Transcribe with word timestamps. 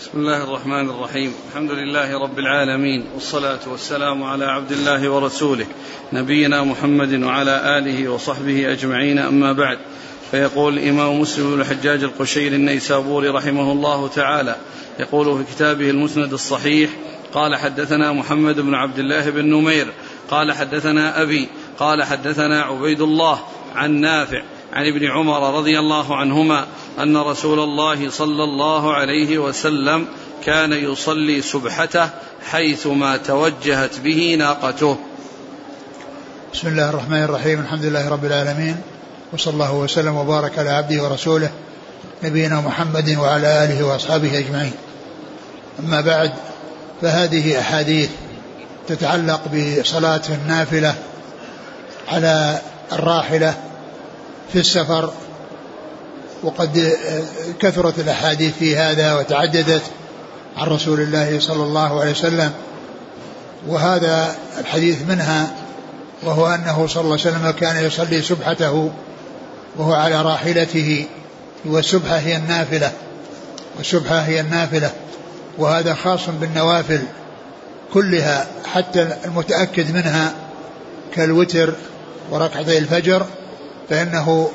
بسم 0.00 0.18
الله 0.18 0.44
الرحمن 0.44 0.90
الرحيم. 0.90 1.34
الحمد 1.50 1.70
لله 1.70 2.18
رب 2.22 2.38
العالمين 2.38 3.04
والصلاة 3.14 3.58
والسلام 3.66 4.22
على 4.22 4.44
عبد 4.44 4.72
الله 4.72 5.08
ورسوله 5.08 5.66
نبينا 6.12 6.64
محمد 6.64 7.22
وعلى 7.22 7.78
آله 7.78 8.08
وصحبه 8.08 8.72
أجمعين 8.72 9.18
أما 9.18 9.52
بعد. 9.52 9.78
فيقول 10.30 10.78
الإمام 10.78 11.20
مسلم 11.20 11.54
بن 11.54 11.60
الحجاج 11.60 12.02
القشيري 12.02 12.56
النيسابوري 12.56 13.28
رحمه 13.28 13.72
الله 13.72 14.08
تعالى 14.08 14.56
يقول 15.00 15.44
في 15.44 15.52
كتابه 15.54 15.90
المسند 15.90 16.32
الصحيح 16.32 16.90
قال 17.34 17.56
حدثنا 17.56 18.12
محمد 18.12 18.60
بن 18.60 18.74
عبد 18.74 18.98
الله 18.98 19.30
بن 19.30 19.44
نمير 19.44 19.86
قال 20.30 20.52
حدثنا 20.52 21.22
أبي 21.22 21.48
قال 21.78 22.02
حدثنا 22.02 22.62
عبيد 22.62 23.00
الله 23.00 23.40
عن 23.74 24.00
نافع 24.00 24.42
عن 24.74 24.86
ابن 24.86 25.10
عمر 25.10 25.56
رضي 25.58 25.78
الله 25.78 26.16
عنهما 26.16 26.66
أن 26.98 27.16
رسول 27.16 27.58
الله 27.58 28.10
صلى 28.10 28.44
الله 28.44 28.94
عليه 28.94 29.38
وسلم 29.38 30.06
كان 30.44 30.72
يصلي 30.72 31.42
سبحته 31.42 32.08
حيثما 32.50 33.16
توجهت 33.16 33.98
به 33.98 34.36
ناقته. 34.38 34.96
بسم 36.54 36.68
الله 36.68 36.90
الرحمن 36.90 37.22
الرحيم 37.22 37.60
الحمد 37.60 37.84
لله 37.84 38.08
رب 38.08 38.24
العالمين 38.24 38.76
وصلى 39.32 39.54
الله 39.54 39.74
وسلم 39.74 40.16
وبارك 40.16 40.58
على 40.58 40.70
عبده 40.70 41.02
ورسوله 41.02 41.50
نبينا 42.22 42.60
محمد 42.60 43.16
وعلى 43.18 43.64
آله 43.64 43.86
وأصحابه 43.86 44.38
أجمعين. 44.38 44.72
أما 45.80 46.00
بعد 46.00 46.32
فهذه 47.02 47.60
أحاديث 47.60 48.10
تتعلق 48.88 49.40
بصلاة 49.54 50.22
النافلة 50.28 50.94
على 52.08 52.58
الراحلة 52.92 53.63
في 54.52 54.58
السفر 54.58 55.12
وقد 56.42 56.96
كثرت 57.60 57.98
الأحاديث 57.98 58.54
في 58.58 58.76
هذا 58.76 59.14
وتعددت 59.14 59.82
عن 60.56 60.66
رسول 60.66 61.00
الله 61.00 61.40
صلى 61.40 61.62
الله 61.62 62.00
عليه 62.00 62.10
وسلم 62.10 62.52
وهذا 63.68 64.36
الحديث 64.58 65.02
منها 65.08 65.54
وهو 66.22 66.46
أنه 66.46 66.86
صلى 66.86 67.02
الله 67.02 67.18
عليه 67.20 67.36
وسلم 67.36 67.50
كان 67.50 67.84
يصلي 67.84 68.22
سبحته 68.22 68.90
وهو 69.76 69.92
على 69.92 70.22
راحلته 70.22 71.06
والسبحه 71.64 72.16
هي 72.16 72.36
النافلة 72.36 72.92
والسبحه 73.76 74.18
هي 74.18 74.40
النافلة 74.40 74.90
وهذا 75.58 75.94
خاص 75.94 76.20
بالنوافل 76.40 77.02
كلها 77.94 78.46
حتى 78.74 79.08
المتأكد 79.24 79.90
منها 79.94 80.32
كالوتر 81.14 81.74
وركعتي 82.30 82.78
الفجر 82.78 83.26
فإنه 83.90 84.50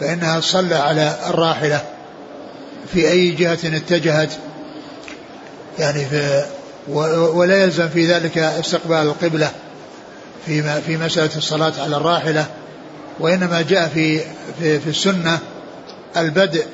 فإنها 0.00 0.40
صلى 0.40 0.74
على 0.74 1.16
الراحلة 1.26 1.84
في 2.92 3.10
أي 3.10 3.30
جهة 3.30 3.58
اتجهت. 3.64 4.30
يعني 5.78 6.04
في 6.04 6.44
ولا 7.34 7.62
يلزم 7.62 7.88
في 7.88 8.06
ذلك 8.06 8.38
استقبال 8.38 8.96
القبلة 8.96 9.50
في 10.46 10.80
في 10.80 10.96
مسألة 10.96 11.30
الصلاة 11.36 11.72
على 11.78 11.96
الراحلة 11.96 12.46
وإنما 13.20 13.62
جاء 13.62 13.88
في 13.88 14.20
في, 14.60 14.80
في 14.80 14.90
السنة 14.90 15.38
البدء 16.16 16.66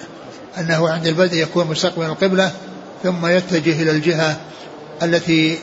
أنه 0.58 0.88
عند 0.88 1.06
البدء 1.06 1.36
يكون 1.36 1.66
مستقبل 1.66 2.04
القبلة 2.04 2.52
ثم 3.02 3.26
يتجه 3.26 3.82
إلى 3.82 3.90
الجهة 3.90 4.36
التي 5.02 5.58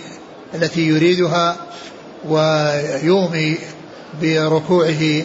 التي 0.56 0.82
يريدها 0.82 1.56
ويومي 2.30 3.58
بركوعه 4.22 5.24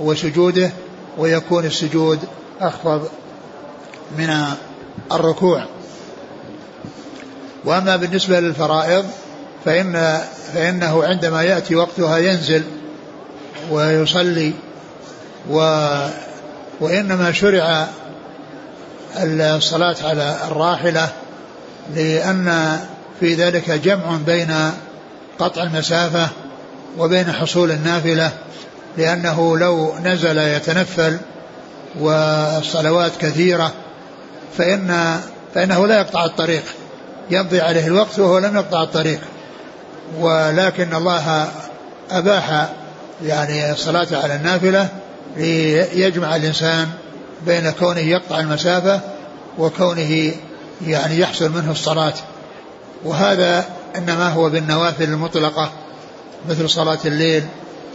وسجوده 0.00 0.70
ويكون 1.18 1.64
السجود 1.64 2.18
أخفض 2.60 3.08
من 4.18 4.44
الركوع. 5.12 5.64
وأما 7.64 7.96
بالنسبة 7.96 8.40
للفرائض 8.40 9.04
فإن 9.64 10.20
فإنه 10.54 11.04
عندما 11.04 11.42
يأتي 11.42 11.74
وقتها 11.76 12.18
ينزل 12.18 12.62
ويصلي 13.70 14.52
و 15.50 15.86
وإنما 16.80 17.32
شرع 17.32 17.86
الصلاة 19.16 19.96
على 20.04 20.36
الراحلة 20.46 21.08
لأن 21.94 22.78
في 23.20 23.34
ذلك 23.34 23.70
جمع 23.70 24.18
بين 24.26 24.54
قطع 25.38 25.62
المسافة 25.62 26.28
وبين 26.98 27.32
حصول 27.32 27.70
النافلة. 27.70 28.32
لأنه 28.96 29.58
لو 29.58 29.94
نزل 30.04 30.38
يتنفل 30.38 31.18
والصلوات 32.00 33.12
كثيرة 33.20 33.72
فإن 34.58 35.20
فإنه 35.54 35.86
لا 35.86 35.98
يقطع 36.00 36.24
الطريق. 36.24 36.62
يمضي 37.30 37.60
عليه 37.60 37.86
الوقت 37.86 38.18
وهو 38.18 38.38
لم 38.38 38.56
يقطع 38.56 38.82
الطريق. 38.82 39.20
ولكن 40.18 40.94
الله 40.94 41.48
أباح 42.10 42.68
يعني 43.24 43.72
الصلاة 43.72 44.06
على 44.12 44.36
النافلة 44.36 44.88
ليجمع 45.36 46.36
الإنسان 46.36 46.88
بين 47.46 47.70
كونه 47.70 48.00
يقطع 48.00 48.40
المسافة 48.40 49.00
وكونه 49.58 50.32
يعني 50.86 51.18
يحصل 51.18 51.50
منه 51.50 51.70
الصلاة. 51.70 52.14
وهذا 53.04 53.64
إنما 53.96 54.28
هو 54.28 54.50
بالنوافل 54.50 55.04
المطلقة 55.04 55.70
مثل 56.48 56.70
صلاة 56.70 56.98
الليل 57.04 57.44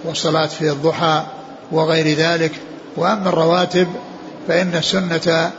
والصلاة 0.06 0.46
في 0.46 0.72
الضحى 0.72 1.24
وغير 1.72 2.18
ذلك 2.18 2.52
وأما 2.98 3.30
الرواتب 3.30 3.88
فإن 4.48 4.76
السنة 4.76 5.52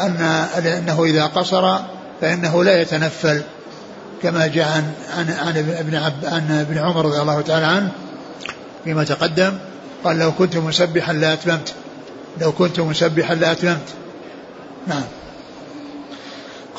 أن 0.00 0.16
أنه 0.66 1.04
إذا 1.04 1.26
قصر 1.26 1.78
فإنه 2.20 2.64
لا 2.64 2.80
يتنفل 2.80 3.42
كما 4.22 4.46
جاء 4.46 4.68
عن 4.68 4.92
عن 5.16 5.30
عن 5.30 5.56
ابن 5.56 5.94
عب 5.94 6.12
عن 6.24 6.50
ابن 6.50 6.78
عمر 6.78 7.06
رضي 7.06 7.20
الله 7.20 7.40
تعالى 7.40 7.66
عنه 7.66 7.90
فيما 8.84 9.04
تقدم 9.04 9.58
قال 10.04 10.18
لو 10.18 10.32
كنت 10.32 10.56
مسبحا 10.56 11.12
لأتممت 11.12 11.74
لو 12.40 12.52
كنت 12.52 12.80
مسبحا 12.80 13.34
لأتممت 13.34 13.94
نعم. 14.86 15.04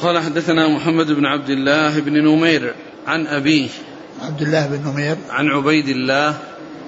قال 0.01 0.19
حدثنا 0.19 0.67
محمد 0.67 1.11
بن 1.11 1.25
عبد 1.25 1.49
الله 1.49 1.99
بن 1.99 2.13
نمير 2.13 2.73
عن 3.07 3.27
أبيه 3.27 3.69
عبد 4.21 4.41
الله 4.41 4.67
بن 4.67 4.89
نمير. 4.89 5.17
عن 5.29 5.47
عبيد 5.47 5.87
الله 5.87 6.37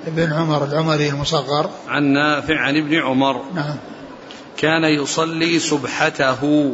بن 0.08 0.34
عمر 0.34 0.64
العمري 0.64 1.10
المصغر. 1.10 1.70
عن 1.88 2.04
نافع 2.04 2.60
عن 2.60 2.78
ابن 2.78 2.96
عمر. 2.96 3.42
نعم. 3.56 3.76
كان 4.58 4.84
يصلي 4.84 5.60
سبحته. 5.60 6.72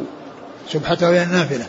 سبحته 0.72 1.10
هي 1.10 1.22
النافلة 1.22 1.66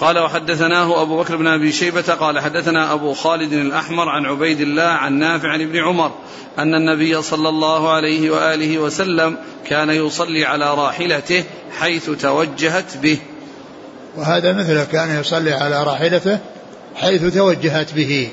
قال 0.00 0.18
وحدثناه 0.18 1.02
أبو 1.02 1.22
بكر 1.22 1.36
بن 1.36 1.46
أبي 1.46 1.72
شيبة 1.72 2.02
قال 2.02 2.40
حدثنا 2.40 2.92
أبو 2.92 3.14
خالد 3.14 3.52
الأحمر 3.52 4.08
عن 4.08 4.26
عبيد 4.26 4.60
الله 4.60 4.82
عن 4.82 5.12
نافع 5.12 5.48
عن 5.48 5.60
ابن 5.60 5.78
عمر 5.78 6.12
أن 6.58 6.74
النبي 6.74 7.22
صلى 7.22 7.48
الله 7.48 7.92
عليه 7.92 8.30
وآله 8.30 8.78
وسلم 8.78 9.36
كان 9.66 9.90
يصلي 9.90 10.44
على 10.44 10.74
راحلته 10.74 11.44
حيث 11.78 12.10
توجهت 12.10 12.96
به. 12.96 13.18
وهذا 14.16 14.52
مثله 14.52 14.84
كان 14.84 15.20
يصلي 15.20 15.52
على 15.52 15.82
راحلته 15.82 16.38
حيث 16.94 17.34
توجهت 17.34 17.94
به. 17.94 18.30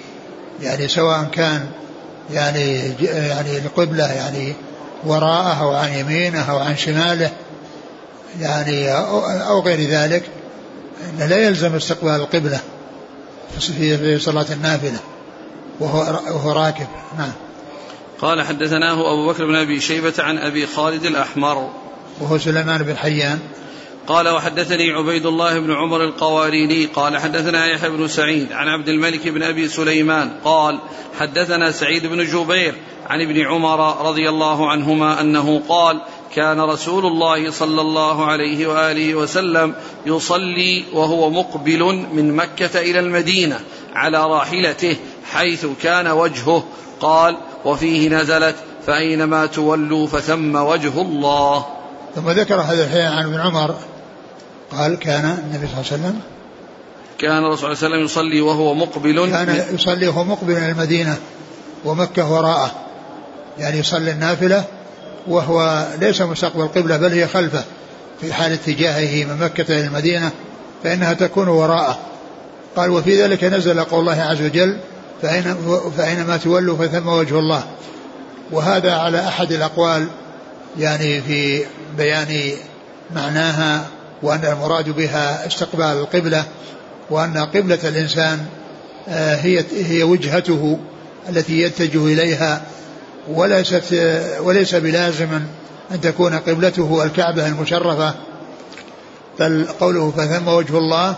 يعني 0.62 0.88
سواء 0.88 1.30
كان 1.32 1.70
يعني 2.32 2.80
يعني 3.08 3.58
القبلة 3.58 4.12
يعني 4.12 4.54
وراءه 5.06 5.62
أو 5.62 5.74
عن 5.74 5.94
يمينه 5.94 6.52
أو 6.52 6.58
عن 6.58 6.78
شماله 6.78 7.32
يعني 8.40 8.92
أو 9.48 9.62
غير 9.62 9.90
ذلك 9.90 10.24
أنه 11.10 11.26
لا 11.26 11.38
يلزم 11.38 11.76
استقبال 11.76 12.16
القبلة 12.16 12.60
في 13.60 14.20
صلاة 14.20 14.46
النافلة 14.52 15.00
وهو 15.80 16.00
وهو 16.36 16.52
راكب. 16.52 16.88
نعم. 17.18 17.32
قال 18.22 18.42
حدثناه 18.42 18.94
أبو 18.94 19.28
بكر 19.28 19.46
بن 19.46 19.56
أبي 19.56 19.80
شيبة 19.80 20.14
عن 20.20 20.38
أبي 20.38 20.68
خالد 20.68 21.06
الأحمر. 21.06 21.70
وهو 22.22 22.38
سليمان 22.38 22.84
بن 22.84 22.98
حيان. 22.98 23.40
قال 24.08 24.30
وحدثني 24.30 24.92
عبيد 24.92 25.26
الله 25.26 25.60
بن 25.60 25.72
عمر 25.72 26.04
القواريري 26.04 26.86
قال 26.86 27.18
حدثنا 27.18 27.66
يحيى 27.66 27.90
بن 27.90 28.08
سعيد 28.08 28.52
عن 28.52 28.68
عبد 28.68 28.90
الملك 28.90 29.28
بن 29.28 29.44
أبي 29.44 29.68
سليمان 29.68 30.32
قال 30.44 30.80
حدثنا 31.20 31.72
سعيد 31.72 32.06
بن 32.06 32.26
جبير 32.26 32.76
عن 33.10 33.22
ابن 33.22 33.42
عمر 33.42 34.08
رضي 34.08 34.30
الله 34.30 34.70
عنهما 34.70 35.22
أنه 35.22 35.62
قال 35.70 36.02
كان 36.36 36.62
رسول 36.62 37.06
الله 37.06 37.52
صلى 37.52 37.82
الله 37.82 38.26
عليه 38.26 38.68
وآله 38.68 39.16
وسلم 39.16 39.76
يصلي 40.06 40.86
وهو 40.94 41.30
مقبل 41.30 42.06
من 42.14 42.36
مكة 42.36 42.80
إلى 42.80 43.00
المدينة 43.00 43.60
على 43.94 44.26
راحلته 44.26 44.98
حيث 45.32 45.66
كان 45.84 46.08
وجهه. 46.08 46.64
قال 47.00 47.38
وفيه 47.66 48.10
نزلت 48.10 48.56
فأينما 48.88 49.46
تولوا 49.46 50.08
فثم 50.08 50.56
وجه 50.56 51.02
الله. 51.02 51.66
ثم 52.16 52.30
ذكر 52.30 52.56
هذا 52.56 52.84
الحين 52.84 53.06
عن 53.06 53.24
ابن 53.24 53.40
عمر 53.40 53.76
قال 54.78 55.00
كان 55.00 55.26
النبي 55.26 55.68
صلى 55.68 55.82
الله 55.82 55.92
عليه 55.92 56.04
وسلم 56.04 56.20
كان 57.20 57.46
الرسول 57.46 57.58
صلى 57.78 57.88
الله 57.88 57.98
عليه 57.98 58.06
وسلم 58.06 58.06
يصلي 58.06 58.42
وهو 58.42 58.74
مقبل 58.74 59.30
كان 59.30 59.66
يصلي 59.74 60.08
وهو 60.08 60.24
مقبل 60.24 60.54
إلى 60.54 60.72
المدينة 60.72 61.18
ومكة 61.86 62.32
وراءه. 62.32 62.72
يعني 63.60 63.80
يصلي 63.80 64.12
النافلة 64.12 64.64
وهو 65.28 65.88
ليس 66.00 66.22
مستقبل 66.22 66.62
القبلة 66.62 66.98
بل 66.98 67.12
هي 67.12 67.28
خلفه 67.28 67.64
في 68.22 68.34
حال 68.34 68.52
اتجاهه 68.52 69.26
من 69.26 69.38
مكة 69.40 69.62
إلى 69.62 69.88
المدينة 69.88 70.32
فإنها 70.84 71.14
تكون 71.14 71.48
وراءه. 71.48 72.00
قال 72.76 72.90
وفي 72.90 73.24
ذلك 73.24 73.44
نزل 73.44 73.84
قول 73.84 74.00
الله 74.00 74.22
عز 74.22 74.42
وجل 74.42 74.78
فأين 75.22 75.56
فأينما 75.98 76.38
تولوا 76.38 76.78
فثم 76.78 77.08
وجه 77.08 77.40
الله 77.40 77.64
وهذا 78.52 78.94
على 78.94 79.28
أحد 79.28 79.52
الأقوال 79.52 80.08
يعني 80.80 81.22
في 81.22 81.66
بيان 81.98 82.52
معناها 83.16 83.86
وأن 84.24 84.46
المراد 84.46 84.90
بها 84.90 85.48
استقبال 85.48 85.86
القبلة 85.86 86.44
وأن 87.10 87.38
قبلة 87.38 87.80
الإنسان 87.84 88.46
آه، 89.10 89.36
هي 89.36 89.64
هي 89.72 90.04
وجهته 90.04 90.80
التي 91.30 91.62
يتجه 91.62 92.06
إليها 92.06 92.62
وليست 93.30 93.84
وليس 94.40 94.76
بلازم 94.76 95.28
أن 95.92 96.02
تكون 96.02 96.36
قبلته 96.36 97.04
الكعبة 97.04 97.48
المشرفة 97.48 98.14
بل 99.40 99.68
قوله 99.80 100.12
فثم 100.18 100.48
وجه 100.48 100.78
الله 100.78 101.16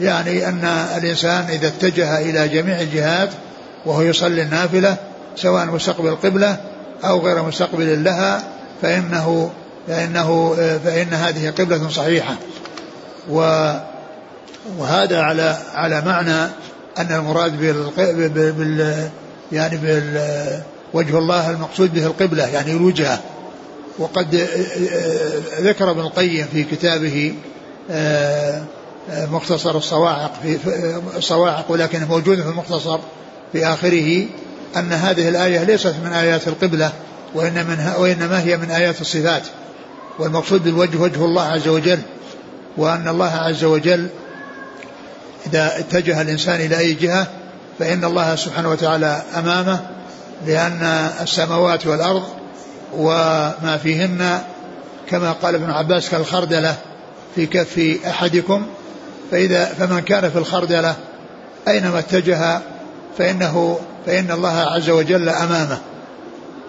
يعني 0.00 0.48
أن 0.48 0.64
الإنسان 0.96 1.44
إذا 1.44 1.68
اتجه 1.68 2.18
إلى 2.18 2.48
جميع 2.48 2.80
الجهات 2.80 3.28
وهو 3.86 4.02
يصلي 4.02 4.42
النافلة 4.42 4.96
سواء 5.36 5.66
مستقبل 5.66 6.08
القبلة 6.08 6.56
أو 7.04 7.20
غير 7.20 7.42
مستقبل 7.42 8.04
لها 8.04 8.44
فإنه 8.82 9.50
فإنه 9.88 10.54
فإن 10.84 11.14
هذه 11.14 11.50
قبلة 11.50 11.88
صحيحة. 11.88 12.36
وهذا 14.78 15.20
على 15.20 15.56
على 15.74 16.00
معنى 16.00 16.50
أن 16.98 17.12
المراد 17.12 17.60
بال, 18.34 19.08
يعني 19.52 19.76
بال 19.76 20.62
وجه 20.94 21.18
الله 21.18 21.50
المقصود 21.50 21.94
به 21.94 22.06
القبلة 22.06 22.46
يعني 22.46 22.72
الوجهة. 22.72 23.20
وقد 23.98 24.48
ذكر 25.60 25.90
ابن 25.90 26.00
القيم 26.00 26.46
في 26.52 26.64
كتابه 26.64 27.34
مختصر 29.10 29.76
الصواعق 29.76 30.32
في 30.42 30.58
الصواعق 31.16 31.64
ولكن 31.68 32.04
موجود 32.04 32.42
في 32.42 32.48
المختصر 32.48 32.98
في 33.52 33.66
آخره 33.66 34.26
أن 34.76 34.92
هذه 34.92 35.28
الآية 35.28 35.64
ليست 35.64 35.94
من 36.04 36.12
آيات 36.12 36.48
القبلة 36.48 36.92
وإنما 37.98 38.42
هي 38.42 38.56
من 38.56 38.70
آيات 38.70 39.00
الصفات. 39.00 39.42
والمقصود 40.18 40.64
بالوجه 40.64 40.98
وجه 40.98 41.24
الله 41.24 41.42
عز 41.42 41.68
وجل 41.68 41.98
وأن 42.76 43.08
الله 43.08 43.30
عز 43.30 43.64
وجل 43.64 44.08
إذا 45.46 45.78
اتجه 45.78 46.22
الإنسان 46.22 46.60
إلى 46.60 46.78
أي 46.78 46.94
جهة 46.94 47.26
فإن 47.78 48.04
الله 48.04 48.36
سبحانه 48.36 48.70
وتعالى 48.70 49.22
أمامه 49.36 49.80
لأن 50.46 51.10
السماوات 51.20 51.86
والأرض 51.86 52.22
وما 52.96 53.78
فيهن 53.82 54.40
كما 55.08 55.32
قال 55.32 55.54
ابن 55.54 55.70
عباس 55.70 56.10
كالخردلة 56.10 56.76
في 57.34 57.46
كف 57.46 57.98
أحدكم 58.06 58.66
فإذا 59.30 59.64
فمن 59.64 60.00
كان 60.00 60.30
في 60.30 60.38
الخردلة 60.38 60.96
أينما 61.68 61.98
اتجه 61.98 62.60
فإنه 63.18 63.78
فإن 64.06 64.30
الله 64.30 64.56
عز 64.60 64.90
وجل 64.90 65.28
أمامه. 65.28 65.78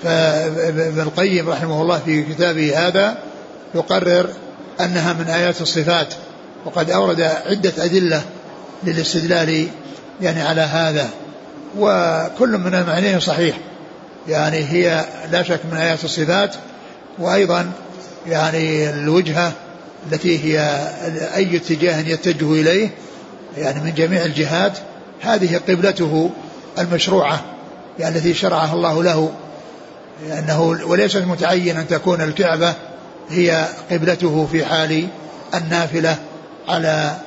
فابن 0.03 1.01
القيم 1.01 1.49
رحمه 1.49 1.81
الله 1.81 1.99
في 2.05 2.23
كتابه 2.23 2.87
هذا 2.87 3.17
يقرر 3.75 4.29
أنها 4.81 5.13
من 5.13 5.27
آيات 5.27 5.61
الصفات 5.61 6.13
وقد 6.65 6.89
أورد 6.89 7.21
عدة 7.21 7.73
أدلة 7.77 8.21
للاستدلال 8.83 9.67
يعني 10.21 10.41
على 10.41 10.61
هذا 10.61 11.09
وكل 11.77 12.57
من 12.57 12.73
المعنيين 12.73 13.19
صحيح. 13.19 13.57
يعني 14.27 14.57
هي 14.57 15.05
لا 15.31 15.43
شك 15.43 15.59
من 15.71 15.77
آيات 15.77 16.03
الصفات 16.03 16.55
وأيضا 17.19 17.71
يعني 18.27 18.89
الوجهة 18.89 19.51
التي 20.11 20.43
هي 20.45 20.59
أي 21.35 21.57
اتجاه 21.57 21.99
يتجه 21.99 22.51
إليه 22.51 22.89
يعني 23.57 23.83
من 23.83 23.93
جميع 23.93 24.25
الجهات 24.25 24.77
هذه 25.21 25.57
قبلته 25.67 26.29
المشروعة 26.79 27.43
يعني 27.99 28.17
التي 28.17 28.33
شرعها 28.33 28.73
الله 28.73 29.03
له 29.03 29.31
لأنه 30.29 30.61
وليس 30.61 31.15
متعين 31.15 31.77
أن 31.77 31.87
تكون 31.87 32.21
الكعبة 32.21 32.73
هي 33.29 33.67
قبلته 33.91 34.47
في 34.51 34.65
حال 34.65 35.07
النافلة 35.55 36.17
على 36.67 37.17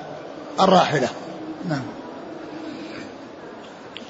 الراحلة. 0.60 1.08
نعم. 1.69 1.82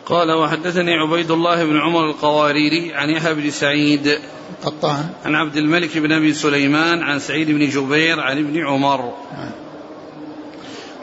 قال 0.07 0.33
وحدثني 0.33 0.95
عبيد 0.95 1.31
الله 1.31 1.65
بن 1.65 1.81
عمر 1.81 2.11
القواريري 2.11 2.95
عن 2.95 3.11
يحيى 3.11 3.35
بن 3.35 3.51
سعيد 3.51 4.19
قطان. 4.65 5.09
عن 5.25 5.35
عبد 5.35 5.57
الملك 5.57 5.99
بن 5.99 6.13
أبي 6.13 6.35
سليمان 6.35 7.03
عن 7.03 7.19
سعيد 7.19 7.51
بن 7.51 7.69
جبير 7.69 8.21
عن 8.21 8.39
ابن 8.39 8.67
عمر. 8.67 9.15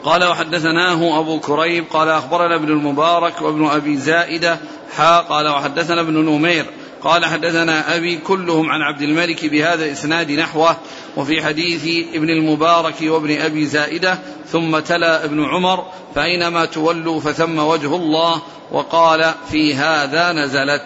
قال 0.04 0.24
وحدثناه 0.24 1.20
أبو 1.20 1.40
كريب 1.40 1.84
قال 1.90 2.08
أخبرنا 2.08 2.56
ابن 2.56 2.68
المبارك 2.68 3.42
وابن 3.42 3.66
أبي 3.66 3.96
زائدة 3.96 4.58
حا 4.96 5.18
قال 5.18 5.48
وحدثنا 5.48 6.00
ابن 6.00 6.14
نمير 6.14 6.66
قال 7.04 7.24
حدثنا 7.24 7.96
أبي 7.96 8.16
كلهم 8.16 8.70
عن 8.70 8.82
عبد 8.82 9.02
الملك 9.02 9.44
بهذا 9.46 9.84
الإسناد 9.84 10.30
نحوه 10.30 10.76
وفي 11.16 11.42
حديث 11.42 12.06
ابن 12.14 12.30
المبارك 12.30 12.94
وابن 13.02 13.40
أبي 13.40 13.66
زائدة 13.66 14.18
ثم 14.48 14.78
تلا 14.78 15.24
ابن 15.24 15.44
عمر 15.44 15.86
فأينما 16.14 16.64
تولوا 16.64 17.20
فثم 17.20 17.58
وجه 17.58 17.96
الله 17.96 18.42
وقال 18.72 19.34
في 19.50 19.74
هذا 19.74 20.32
نزلت. 20.32 20.82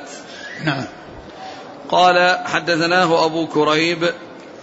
نعم. 0.64 0.84
قال 1.88 2.38
حدثناه 2.46 3.24
أبو 3.24 3.46
كريب 3.46 4.10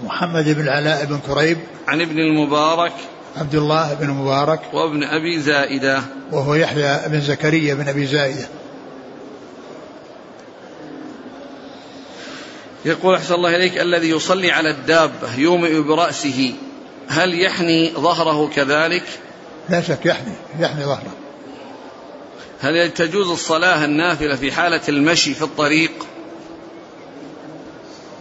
محمد 0.03 0.49
بن 0.49 0.61
العلاء 0.61 1.05
بن 1.05 1.19
كريب 1.19 1.57
عن 1.87 2.01
ابن 2.01 2.19
المبارك 2.19 2.93
عبد 3.37 3.55
الله 3.55 3.93
بن 3.93 4.09
مبارك 4.09 4.59
وابن 4.73 5.03
أبي 5.03 5.39
زائدة. 5.39 6.01
وهو 6.31 6.55
يحيى 6.55 7.09
بن 7.09 7.21
زكريا 7.21 7.73
بن 7.73 7.87
أبي 7.87 8.05
زائدة. 8.05 8.47
يقول 12.85 13.15
أحسن 13.15 13.33
الله 13.33 13.55
إليك 13.55 13.77
الذي 13.77 14.09
يصلي 14.09 14.51
على 14.51 14.69
الدابة 14.69 15.35
يومئ 15.37 15.79
برأسه 15.81 16.53
هل 17.07 17.41
يحني 17.41 17.93
ظهره 17.93 18.49
كذلك؟ 18.55 19.03
لا 19.69 19.81
شك 19.81 20.05
يحني 20.05 20.33
يحني 20.59 20.83
ظهره. 20.83 21.13
هل 22.61 22.91
تجوز 22.91 23.29
الصلاة 23.29 23.85
النافلة 23.85 24.35
في 24.35 24.51
حالة 24.51 24.81
المشي 24.89 25.33
في 25.33 25.41
الطريق؟ 25.41 25.91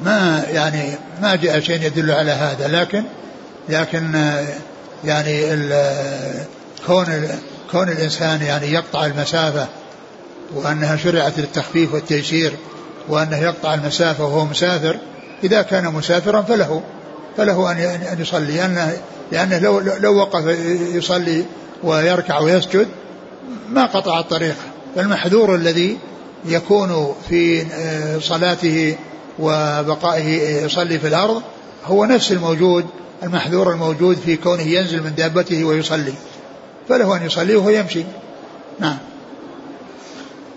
ما 0.03 0.45
يعني 0.53 0.95
ما 1.23 1.37
جاء 1.37 1.61
شيء 1.61 1.83
يدل 1.83 2.11
على 2.11 2.31
هذا 2.31 2.69
لكن 2.69 3.05
لكن 3.69 4.35
يعني 5.05 5.43
كون 6.87 7.29
كون 7.71 7.89
الإنسان 7.89 8.43
يعني 8.43 8.73
يقطع 8.73 9.07
المسافة 9.07 9.69
وأنها 10.55 10.97
شرعت 10.97 11.39
للتخفيف 11.39 11.95
والتيسير 11.95 12.53
وأنه 13.09 13.39
يقطع 13.39 13.75
المسافة 13.75 14.25
وهو 14.25 14.45
مسافر 14.45 14.97
إذا 15.45 15.63
كان 15.63 15.85
مسافرا 15.85 16.43
فله 16.43 16.83
فله 17.37 17.73
أن 17.73 18.17
يصلي 18.21 18.57
لأنه 18.57 18.97
لأنه 19.33 19.59
لو 19.59 19.81
لو 19.81 20.17
وقف 20.17 20.45
يصلي 20.95 21.45
ويركع 21.83 22.39
ويسجد 22.39 22.89
ما 23.71 23.87
قطع 23.87 24.21
الطريق. 24.21 24.57
فالمحذور 24.97 25.55
الذي 25.55 25.99
يكون 26.45 27.15
في 27.29 27.67
صلاته 28.21 28.97
وبقائه 29.39 30.65
يصلي 30.65 30.99
في 30.99 31.09
الأرض 31.09 31.43
هو 31.87 32.05
نفس 32.05 32.33
الموجود 32.33 32.87
المحذور 33.23 33.73
الموجود 33.73 34.17
في 34.17 34.37
كونه 34.37 34.63
ينزل 34.63 35.03
من 35.03 35.15
دابته 35.15 35.65
ويصلي. 35.65 36.15
فله 36.89 37.17
أن 37.17 37.27
يصلي 37.27 37.57
وهو 37.57 37.69
يمشي. 37.69 38.05
نعم. 38.81 38.99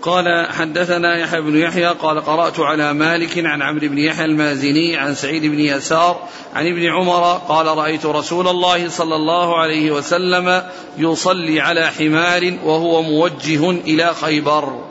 قال 0.02 0.46
حدثنا 0.50 1.18
يحيى 1.18 1.40
بن 1.40 1.56
يحيى 1.56 1.86
قال 1.86 2.20
قرأت 2.20 2.60
على 2.60 2.92
مالك 2.92 3.38
عن 3.38 3.62
عمرو 3.62 3.88
بن 3.88 3.98
يحيى 3.98 4.24
المازني 4.24 4.96
عن 4.96 5.14
سعيد 5.14 5.42
بن 5.42 5.60
يسار 5.60 6.20
عن 6.54 6.66
ابن 6.66 6.86
عمر 6.86 7.40
قال 7.48 7.66
رأيت 7.66 8.06
رسول 8.06 8.48
الله 8.48 8.88
صلى 8.88 9.14
الله 9.14 9.58
عليه 9.58 9.90
وسلم 9.90 10.62
يصلي 10.98 11.60
على 11.60 11.86
حمار 11.86 12.58
وهو 12.64 13.02
موجه 13.02 13.70
إلى 13.70 14.14
خيبر. 14.14 14.84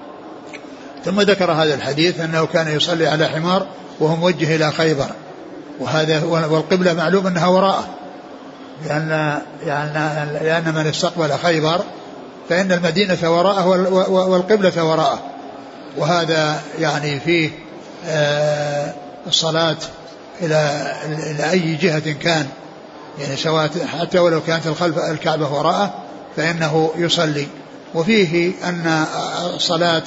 ثم 1.06 1.22
ذكر 1.22 1.52
هذا 1.52 1.76
الحديث 1.76 2.20
أنه 2.20 2.46
كان 2.46 2.76
يصلي 2.76 3.08
على 3.08 3.28
حمار 3.28 3.68
وهو 4.00 4.16
موجه 4.16 4.56
إلى 4.56 4.72
خيبر. 4.72 5.10
وهذا 5.80 6.24
والقبلة 6.24 6.94
معلوم 6.94 7.28
أنها 7.28 7.48
وراءه. 7.48 7.88
لأن 8.86 9.42
لأن 9.66 10.28
لأن 10.42 10.74
من 10.76 10.88
استقبل 10.88 11.32
خيبر 11.32 11.82
فإن 12.50 12.72
المدينة 12.72 13.18
وراءه 13.24 13.68
والقبلة 14.10 14.84
وراءه 14.84 15.20
وهذا 15.98 16.62
يعني 16.80 17.20
فيه 17.20 17.50
آه، 18.06 18.94
الصلاة 19.28 19.78
إلى 20.42 20.92
إلى 21.06 21.52
أي 21.52 21.76
جهة 21.76 22.12
كان. 22.12 22.48
يعني 23.20 23.36
سواء 23.36 23.70
حتى 24.00 24.20
ولو 24.20 24.42
كانت 24.42 24.68
الخلف 24.68 24.98
الكعبة 24.98 25.54
وراءه 25.54 25.94
فإنه 26.36 26.92
يصلي. 26.96 27.48
وفيه 27.96 28.54
أن 28.64 29.06
الصلاة 29.56 30.04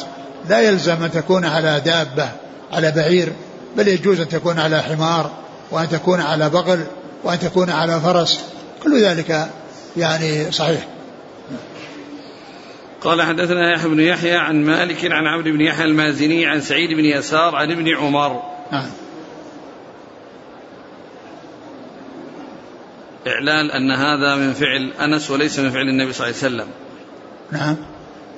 لا 0.48 0.60
يلزم 0.60 1.04
أن 1.04 1.10
تكون 1.10 1.44
على 1.44 1.80
دابة 1.80 2.28
على 2.72 2.90
بعير 2.90 3.32
بل 3.76 3.88
يجوز 3.88 4.20
أن 4.20 4.28
تكون 4.28 4.58
على 4.58 4.82
حمار 4.82 5.30
وأن 5.70 5.88
تكون 5.88 6.20
على 6.20 6.50
بغل 6.50 6.84
وأن 7.24 7.38
تكون 7.38 7.70
على 7.70 8.00
فرس. 8.00 8.40
كل 8.82 9.04
ذلك 9.04 9.48
يعني 9.96 10.52
صحيح. 10.52 10.86
قال 13.00 13.22
حدثنا 13.22 13.72
يحيى 13.72 13.88
بن 13.88 14.00
يحيى 14.00 14.36
عن 14.36 14.64
مالك 14.64 15.04
عن 15.04 15.26
عمرو 15.26 15.52
بن 15.52 15.60
يحيى 15.60 15.84
المازني 15.84 16.46
عن 16.46 16.60
سعيد 16.60 16.90
بن 16.90 17.04
يسار 17.04 17.56
عن 17.56 17.72
ابن 17.72 17.96
عمر. 17.96 18.42
نعم. 18.72 18.90
إعلان 23.26 23.70
أن 23.70 23.90
هذا 23.90 24.36
من 24.36 24.52
فعل 24.52 24.92
أنس 25.00 25.30
وليس 25.30 25.58
من 25.58 25.70
فعل 25.70 25.88
النبي 25.88 26.12
صلى 26.12 26.26
الله 26.26 26.38
عليه 26.38 26.54
وسلم. 26.54 26.68
نعم. 27.52 27.76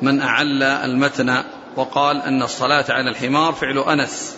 من 0.02 0.20
أعل 0.20 0.62
المتن 0.62 1.42
وقال 1.76 2.22
أن 2.22 2.42
الصلاة 2.42 2.84
على 2.88 3.10
الحمار 3.10 3.52
فعل 3.52 3.78
أنس. 3.78 4.36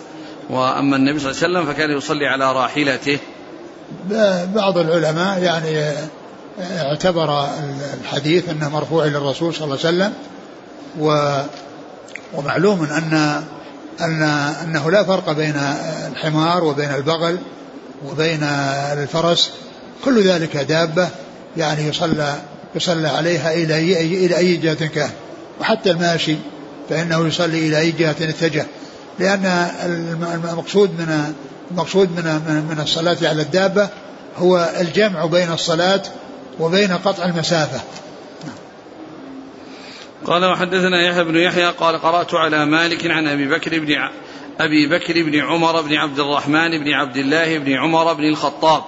وأما 0.49 0.95
النبي 0.95 1.19
صلى 1.19 1.31
الله 1.31 1.43
عليه 1.43 1.59
وسلم 1.59 1.73
فكان 1.73 1.97
يصلي 1.97 2.27
على 2.27 2.53
راحلته. 2.53 3.19
بعض 4.55 4.77
العلماء 4.77 5.43
يعني 5.43 5.95
اعتبر 6.59 7.47
الحديث 8.01 8.49
أنه 8.49 8.69
مرفوع 8.69 9.05
إلى 9.05 9.17
الرسول 9.17 9.53
صلى 9.53 9.63
الله 9.63 9.77
عليه 9.85 9.87
وسلم 9.87 10.13
و 10.99 11.39
ومعلوم 12.33 12.83
ان 12.83 13.43
ان 14.01 14.21
أنه 14.63 14.91
لا 14.91 15.03
فرق 15.03 15.31
بين 15.31 15.55
الحمار 16.07 16.63
وبين 16.63 16.93
البغل 16.95 17.37
وبين 18.05 18.43
الفرس 18.43 19.51
كل 20.05 20.27
ذلك 20.27 20.57
دابة 20.57 21.09
يعني 21.57 21.87
يصلى 21.87 22.35
يصلى 22.75 23.07
عليها 23.07 23.53
إلى 23.53 23.75
اي 23.75 24.25
إلى 24.25 24.37
أي 24.37 24.57
جهة 24.57 24.85
كان. 24.87 25.09
وحتى 25.61 25.91
الماشي 25.91 26.35
فإنه 26.89 27.27
يصلي 27.27 27.67
إلى 27.67 27.79
أي 27.79 27.91
جهة 27.91 28.15
اتجه. 28.21 28.65
لأن 29.19 29.45
المقصود 30.43 30.89
من 30.89 31.33
المقصود 31.71 32.09
من 32.11 32.23
من 32.69 32.79
الصلاة 32.79 33.17
على 33.21 33.41
الدابة 33.41 33.89
هو 34.37 34.69
الجمع 34.79 35.25
بين 35.25 35.51
الصلاة 35.51 36.01
وبين 36.59 36.91
قطع 36.91 37.25
المسافة. 37.25 37.81
قال 40.25 40.45
وحدثنا 40.45 41.01
يحيى 41.01 41.23
بن 41.23 41.35
يحيى 41.35 41.69
قال 41.69 42.01
قرأت 42.01 42.33
على 42.33 42.65
مالك 42.65 43.07
عن 43.07 43.27
أبي 43.27 43.47
بكر 43.47 43.79
بن 43.79 43.95
أبي 44.59 44.87
بكر 44.87 45.23
بن 45.23 45.39
عمر 45.39 45.81
بن 45.81 45.93
عبد 45.93 46.19
الرحمن 46.19 46.69
بن 46.83 46.93
عبد 46.93 47.17
الله 47.17 47.57
بن 47.57 47.73
عمر 47.73 48.13
بن 48.13 48.23
الخطاب 48.23 48.83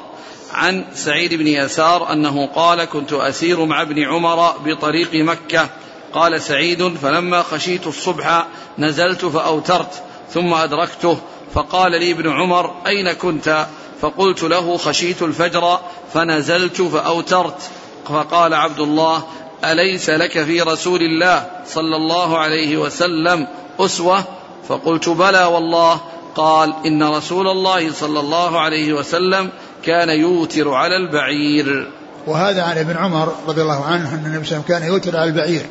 عن 0.53 0.85
سعيد 0.93 1.33
بن 1.33 1.47
يسار 1.47 2.13
أنه 2.13 2.47
قال 2.47 2.85
كنت 2.85 3.13
أسير 3.13 3.65
مع 3.65 3.81
ابن 3.81 4.03
عمر 4.03 4.57
بطريق 4.65 5.15
مكة. 5.15 5.69
قال 6.13 6.41
سعيد 6.41 6.95
فلما 6.95 7.43
خشيت 7.43 7.87
الصبح 7.87 8.45
نزلت 8.77 9.25
فأوترت 9.25 10.03
ثم 10.33 10.53
أدركته 10.53 11.17
فقال 11.53 11.91
لي 11.91 12.11
ابن 12.11 12.29
عمر 12.29 12.75
أين 12.87 13.13
كنت؟ 13.13 13.67
فقلت 14.01 14.43
له 14.43 14.77
خشيت 14.77 15.21
الفجر 15.21 15.79
فنزلت 16.17 16.81
فأوترت. 16.81 17.61
فقال 18.09 18.53
عبد 18.53 18.79
الله 18.79 19.23
أليس 19.65 20.09
لك 20.09 20.43
في 20.43 20.61
رسول 20.61 21.01
الله 21.01 21.45
صلى 21.67 21.95
الله 21.95 22.37
عليه 22.37 22.77
وسلم 22.77 23.47
أسوة؟ 23.79 24.23
فقلت 24.67 25.09
بلى 25.09 25.43
والله. 25.43 26.01
قال 26.35 26.73
إن 26.85 27.03
رسول 27.03 27.47
الله 27.47 27.91
صلى 27.91 28.19
الله 28.19 28.59
عليه 28.59 28.93
وسلم 28.93 29.49
كان 29.85 30.09
يوتر 30.09 30.73
على 30.73 30.95
البعير. 30.97 31.91
وهذا 32.27 32.63
عن 32.63 32.77
ابن 32.77 32.97
عمر 32.97 33.33
رضي 33.47 33.61
الله 33.61 33.85
عنه 33.85 34.13
أن 34.13 34.25
النبي 34.25 34.45
صلى 34.45 34.57
الله 34.57 34.65
عليه 34.65 34.65
وسلم 34.65 34.79
كان 34.79 34.83
يوتر 34.83 35.17
على 35.17 35.29
البعير. 35.29 35.65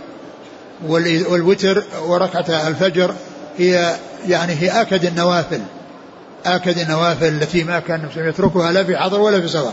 والوتر 1.29 1.83
وركعة 2.07 2.69
الفجر 2.69 3.15
هي 3.59 3.97
يعني 4.29 4.53
هي 4.53 4.81
آكد 4.81 5.05
النوافل 5.05 5.61
آكد 6.47 6.79
النوافل 6.79 7.29
التي 7.29 7.65
ما 7.65 7.81
كان 7.81 8.09
يتركها 8.17 8.73
لا 8.73 8.85
في 8.85 8.97
حضر 8.97 9.21
ولا 9.21 9.41
في 9.41 9.49
سفر 9.49 9.73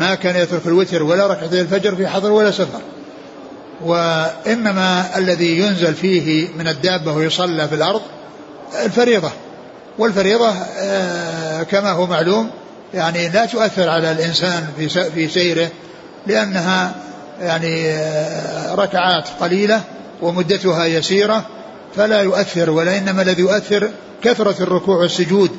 ما 0.00 0.14
كان 0.14 0.36
يترك 0.36 0.66
الوتر 0.66 1.02
ولا 1.02 1.26
ركعتي 1.26 1.60
الفجر 1.60 1.96
في 1.96 2.08
حضر 2.08 2.32
ولا 2.32 2.50
سفر. 2.50 2.80
وإنما 3.80 5.18
الذي 5.18 5.58
ينزل 5.58 5.94
فيه 5.94 6.48
من 6.58 6.68
الدابة 6.68 7.12
ويصلى 7.12 7.68
في 7.68 7.74
الأرض 7.74 8.00
الفريضة. 8.84 9.30
والفريضة 9.98 10.48
آه، 10.78 11.62
كما 11.62 11.90
هو 11.90 12.06
معلوم 12.06 12.50
يعني 12.94 13.28
لا 13.28 13.46
تؤثر 13.46 13.88
على 13.88 14.12
الإنسان 14.12 14.66
في 15.14 15.28
سيره 15.28 15.68
لأنها 16.26 16.94
يعني 17.40 17.88
آه، 17.88 18.74
ركعات 18.74 19.24
قليلة 19.40 19.80
ومدتها 20.22 20.84
يسيرة 20.84 21.46
فلا 21.96 22.20
يؤثر 22.20 22.70
ولا 22.70 22.98
إنما 22.98 23.22
الذي 23.22 23.42
يؤثر 23.42 23.90
كثرة 24.22 24.62
الركوع 24.62 24.96
والسجود 24.96 25.50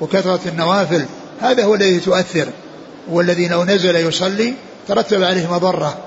وكثرة 0.00 0.40
النوافل. 0.46 1.04
هذا 1.40 1.64
هو 1.64 1.74
الذي 1.74 2.00
تؤثر. 2.00 2.46
والذي 3.10 3.48
لو 3.48 3.64
نزل 3.64 3.96
يصلي 3.96 4.54
ترتب 4.88 5.22
عليه 5.22 5.52
مضرة 5.52 5.98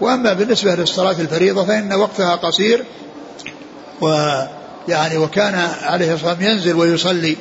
وأما 0.00 0.32
بالنسبة 0.32 0.74
للصلاة 0.74 1.20
الفريضة 1.20 1.64
فإن 1.64 1.92
وقتها 1.92 2.34
قصير 2.34 2.84
ويعني 4.00 5.16
وكان 5.16 5.54
عليه 5.82 6.14
الصلاة 6.14 6.30
والسلام 6.30 6.52
ينزل 6.52 6.76
ويصلي 6.76 7.36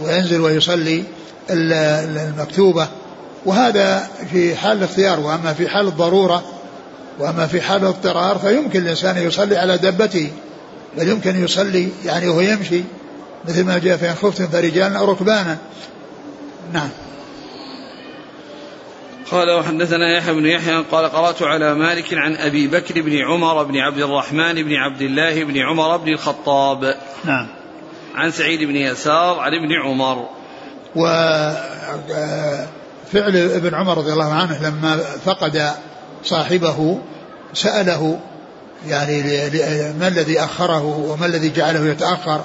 وينزل 0.00 0.40
ويصلي 0.40 1.04
المكتوبة. 1.50 2.88
وهذا 3.46 4.08
في 4.30 4.56
حال 4.56 4.78
الاختيار 4.78 5.20
وأما 5.20 5.54
في 5.54 5.68
حال 5.68 5.86
الضرورة 5.86 6.44
وأما 7.18 7.46
في 7.46 7.60
حال 7.60 7.82
الاضطرار 7.82 8.38
فيمكن 8.38 8.82
الإنسان 8.82 9.18
يصلي 9.18 9.56
على 9.56 9.78
دبته. 9.78 10.30
بل 10.98 11.08
يمكن 11.08 11.44
يصلي 11.44 11.88
يعني 12.04 12.28
وهو 12.28 12.40
يمشي 12.40 12.82
مثل 13.48 13.64
ما 13.64 13.78
جاء 13.78 13.96
فإن 13.96 14.14
خفتم 14.14 14.46
فرجالا 14.46 14.98
أو 14.98 15.10
ركبانا. 15.10 15.58
نعم. 16.72 16.88
قال 19.30 19.50
وحدثنا 19.50 20.18
يحيى 20.18 20.34
بن 20.34 20.46
يحيى 20.46 20.84
قال 20.92 21.08
قرأت 21.08 21.42
على 21.42 21.74
مالك 21.74 22.14
عن 22.14 22.36
أبي 22.36 22.66
بكر 22.66 23.02
بن 23.02 23.18
عمر 23.18 23.62
بن 23.62 23.76
عبد 23.76 23.98
الرحمن 23.98 24.54
بن 24.54 24.74
عبد 24.74 25.00
الله 25.00 25.44
بن 25.44 25.58
عمر 25.58 25.96
بن 25.96 26.08
الخطاب. 26.08 26.94
نعم. 27.24 27.46
عن 28.14 28.30
سعيد 28.30 28.62
بن 28.62 28.76
يسار 28.76 29.38
عن 29.38 29.52
ابن 29.54 29.72
عمر. 29.84 30.28
وفعل 30.96 31.66
ابن 33.36 33.74
عمر 33.74 33.98
رضي 33.98 34.12
الله 34.12 34.32
عنه 34.32 34.68
لما 34.68 34.96
فقد 35.24 35.70
صاحبه 36.24 36.98
سأله 37.54 38.20
يعني 38.86 39.22
ما 40.00 40.08
الذي 40.08 40.40
أخره 40.40 40.84
وما 40.84 41.26
الذي 41.26 41.50
جعله 41.50 41.86
يتأخر؟ 41.86 42.44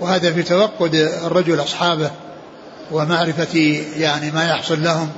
وهذا 0.00 0.32
في 0.32 0.42
توقد 0.42 0.94
الرجل 1.26 1.60
أصحابه 1.60 2.10
ومعرفة 2.90 3.82
يعني 3.96 4.30
ما 4.30 4.48
يحصل 4.48 4.82
لهم. 4.82 5.10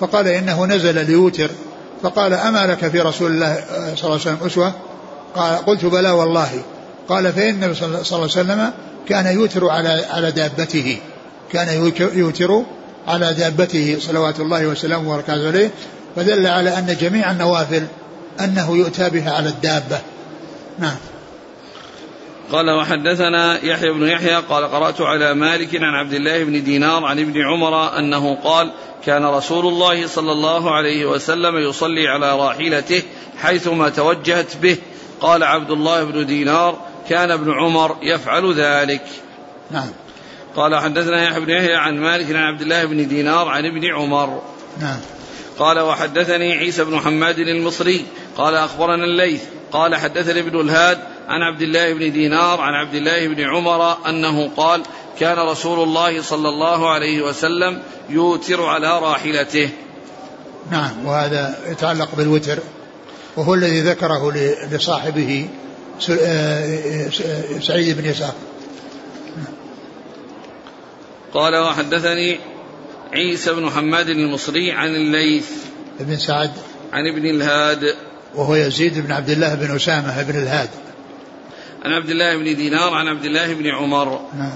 فقال 0.00 0.28
إنه 0.28 0.66
نزل 0.66 1.06
ليوتر. 1.06 1.50
فقال 2.02 2.32
أما 2.32 2.66
لك 2.66 2.88
في 2.88 3.00
رسول 3.00 3.30
الله 3.30 3.54
صلى 3.96 4.04
الله 4.04 4.04
عليه 4.04 4.14
وسلم 4.14 4.38
أسوة؟ 4.46 4.72
قال 5.34 5.66
قلت 5.66 5.84
بلى 5.84 6.10
والله. 6.10 6.62
قال 7.08 7.32
فإن 7.32 7.48
النبي 7.48 7.74
صلى 7.74 7.86
الله 7.86 8.04
عليه 8.12 8.24
وسلم 8.24 8.72
كان 9.08 9.26
يوتر 9.26 9.68
على 9.68 10.04
على 10.10 10.30
دابته. 10.30 10.98
كان 11.52 11.92
يوتر 11.98 12.62
على 13.08 13.34
دابته 13.34 13.96
صلوات 14.00 14.40
الله 14.40 14.66
وسلامه 14.66 15.12
وبركاته 15.12 15.46
عليه. 15.46 15.70
فدل 16.16 16.46
على 16.46 16.78
أن 16.78 16.96
جميع 17.00 17.30
النوافل 17.30 17.86
أنه 18.40 18.76
يؤتى 18.76 19.10
بها 19.10 19.32
على 19.32 19.48
الدابة. 19.48 19.98
نعم. 20.78 20.96
قال 22.52 22.70
وحدثنا 22.70 23.64
يحيى 23.64 23.92
بن 23.92 24.08
يحيى 24.08 24.34
قال 24.34 24.64
قرأت 24.64 25.00
على 25.00 25.34
مالك 25.34 25.74
عن 25.74 25.94
عبد 25.94 26.12
الله 26.12 26.44
بن 26.44 26.64
دينار 26.64 27.04
عن 27.04 27.18
ابن 27.18 27.42
عمر 27.42 27.98
أنه 27.98 28.34
قال 28.34 28.72
كان 29.06 29.24
رسول 29.24 29.66
الله 29.66 30.06
صلى 30.06 30.32
الله 30.32 30.74
عليه 30.74 31.06
وسلم 31.06 31.56
يصلي 31.56 32.08
على 32.08 32.38
راحلته 32.38 33.02
حيثما 33.38 33.88
توجهت 33.88 34.56
به. 34.56 34.76
قال 35.20 35.42
عبد 35.42 35.70
الله 35.70 36.04
بن 36.04 36.26
دينار 36.26 36.78
كان 37.08 37.30
ابن 37.30 37.52
عمر 37.52 37.96
يفعل 38.02 38.54
ذلك. 38.54 39.04
نعم. 39.70 39.90
قال 40.56 40.76
حدثنا 40.76 41.24
يحيى 41.24 41.40
بن 41.40 41.50
يحيى 41.50 41.74
عن 41.74 41.98
مالك 41.98 42.30
عن 42.30 42.42
عبد 42.42 42.60
الله 42.60 42.84
بن 42.84 43.08
دينار 43.08 43.48
عن 43.48 43.66
ابن 43.66 43.84
عمر. 43.94 44.42
نعم. 44.80 45.00
قال 45.58 45.78
وحدثني 45.78 46.52
عيسى 46.52 46.84
بن 46.84 47.00
حماد 47.00 47.38
المصري 47.38 48.04
قال 48.36 48.54
أخبرنا 48.54 49.04
الليث 49.04 49.42
قال 49.72 49.96
حدثني 49.96 50.40
ابن 50.40 50.60
الهاد 50.60 50.98
عن 51.28 51.42
عبد 51.42 51.62
الله 51.62 51.94
بن 51.94 52.12
دينار 52.12 52.60
عن 52.60 52.74
عبد 52.74 52.94
الله 52.94 53.28
بن 53.28 53.40
عمر 53.40 54.08
أنه 54.08 54.50
قال 54.56 54.82
كان 55.18 55.38
رسول 55.38 55.82
الله 55.82 56.22
صلى 56.22 56.48
الله 56.48 56.90
عليه 56.90 57.22
وسلم 57.22 57.82
يوتر 58.08 58.66
على 58.66 58.98
راحلته. 58.98 59.70
نعم 60.70 61.06
وهذا 61.06 61.56
يتعلق 61.66 62.14
بالوتر 62.14 62.58
وهو 63.36 63.54
الذي 63.54 63.80
ذكره 63.80 64.32
لصاحبه 64.72 65.48
آه، 66.10 67.08
سعيد 67.60 67.98
بن 67.98 68.04
يسار. 68.04 68.34
قال 71.34 71.56
وحدثني 71.56 72.40
عيسى 73.12 73.52
بن 73.52 73.62
محمد 73.62 74.08
المصري 74.08 74.72
عن 74.72 74.94
الليث 74.94 75.50
بن 76.00 76.16
سعد. 76.18 76.50
عن 76.92 77.06
ابن 77.06 77.26
الهاد. 77.26 77.94
وهو 78.34 78.54
يزيد 78.54 78.98
بن 78.98 79.12
عبد 79.12 79.30
الله 79.30 79.54
بن 79.54 79.76
أسامة 79.76 80.22
بن 80.22 80.38
الهاد. 80.42 80.68
عن 81.84 81.92
عبد 81.92 82.10
الله 82.10 82.36
بن 82.36 82.56
دينار 82.56 82.94
عن 82.94 83.08
عبد 83.08 83.24
الله 83.24 83.54
بن 83.54 83.66
عمر. 83.66 84.20
نعم. 84.38 84.52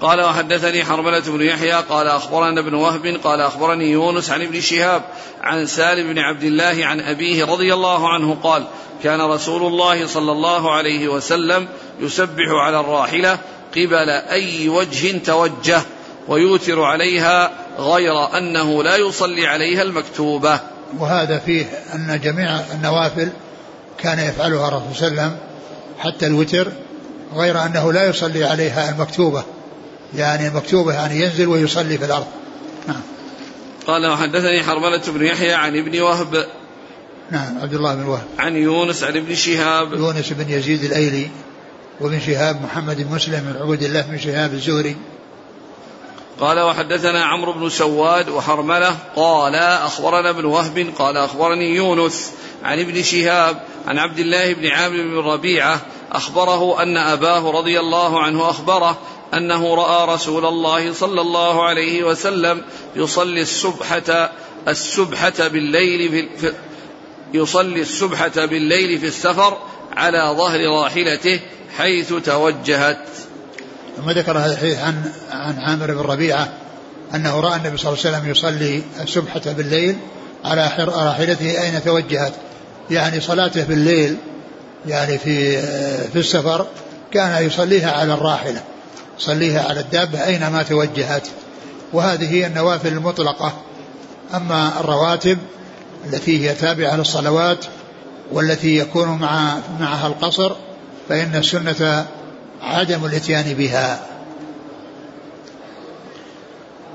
قال 0.00 0.20
وحدثني 0.20 0.84
حرملة 0.84 1.20
بن 1.26 1.42
يحيى 1.42 1.72
قال 1.72 2.06
أخبرنا 2.06 2.60
ابن 2.60 2.74
وهب 2.74 3.06
قال 3.24 3.40
أخبرني 3.40 3.90
يونس 3.90 4.30
عن 4.30 4.42
ابن 4.42 4.60
شهاب 4.60 5.02
عن 5.42 5.66
سالم 5.66 6.12
بن 6.12 6.18
عبد 6.18 6.42
الله 6.42 6.86
عن 6.86 7.00
أبيه 7.00 7.44
رضي 7.44 7.74
الله 7.74 8.08
عنه 8.08 8.36
قال 8.42 8.66
كان 9.02 9.20
رسول 9.20 9.62
الله 9.62 10.06
صلى 10.06 10.32
الله 10.32 10.74
عليه 10.74 11.08
وسلم 11.08 11.68
يسبح 12.00 12.48
على 12.48 12.80
الراحلة 12.80 13.38
قبل 13.72 14.08
أي 14.10 14.68
وجه 14.68 15.18
توجه 15.18 15.82
ويوتر 16.28 16.82
عليها 16.82 17.50
غير 17.78 18.38
أنه 18.38 18.82
لا 18.82 18.96
يصلي 18.96 19.46
عليها 19.46 19.82
المكتوبة. 19.82 20.60
وهذا 20.98 21.38
فيه 21.38 21.64
أن 21.94 22.20
جميع 22.24 22.60
النوافل 22.74 23.28
كان 23.98 24.18
يفعلها 24.18 24.68
الرسول 24.68 24.94
صلى 24.94 25.08
الله 25.08 25.22
عليه 25.22 25.30
وسلم 25.30 25.55
حتى 25.98 26.26
الوتر 26.26 26.72
غير 27.34 27.64
أنه 27.64 27.92
لا 27.92 28.08
يصلي 28.08 28.44
عليها 28.44 28.90
المكتوبة 28.90 29.44
يعني 30.16 30.48
المكتوبة 30.48 30.92
يعني 30.92 31.20
ينزل 31.20 31.48
ويصلي 31.48 31.98
في 31.98 32.04
الأرض. 32.04 32.26
نعم. 32.88 33.00
قال 33.86 34.06
وحدثني 34.06 34.62
حرملة 34.62 35.02
بن 35.06 35.24
يحيى 35.24 35.52
عن 35.52 35.76
ابن 35.76 36.00
وهب. 36.00 36.46
نعم 37.30 37.58
عبد 37.62 37.74
الله 37.74 37.94
بن 37.94 38.04
وهب. 38.04 38.26
عن 38.38 38.56
يونس 38.56 39.04
عن 39.04 39.16
ابن 39.16 39.34
شهاب. 39.34 39.92
يونس 39.92 40.32
بن 40.32 40.50
يزيد 40.50 40.84
الأيلي 40.84 41.30
وابن 42.00 42.20
شهاب 42.20 42.62
محمد 42.62 42.96
بن 42.96 43.14
مسلم 43.14 43.40
بن 43.40 43.62
عبد 43.62 43.82
الله 43.82 44.00
بن 44.00 44.18
شهاب 44.18 44.52
الزهري. 44.54 44.96
قال 46.40 46.60
وحدثنا 46.60 47.24
عمرو 47.24 47.52
بن 47.52 47.68
سواد 47.68 48.28
وحرملة. 48.28 48.96
قال 49.16 49.54
أخبرنا 49.54 50.30
ابن 50.30 50.44
وهب. 50.44 50.92
قال 50.98 51.16
أخبرني 51.16 51.76
يونس 51.76 52.30
عن 52.64 52.80
ابن 52.80 53.02
شهاب. 53.02 53.62
عن 53.86 53.98
عبد 53.98 54.18
الله 54.18 54.54
بن 54.54 54.66
عامر 54.66 54.96
بن 54.96 55.18
ربيعة 55.18 55.80
أخبره 56.12 56.82
أن 56.82 56.96
أباه 56.96 57.50
رضي 57.50 57.80
الله 57.80 58.20
عنه 58.22 58.50
أخبره 58.50 58.98
أنه 59.34 59.74
رأى 59.74 60.14
رسول 60.14 60.46
الله 60.46 60.92
صلى 60.92 61.20
الله 61.20 61.64
عليه 61.64 62.04
وسلم 62.04 62.62
يصلي 62.96 63.40
السبحة 63.40 64.30
السبحة 64.68 65.48
بالليل 65.48 66.28
في 66.38 66.52
يصلي 67.34 67.80
السبحة 67.80 68.46
بالليل 68.46 68.98
في 68.98 69.06
السفر 69.06 69.58
على 69.96 70.34
ظهر 70.38 70.60
راحلته 70.60 71.40
حيث 71.76 72.12
توجهت. 72.24 73.08
ثم 73.96 74.10
ذكر 74.10 74.38
هذا 74.38 74.52
الحديث 74.52 74.78
عن 74.78 75.12
عن 75.30 75.58
عامر 75.58 75.86
بن 75.86 76.00
ربيعة 76.00 76.52
أنه 77.14 77.40
رأى 77.40 77.56
النبي 77.56 77.76
صلى 77.76 77.92
الله 77.92 78.06
عليه 78.06 78.16
وسلم 78.16 78.30
يصلي 78.30 78.82
السبحه 79.00 79.52
بالليل 79.52 79.96
على 80.44 80.72
راحلته 80.78 81.62
أين 81.62 81.84
توجهت. 81.84 82.32
يعني 82.90 83.20
صلاته 83.20 83.64
بالليل 83.64 84.16
يعني 84.86 85.18
في 85.18 85.62
في 86.12 86.18
السفر 86.18 86.66
كان 87.12 87.46
يصليها 87.46 87.92
على 87.92 88.14
الراحلة 88.14 88.62
يصليها 89.18 89.68
على 89.68 89.80
الدابة 89.80 90.24
أينما 90.24 90.62
توجهت. 90.62 91.28
وهذه 91.92 92.30
هي 92.30 92.46
النوافل 92.46 92.88
المطلقة. 92.88 93.52
أما 94.34 94.80
الرواتب 94.80 95.38
التي 96.06 96.48
هي 96.48 96.54
تابعة 96.54 96.96
للصلوات 96.96 97.64
والتي 98.32 98.78
يكون 98.78 99.08
مع 99.08 99.56
معها 99.80 100.06
القصر 100.06 100.52
فإن 101.08 101.36
السنة 101.36 102.06
عدم 102.62 103.04
الإتيان 103.04 103.54
بها. 103.54 104.06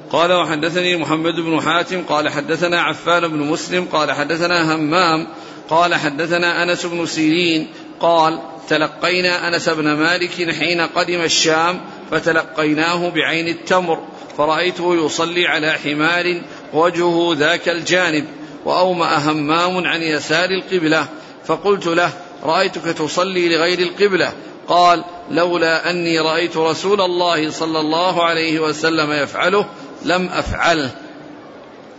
قال 0.10 0.33
وحدثني 0.33 0.98
محمد 0.98 1.33
بن 1.33 1.62
حاتم 1.62 2.03
قال 2.10 2.29
حدثنا 2.29 2.81
عفان 2.81 3.27
بن 3.27 3.38
مسلم 3.38 3.86
قال 3.91 4.12
حدثنا 4.12 4.75
همام 4.75 5.27
قال 5.71 5.95
حدثنا 5.95 6.63
أنس 6.63 6.85
بن 6.85 7.05
سيرين 7.05 7.67
قال 7.99 8.39
تلقينا 8.69 9.47
أنس 9.47 9.69
بن 9.69 9.93
مالك 9.93 10.51
حين 10.51 10.81
قدم 10.81 11.21
الشام 11.21 11.81
فتلقيناه 12.11 13.09
بعين 13.09 13.47
التمر 13.47 13.99
فرأيته 14.37 15.05
يصلي 15.05 15.47
على 15.47 15.71
حمار 15.73 16.41
وجهه 16.73 17.35
ذاك 17.37 17.69
الجانب 17.69 18.25
وأومأ 18.65 19.31
همام 19.31 19.87
عن 19.87 20.01
يسار 20.01 20.49
القبلة 20.49 21.07
فقلت 21.45 21.87
له 21.87 22.11
رأيتك 22.43 22.83
تصلي 22.83 23.55
لغير 23.55 23.79
القبلة؟ 23.79 24.33
قال 24.67 25.03
لولا 25.31 25.89
أني 25.89 26.19
رأيت 26.19 26.57
رسول 26.57 27.01
الله 27.01 27.51
صلى 27.51 27.79
الله 27.79 28.24
عليه 28.24 28.59
وسلم 28.59 29.11
يفعله 29.11 29.65
لم 30.05 30.29
أفعله. 30.29 30.91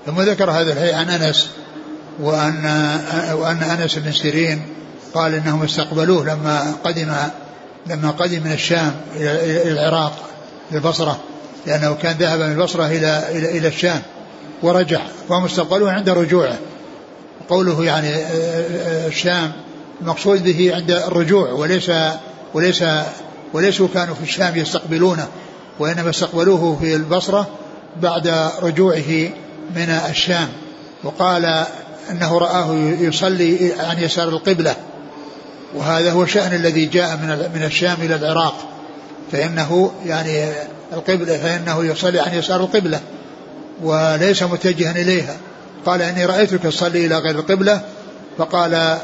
ثم 0.06 0.20
ذكر 0.20 0.50
هذا 0.50 0.72
الحديث 0.72 0.94
عن 0.94 1.10
أنس 1.10 1.61
وأن, 2.20 2.64
وأن 3.32 3.62
أنس 3.62 3.98
بن 3.98 4.12
سيرين 4.12 4.62
قال 5.14 5.34
إنهم 5.34 5.62
استقبلوه 5.62 6.24
لما 6.24 6.74
قدم 6.84 7.12
لما 7.86 8.10
قدم 8.10 8.42
من 8.44 8.52
الشام 8.52 8.94
إلى 9.16 9.72
العراق 9.72 10.12
البصرة 10.72 11.20
لأنه 11.66 11.94
كان 11.94 12.16
ذهب 12.16 12.40
من 12.40 12.52
البصرة 12.52 12.86
إلى 12.86 13.24
إلى 13.30 13.58
إلى 13.58 13.68
الشام 13.68 14.02
ورجع 14.62 15.00
فهم 15.28 15.44
استقبلوه 15.44 15.92
عند 15.92 16.10
رجوعه. 16.10 16.58
قوله 17.48 17.84
يعني 17.84 18.14
الشام 19.06 19.52
المقصود 20.00 20.44
به 20.44 20.74
عند 20.74 20.90
الرجوع 20.90 21.52
وليس 21.52 21.90
وليس 22.54 22.84
وليسوا 23.52 23.88
كانوا 23.94 24.14
في 24.14 24.22
الشام 24.22 24.56
يستقبلونه 24.56 25.28
وإنما 25.78 26.10
استقبلوه 26.10 26.78
في 26.80 26.96
البصرة 26.96 27.48
بعد 28.02 28.28
رجوعه 28.62 29.28
من 29.76 29.88
الشام. 30.10 30.48
وقال 31.04 31.66
أنه 32.10 32.38
رآه 32.38 32.74
يصلي 33.00 33.72
عن 33.78 33.98
يسار 33.98 34.28
القبلة. 34.28 34.76
وهذا 35.74 36.12
هو 36.12 36.22
الشأن 36.22 36.54
الذي 36.54 36.86
جاء 36.86 37.16
من 37.16 37.50
من 37.54 37.64
الشام 37.64 37.96
إلى 38.02 38.14
العراق. 38.14 38.54
فإنه 39.32 39.92
يعني 40.06 40.52
القبلة 40.92 41.38
فإنه 41.38 41.84
يصلي 41.84 42.20
عن 42.20 42.34
يسار 42.34 42.60
القبلة 42.60 43.00
وليس 43.82 44.42
متجها 44.42 44.90
إليها. 44.90 45.36
قال 45.86 46.02
إني 46.02 46.26
رأيتك 46.26 46.62
تصلي 46.62 47.06
إلى 47.06 47.18
غير 47.18 47.38
القبلة. 47.38 47.80
فقال 48.38 48.98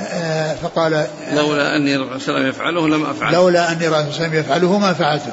آه، 0.00 0.54
فقال 0.54 1.06
لولا 1.32 1.76
أني 1.76 1.98
وسلم 1.98 2.46
يفعله 2.46 2.88
لم 2.88 3.04
أفعله. 3.06 3.38
لولا 3.38 3.72
أني 3.72 3.88
وسلم 3.88 4.34
يفعله 4.34 4.78
ما 4.78 4.92
فعلته. 4.92 5.32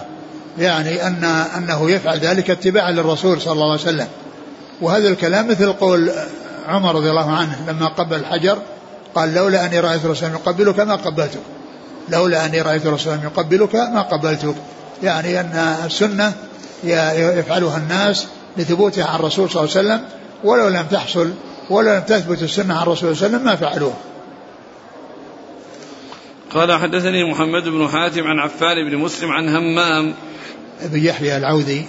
يعني 0.57 1.07
أن 1.07 1.23
أنه 1.57 1.91
يفعل 1.91 2.19
ذلك 2.19 2.49
اتباعا 2.49 2.91
للرسول 2.91 3.41
صلى 3.41 3.53
الله 3.53 3.71
عليه 3.71 3.81
وسلم. 3.81 4.07
وهذا 4.81 5.07
الكلام 5.07 5.47
مثل 5.47 5.73
قول 5.73 6.11
عمر 6.67 6.95
رضي 6.95 7.09
الله 7.09 7.31
عنه 7.31 7.65
لما 7.67 7.87
قبل 7.87 8.15
الحجر 8.15 8.57
قال 9.15 9.33
لولا 9.33 9.65
أني 9.65 9.79
رأيت 9.79 10.05
رسولا 10.05 10.31
يقبلك 10.31 10.79
ما 10.79 10.95
قبلتك. 10.95 11.41
لولا 12.09 12.45
أني 12.45 12.61
رأيت 12.61 12.85
رسولا 12.85 13.19
يقبلك 13.23 13.75
ما 13.75 14.01
قبلتك. 14.01 14.55
يعني 15.03 15.39
أن 15.39 15.77
السنة 15.85 16.33
يفعلها 16.83 17.77
الناس 17.77 18.27
لثبوتها 18.57 19.05
عن 19.05 19.19
الرسول 19.19 19.49
صلى 19.49 19.63
الله 19.63 19.77
عليه 19.77 19.87
وسلم 19.87 20.09
ولو 20.43 20.67
لم 20.67 20.85
تحصل 20.91 21.33
ولو 21.69 21.93
لم 21.93 22.01
تثبت 22.01 22.41
السنة 22.41 22.73
عن 22.73 22.83
الرسول 22.83 23.17
صلى 23.17 23.27
الله 23.27 23.37
عليه 23.37 23.45
وسلم 23.45 23.45
ما 23.45 23.55
فعلوه. 23.55 23.93
قال 26.53 26.79
حدثني 26.79 27.31
محمد 27.31 27.63
بن 27.63 27.87
حاتم 27.87 28.23
عن 28.23 28.39
عفان 28.39 28.89
بن 28.89 28.97
مسلم 28.97 29.31
عن 29.31 29.55
همام 29.55 30.13
بن 30.81 31.05
يحيى 31.05 31.37
العودي 31.37 31.85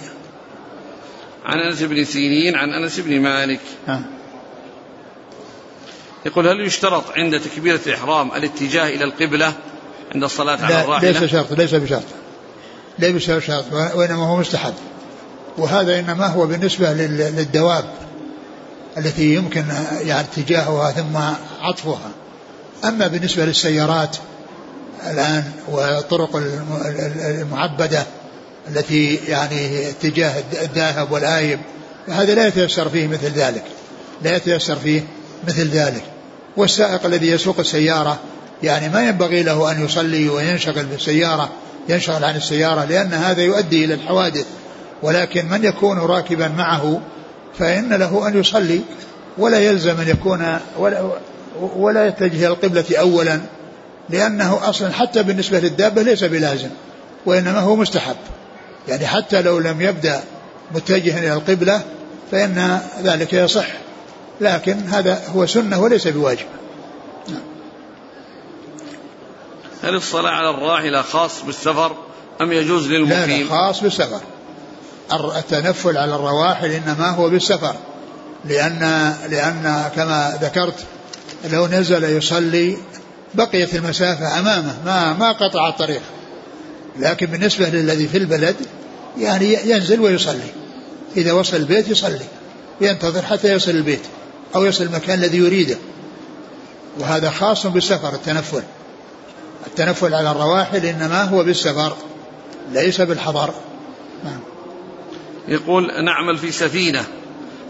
عن 1.45 1.59
أنس 1.59 1.81
بن 1.81 2.05
سيرين 2.05 2.55
عن 2.55 2.69
أنس 2.69 2.99
بن 2.99 3.19
مالك. 3.19 3.59
ها. 3.87 4.01
يقول 6.25 6.47
هل 6.47 6.67
يشترط 6.67 7.03
عند 7.17 7.39
تكبيرة 7.39 7.79
الإحرام 7.87 8.31
الاتجاه 8.31 8.89
إلى 8.89 9.03
القبلة 9.03 9.53
عند 10.13 10.23
الصلاة 10.23 10.65
على 10.65 10.81
الراحلة؟ 10.81 11.11
ليس 11.11 11.23
شرط 11.31 11.53
ليس 11.53 11.73
بشرط. 11.73 12.03
ليس 12.99 13.29
بشرط 13.31 13.65
وإنما 13.73 14.23
هو 14.23 14.37
مستحب. 14.37 14.73
وهذا 15.57 15.99
إنما 15.99 16.27
هو 16.27 16.47
بالنسبة 16.47 16.93
للدواب 16.93 17.85
التي 18.97 19.35
يمكن 19.35 19.65
يعني 20.01 20.19
اتجاهها 20.19 20.91
ثم 20.91 21.17
عطفها. 21.61 22.11
أما 22.85 23.07
بالنسبة 23.07 23.45
للسيارات 23.45 24.17
الآن 25.11 25.43
والطرق 25.67 26.35
المعبدة 26.35 28.05
التي 28.67 29.15
يعني 29.15 29.89
اتجاه 29.89 30.43
الذاهب 30.61 31.11
والآيب 31.11 31.59
هذا 32.07 32.35
لا 32.35 32.47
يتيسر 32.47 32.89
فيه 32.89 33.07
مثل 33.07 33.29
ذلك. 33.29 33.63
لا 34.23 34.35
يتيسر 34.35 34.75
فيه 34.75 35.01
مثل 35.47 35.69
ذلك. 35.69 36.03
والسائق 36.57 37.05
الذي 37.05 37.27
يسوق 37.27 37.59
السيارة 37.59 38.19
يعني 38.63 38.89
ما 38.89 39.07
ينبغي 39.07 39.43
له 39.43 39.71
أن 39.71 39.85
يصلي 39.85 40.29
وينشغل 40.29 40.85
بالسيارة 40.85 41.49
ينشغل 41.89 42.23
عن 42.23 42.35
السيارة 42.35 42.85
لأن 42.85 43.13
هذا 43.13 43.41
يؤدي 43.41 43.85
إلى 43.85 43.93
الحوادث. 43.93 44.45
ولكن 45.03 45.49
من 45.49 45.63
يكون 45.63 45.97
راكبا 45.97 46.47
معه 46.47 47.01
فإن 47.59 47.93
له 47.93 48.27
أن 48.27 48.39
يصلي 48.39 48.81
ولا 49.37 49.59
يلزم 49.59 49.99
أن 50.01 50.07
يكون 50.07 50.57
ولا, 50.79 51.11
ولا 51.59 52.07
يتجه 52.07 52.47
القبلة 52.47 52.85
أولا 52.99 53.39
لأنه 54.09 54.69
أصلا 54.69 54.93
حتى 54.93 55.23
بالنسبة 55.23 55.59
للدابة 55.59 56.01
ليس 56.01 56.23
بلازم 56.23 56.69
وإنما 57.25 57.59
هو 57.59 57.75
مستحب. 57.75 58.15
يعني 58.87 59.07
حتى 59.07 59.41
لو 59.41 59.59
لم 59.59 59.81
يبدأ 59.81 60.23
متجها 60.75 61.19
إلى 61.19 61.33
القبلة 61.33 61.81
فإن 62.31 62.79
ذلك 63.03 63.33
يصح. 63.33 63.67
لكن 64.41 64.79
هذا 64.79 65.23
هو 65.35 65.45
سنة 65.45 65.81
وليس 65.81 66.07
بواجب. 66.07 66.45
هل 69.83 69.95
الصلاة 69.95 70.31
على 70.31 70.49
الراحلة 70.49 71.01
خاص 71.01 71.41
بالسفر 71.41 71.95
أم 72.41 72.51
يجوز 72.51 72.87
للمقيم 72.87 73.29
لا, 73.29 73.43
لا 73.43 73.49
خاص 73.49 73.81
بالسفر. 73.81 74.21
التنفل 75.37 75.97
على 75.97 76.15
الرواحل 76.15 76.71
إنما 76.71 77.09
هو 77.09 77.29
بالسفر. 77.29 77.75
لأن 78.45 79.13
لأن 79.29 79.91
كما 79.95 80.39
ذكرت 80.41 80.85
لو 81.51 81.67
نزل 81.67 82.03
يصلي 82.03 82.77
بقيت 83.33 83.75
المسافة 83.75 84.39
أمامه 84.39 84.75
ما 84.85 85.13
ما 85.13 85.31
قطع 85.31 85.69
الطريق. 85.69 86.01
لكن 86.99 87.25
بالنسبة 87.25 87.69
للذي 87.69 88.07
في 88.07 88.17
البلد 88.17 88.55
يعني 89.17 89.53
ينزل 89.65 89.99
ويصلي. 89.99 90.51
إذا 91.17 91.33
وصل 91.33 91.57
البيت 91.57 91.87
يصلي. 91.87 92.25
ينتظر 92.81 93.21
حتى 93.21 93.53
يصل 93.53 93.71
البيت. 93.71 94.01
أو 94.55 94.65
يصل 94.65 94.83
المكان 94.83 95.19
الذي 95.19 95.37
يريده. 95.37 95.77
وهذا 96.99 97.29
خاص 97.29 97.67
بالسفر 97.67 98.13
التنفل. 98.13 98.63
التنفل 99.67 100.13
على 100.13 100.31
الرواحل 100.31 100.85
إنما 100.85 101.23
هو 101.23 101.43
بالسفر 101.43 101.95
ليس 102.71 103.01
بالحضر. 103.01 103.53
نعم. 104.23 104.39
يقول 105.47 106.03
نعمل 106.05 106.37
في 106.37 106.51
سفينة 106.51 107.03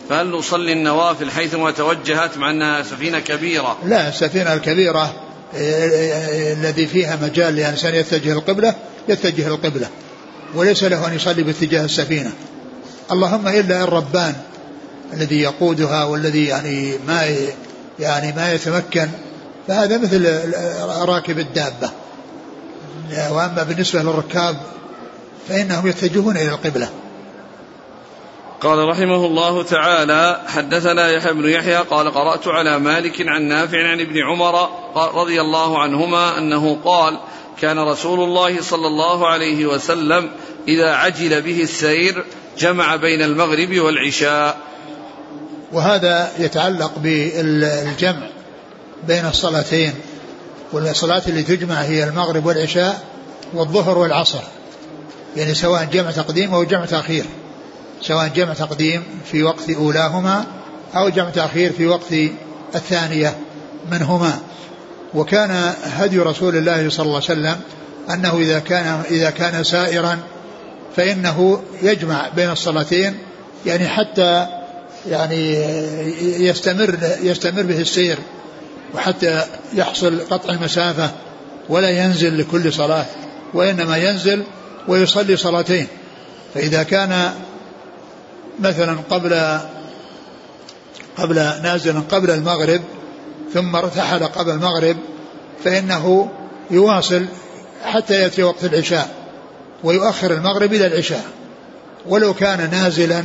فهل 0.09 0.27
نصلي 0.27 0.73
النوافل 0.73 1.31
حيثما 1.31 1.71
توجهت 1.71 2.37
مع 2.37 2.51
أنها 2.51 2.81
سفينة 2.81 3.19
كبيرة؟ 3.19 3.77
لا 3.85 4.09
السفينة 4.09 4.53
الكبيرة 4.53 5.13
آه، 5.55 5.57
آه، 5.57 6.53
الذي 6.53 6.87
فيها 6.87 7.19
مجال 7.21 7.55
لإنسان 7.55 7.95
يتجه 7.95 8.33
القبلة 8.33 8.75
يتجه 9.09 9.47
القبلة 9.47 9.87
وليس 10.55 10.83
له 10.83 11.07
أن 11.07 11.15
يصلي 11.15 11.43
باتجاه 11.43 11.85
السفينة. 11.85 12.31
اللهم 13.11 13.47
إلا 13.47 13.83
الربان 13.83 14.35
الذي 15.13 15.41
يقودها 15.41 16.03
والذي 16.03 16.45
يعني 16.45 16.93
ما 17.07 17.35
يعني 17.99 18.33
ما 18.35 18.53
يتمكن 18.53 19.07
فهذا 19.67 19.97
مثل 19.97 20.43
راكب 21.07 21.39
الدابة. 21.39 21.89
وأما 23.31 23.63
بالنسبة 23.63 24.01
للركاب 24.01 24.57
فإنهم 25.49 25.87
يتجهون 25.87 26.37
إلى 26.37 26.49
القبلة. 26.49 26.89
قال 28.61 28.89
رحمه 28.89 29.25
الله 29.25 29.63
تعالى 29.63 30.41
حدثنا 30.47 31.11
يحيى 31.11 31.33
بن 31.33 31.49
يحيى 31.49 31.77
قال 31.77 32.11
قرأت 32.11 32.47
على 32.47 32.79
مالك 32.79 33.27
عن 33.27 33.41
نافع 33.41 33.87
عن 33.87 33.99
ابن 33.99 34.17
عمر 34.17 34.69
رضي 34.95 35.41
الله 35.41 35.79
عنهما 35.79 36.37
أنه 36.37 36.77
قال 36.85 37.19
كان 37.61 37.79
رسول 37.79 38.19
الله 38.19 38.61
صلى 38.61 38.87
الله 38.87 39.27
عليه 39.27 39.65
وسلم 39.65 40.29
إذا 40.67 40.89
عجل 40.89 41.41
به 41.41 41.61
السير 41.61 42.25
جمع 42.57 42.95
بين 42.95 43.21
المغرب 43.21 43.79
والعشاء. 43.79 44.57
وهذا 45.75 46.31
يتعلق 46.39 46.91
بالجمع 46.97 48.27
بين 49.07 49.25
الصلاتين 49.25 49.93
والصلاة 50.73 51.21
اللي 51.27 51.43
تجمع 51.43 51.75
هي 51.75 52.03
المغرب 52.03 52.45
والعشاء 52.45 53.03
والظهر 53.53 53.97
والعصر. 53.97 54.41
يعني 55.35 55.53
سواء 55.53 55.85
جمع 55.85 56.11
تقديم 56.11 56.53
أو 56.53 56.63
جمع 56.63 56.85
تأخير. 56.85 57.25
سواء 58.01 58.27
جمع 58.27 58.53
تقديم 58.53 59.03
في 59.31 59.43
وقت 59.43 59.69
أولاهما 59.69 60.45
أو 60.95 61.09
جمع 61.09 61.29
تأخير 61.29 61.73
في 61.73 61.87
وقت 61.87 62.13
الثانية 62.75 63.37
منهما. 63.91 64.39
وكان 65.13 65.73
هدي 65.83 66.19
رسول 66.19 66.55
الله 66.55 66.89
صلى 66.89 67.05
الله 67.05 67.15
عليه 67.15 67.25
وسلم 67.25 67.61
أنه 68.09 68.37
إذا 68.37 68.59
كان 68.59 69.01
إذا 69.11 69.29
كان 69.29 69.63
سائرا 69.63 70.19
فإنه 70.95 71.61
يجمع 71.81 72.29
بين 72.35 72.49
الصلاتين 72.49 73.17
يعني 73.65 73.87
حتى 73.87 74.47
يعني 75.09 75.53
يستمر 76.47 76.97
يستمر 77.21 77.61
به 77.61 77.81
السير 77.81 78.17
وحتى 78.93 79.43
يحصل 79.73 80.19
قطع 80.29 80.53
المسافة 80.53 81.11
ولا 81.69 81.89
ينزل 81.89 82.39
لكل 82.39 82.73
صلاة 82.73 83.05
وإنما 83.53 83.97
ينزل 83.97 84.43
ويصلي 84.87 85.37
صلاتين. 85.37 85.87
فإذا 86.53 86.83
كان 86.83 87.31
مثلا 88.59 88.97
قبل 89.09 89.59
قبل 91.17 91.35
نازلا 91.35 91.99
قبل 92.11 92.29
المغرب 92.29 92.81
ثم 93.53 93.75
ارتحل 93.75 94.23
قبل 94.23 94.51
المغرب 94.51 94.97
فإنه 95.63 96.31
يواصل 96.71 97.25
حتى 97.83 98.13
يأتي 98.13 98.43
وقت 98.43 98.63
العشاء 98.63 99.09
ويؤخر 99.83 100.33
المغرب 100.33 100.73
إلى 100.73 100.87
العشاء. 100.87 101.25
ولو 102.05 102.33
كان 102.33 102.69
نازلا 102.71 103.23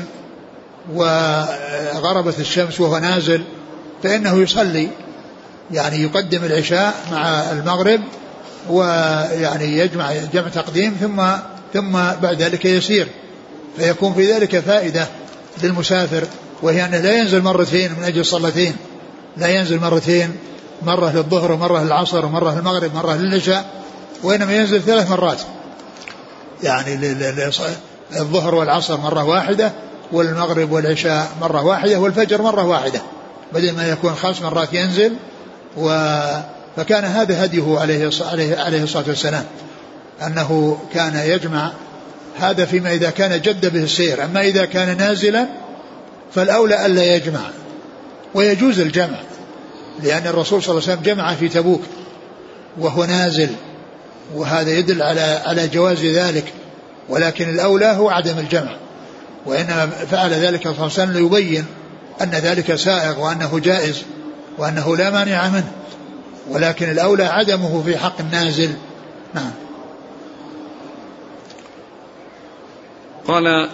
وغربت 0.95 2.39
الشمس 2.39 2.81
وهو 2.81 2.99
نازل 2.99 3.45
فإنه 4.03 4.43
يصلي. 4.43 4.89
يعني 5.71 6.03
يقدم 6.03 6.45
العشاء 6.45 6.95
مع 7.13 7.53
المغرب 7.53 8.01
ويعني 8.71 9.79
يجمع 9.79 10.13
جمع 10.33 10.49
تقديم 10.49 10.97
ثم 11.01 11.23
ثم 11.75 11.93
بعد 11.93 12.43
ذلك 12.43 12.65
يسير. 12.65 13.09
فيكون 13.77 14.15
في 14.15 14.33
ذلك 14.33 14.59
فائدة 14.59 15.07
للمسافر 15.63 16.25
وهي 16.63 16.85
أنه 16.85 16.99
لا 16.99 17.19
ينزل 17.19 17.43
مرتين 17.43 17.93
من 17.93 18.05
أجل 18.05 18.25
صلتين. 18.25 18.77
لا 19.37 19.49
ينزل 19.49 19.81
مرتين 19.81 20.37
مرة 20.83 21.13
للظهر 21.13 21.53
ومرة 21.53 21.83
للعصر 21.83 22.27
ومرة 22.27 22.55
للمغرب 22.55 22.95
مرة 22.95 23.15
للعشاء 23.15 23.71
وإنما 24.23 24.57
ينزل 24.57 24.83
ثلاث 24.83 25.11
مرات. 25.11 25.41
يعني 26.63 27.15
الظهر 28.17 28.55
والعصر 28.55 28.97
مرة 28.97 29.25
واحدة 29.25 29.73
والمغرب 30.13 30.73
والعشاء 30.73 31.29
مرة 31.41 31.65
واحدة 31.65 31.99
والفجر 31.99 32.43
مرة 32.43 32.65
واحدة 32.65 33.03
بدل 33.53 33.73
ما 33.73 33.89
يكون 33.89 34.15
خمس 34.15 34.43
مرات 34.43 34.73
ينزل 34.73 35.13
و 35.77 35.89
فكان 36.77 37.05
هذا 37.05 37.45
هديه 37.45 37.79
عليه 37.79 38.11
عليه 38.59 38.83
الصلاة 38.83 39.05
والسلام 39.09 39.45
أنه 40.27 40.79
كان 40.95 41.17
يجمع 41.17 41.73
هذا 42.41 42.65
فيما 42.65 42.93
إذا 42.93 43.11
كان 43.11 43.41
جد 43.41 43.73
به 43.73 43.83
السير 43.83 44.25
أما 44.25 44.41
إذا 44.41 44.65
كان 44.65 44.97
نازلا 44.97 45.47
فالأولى 46.35 46.87
ألا 46.87 47.17
يجمع 47.17 47.41
ويجوز 48.35 48.81
الجمع 48.81 49.19
لأن 50.03 50.27
الرسول 50.27 50.63
صلى 50.63 50.71
الله 50.71 50.83
عليه 50.89 50.93
وسلم 50.93 51.15
جمع 51.15 51.35
في 51.35 51.49
تبوك 51.49 51.83
وهو 52.79 53.05
نازل 53.05 53.51
وهذا 54.35 54.71
يدل 54.71 55.03
على 55.03 55.41
على 55.47 55.69
جواز 55.69 56.05
ذلك 56.05 56.53
ولكن 57.09 57.49
الأولى 57.49 57.87
هو 57.87 58.11
عدم 58.11 58.39
الجمع. 58.39 58.77
وإنما 59.47 59.87
فعل 59.87 60.31
ذلك 60.31 60.63
صلى 60.63 60.71
الله 60.73 60.83
عليه 60.83 60.93
وسلم 60.93 61.13
ليبين 61.13 61.67
أن 62.21 62.31
ذلك 62.31 62.75
سائغ 62.75 63.21
وأنه 63.21 63.59
جائز 63.59 64.03
وأنه 64.59 64.97
لا 64.97 65.11
مانع 65.11 65.49
منه. 65.49 65.73
ولكن 66.49 66.91
الأولى 66.91 67.25
عدمه 67.25 67.83
في 67.83 67.99
حق 67.99 68.21
النازل. 68.21 68.71
نعم. 69.35 69.51
قال 73.29 73.69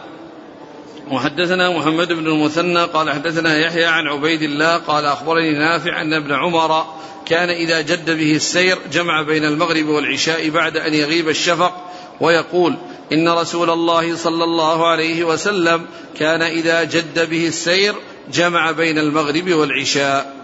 وحدثنا 1.11 1.71
محمد 1.79 2.13
بن 2.13 2.27
المثنى 2.27 2.85
قال 2.85 3.11
حدثنا 3.11 3.59
يحيى 3.59 3.85
عن 3.85 4.07
عبيد 4.07 4.43
الله 4.43 4.77
قال 4.77 5.05
أخبرني 5.05 5.59
نافع 5.59 6.01
أن 6.01 6.13
ابن 6.13 6.33
عمر 6.33 6.85
كان 7.27 7.51
إذا 7.51 7.81
جد 7.81 8.11
به 8.11 8.37
السير 8.37 8.79
جمع 8.93 9.23
بين 9.23 9.45
المغرب 9.45 9.87
والعشاء 9.87 10.49
بعد 10.51 10.77
أن 10.77 10.95
يغيب 10.95 11.29
الشفق 11.29 11.73
ويقول 12.21 12.77
إن 13.13 13.29
رسول 13.29 13.71
الله 13.71 14.17
صلى 14.17 14.45
الله 14.45 14.87
عليه 14.87 15.25
وسلم 15.25 15.87
كان 16.19 16.43
إذا 16.43 16.85
جد 16.85 17.31
به 17.31 17.47
السير 17.47 17.95
جمع 18.33 18.71
بين 18.71 18.99
المغرب 18.99 19.51
والعشاء. 19.51 20.37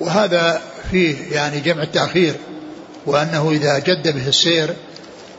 وهذا 0.00 0.62
فيه 0.90 1.16
يعني 1.32 1.60
جمع 1.60 1.82
التأخير 1.82 2.34
وأنه 3.06 3.50
إذا 3.50 3.78
جد 3.78 4.14
به 4.14 4.28
السير 4.28 4.74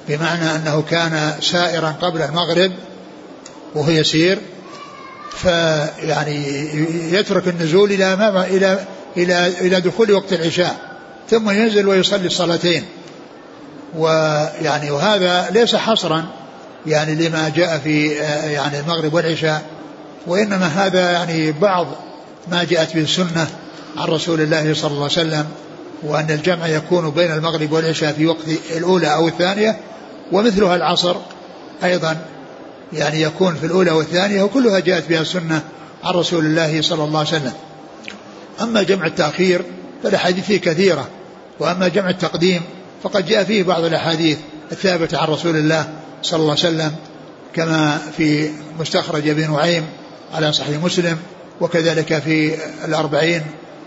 بمعنى 0.07 0.55
أنه 0.55 0.83
كان 0.89 1.33
سائرا 1.41 1.95
قبل 2.01 2.21
المغرب 2.21 2.71
وهو 3.75 3.89
يسير 3.89 4.39
فيعني 5.31 6.45
يترك 7.11 7.47
النزول 7.47 7.91
إلى 7.91 8.13
إلى 8.51 8.85
إلى 9.17 9.47
إلى 9.47 9.81
دخول 9.81 10.11
وقت 10.11 10.33
العشاء 10.33 10.97
ثم 11.29 11.49
ينزل 11.49 11.87
ويصلي 11.87 12.27
الصلاتين. 12.27 12.85
ويعني 13.97 14.91
وهذا 14.91 15.49
ليس 15.51 15.75
حصرا 15.75 16.25
يعني 16.87 17.15
لما 17.15 17.49
جاء 17.49 17.77
في 17.77 18.07
يعني 18.51 18.79
المغرب 18.79 19.13
والعشاء 19.13 19.61
وإنما 20.27 20.65
هذا 20.67 21.11
يعني 21.11 21.51
بعض 21.51 21.87
ما 22.47 22.63
جاءت 22.63 22.95
به 22.95 23.01
السنة 23.01 23.47
عن 23.97 24.07
رسول 24.07 24.41
الله 24.41 24.73
صلى 24.73 24.91
الله 24.91 25.03
عليه 25.03 25.13
وسلم 25.13 25.45
وأن 26.03 26.31
الجمع 26.31 26.67
يكون 26.67 27.09
بين 27.09 27.31
المغرب 27.31 27.71
والعشاء 27.71 28.13
في 28.13 28.25
وقت 28.25 28.47
الأولى 28.77 29.13
أو 29.13 29.27
الثانية 29.27 29.79
ومثلها 30.31 30.75
العصر 30.75 31.15
أيضا 31.83 32.17
يعني 32.93 33.21
يكون 33.21 33.55
في 33.55 33.65
الأولى 33.65 33.91
والثانية 33.91 34.43
وكلها 34.43 34.79
جاءت 34.79 35.09
بها 35.09 35.21
السنة 35.21 35.61
عن 36.03 36.13
رسول 36.13 36.45
الله 36.45 36.81
صلى 36.81 37.03
الله 37.03 37.19
عليه 37.19 37.29
وسلم. 37.29 37.53
أما 38.61 38.83
جمع 38.83 39.05
التأخير 39.05 39.61
فالأحاديث 40.03 40.51
كثيرة 40.51 41.07
وأما 41.59 41.87
جمع 41.87 42.09
التقديم 42.09 42.61
فقد 43.05 43.25
جاء 43.25 43.43
فيه 43.43 43.63
بعض 43.63 43.83
الأحاديث 43.83 44.37
الثابتة 44.71 45.17
عن 45.17 45.27
رسول 45.27 45.55
الله 45.55 45.89
صلى 46.21 46.39
الله 46.39 46.51
عليه 46.51 46.59
وسلم 46.59 46.95
كما 47.53 47.97
في 48.17 48.49
مستخرج 48.79 49.27
ابن 49.27 49.51
نعيم 49.51 49.85
على 50.33 50.53
صحيح 50.53 50.83
مسلم 50.83 51.17
وكذلك 51.61 52.19
في 52.19 52.55
الأربعين 52.85 53.41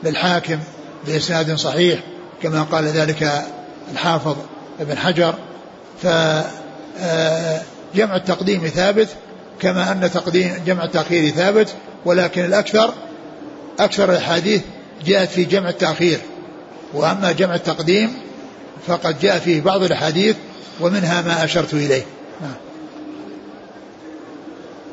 للحاكم 0.05 0.59
بإسناد 1.07 1.55
صحيح 1.55 2.01
كما 2.43 2.63
قال 2.63 2.85
ذلك 2.85 3.45
الحافظ 3.93 4.37
ابن 4.81 4.99
حجر. 4.99 5.35
ف 6.03 6.07
آه، 7.01 7.63
التقديم 7.97 8.67
ثابت 8.67 9.09
كما 9.61 9.93
أن 9.93 10.11
تقديم 10.11 10.53
جمع 10.67 10.85
التأخير 10.85 11.31
ثابت 11.31 11.69
ولكن 12.05 12.45
الأكثر 12.45 12.95
أكثر 13.81 14.11
الأحاديث 14.13 14.63
جاءت 15.07 15.29
في 15.29 15.45
جمع 15.45 15.69
التأخير. 15.69 16.19
وأما 16.95 17.33
جمع 17.33 17.55
التقديم 17.55 18.28
فقد 18.87 19.21
جاء 19.21 19.39
فيه 19.39 19.61
بعض 19.61 19.83
الأحاديث 19.83 20.37
ومنها 20.81 21.23
ما 21.23 21.45
أشرت 21.45 21.75
إليه. 21.75 22.07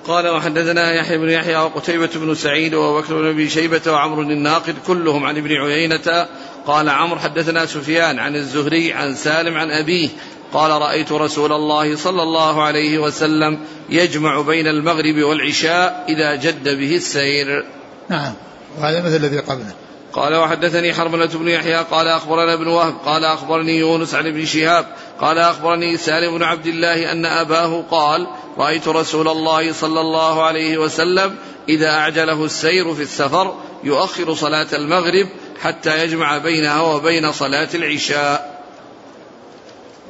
قال 0.08 0.28
وحدثنا 0.28 0.94
يحيى 0.94 1.18
بن 1.18 1.30
يحيى 1.30 1.58
وقتيبة 1.58 2.10
بن 2.16 2.36
سعيد 2.36 2.74
وبكر 2.74 3.22
بن 3.22 3.28
أبي 3.28 3.50
شيبة 3.50 3.82
وعمر 3.88 4.22
الناقد 4.22 4.76
كلهم 4.88 5.26
عن 5.26 5.38
ابن 5.38 5.52
عيينة. 5.52 6.28
قال 6.68 6.90
عمرو 6.90 7.20
حدثنا 7.20 7.66
سفيان 7.66 8.20
عن 8.20 8.36
الزهري 8.36 8.94
عن 8.94 9.16
سالم 9.16 9.58
عن 9.58 9.72
أبيه. 9.72 10.10
قال 10.54 10.72
رأيت 10.72 11.12
رسول 11.12 11.52
الله 11.52 11.96
صلى 11.96 12.24
الله 12.24 12.64
عليه 12.64 12.98
وسلم 12.98 13.60
يجمع 13.90 14.42
بين 14.42 14.68
المغرب 14.68 15.16
والعشاء 15.16 16.06
إذا 16.10 16.36
جد 16.36 16.64
به 16.64 16.96
السير. 16.96 17.66
نعم 18.10 18.34
وهذا 18.80 19.02
مثل 19.02 19.16
الذي 19.16 19.40
قبله. 19.40 19.74
قال 20.16 20.36
وحدثني 20.36 20.94
حرملة 20.94 21.26
بن 21.26 21.48
يحيى 21.48 21.76
قال 21.76 22.08
أخبرنا 22.08 22.54
ابن 22.54 22.68
وهب 22.68 22.96
قال 23.06 23.26
أخبرني 23.26 23.78
يونس 23.78 24.16
عن 24.16 24.28
ابن 24.28 24.46
شهاب 24.46 24.86
قال 25.22 25.38
أخبرني 25.38 25.98
سالم 25.98 26.38
بن 26.38 26.44
عبد 26.44 26.68
الله 26.68 27.12
أن 27.12 27.26
أباه 27.26 27.84
قال 27.92 28.28
رأيت 28.58 28.88
رسول 28.88 29.28
الله 29.28 29.74
صلى 29.74 30.02
الله 30.02 30.44
عليه 30.44 30.78
وسلم 30.78 31.36
إذا 31.70 31.90
أعجله 31.90 32.46
السير 32.46 32.94
في 32.94 33.02
السفر 33.02 33.56
يؤخر 33.84 34.36
صلاة 34.36 34.68
المغرب 34.74 35.28
حتى 35.62 36.04
يجمع 36.04 36.38
بينها 36.38 36.82
وبين 36.82 37.32
صلاة 37.32 37.70
العشاء. 37.74 38.64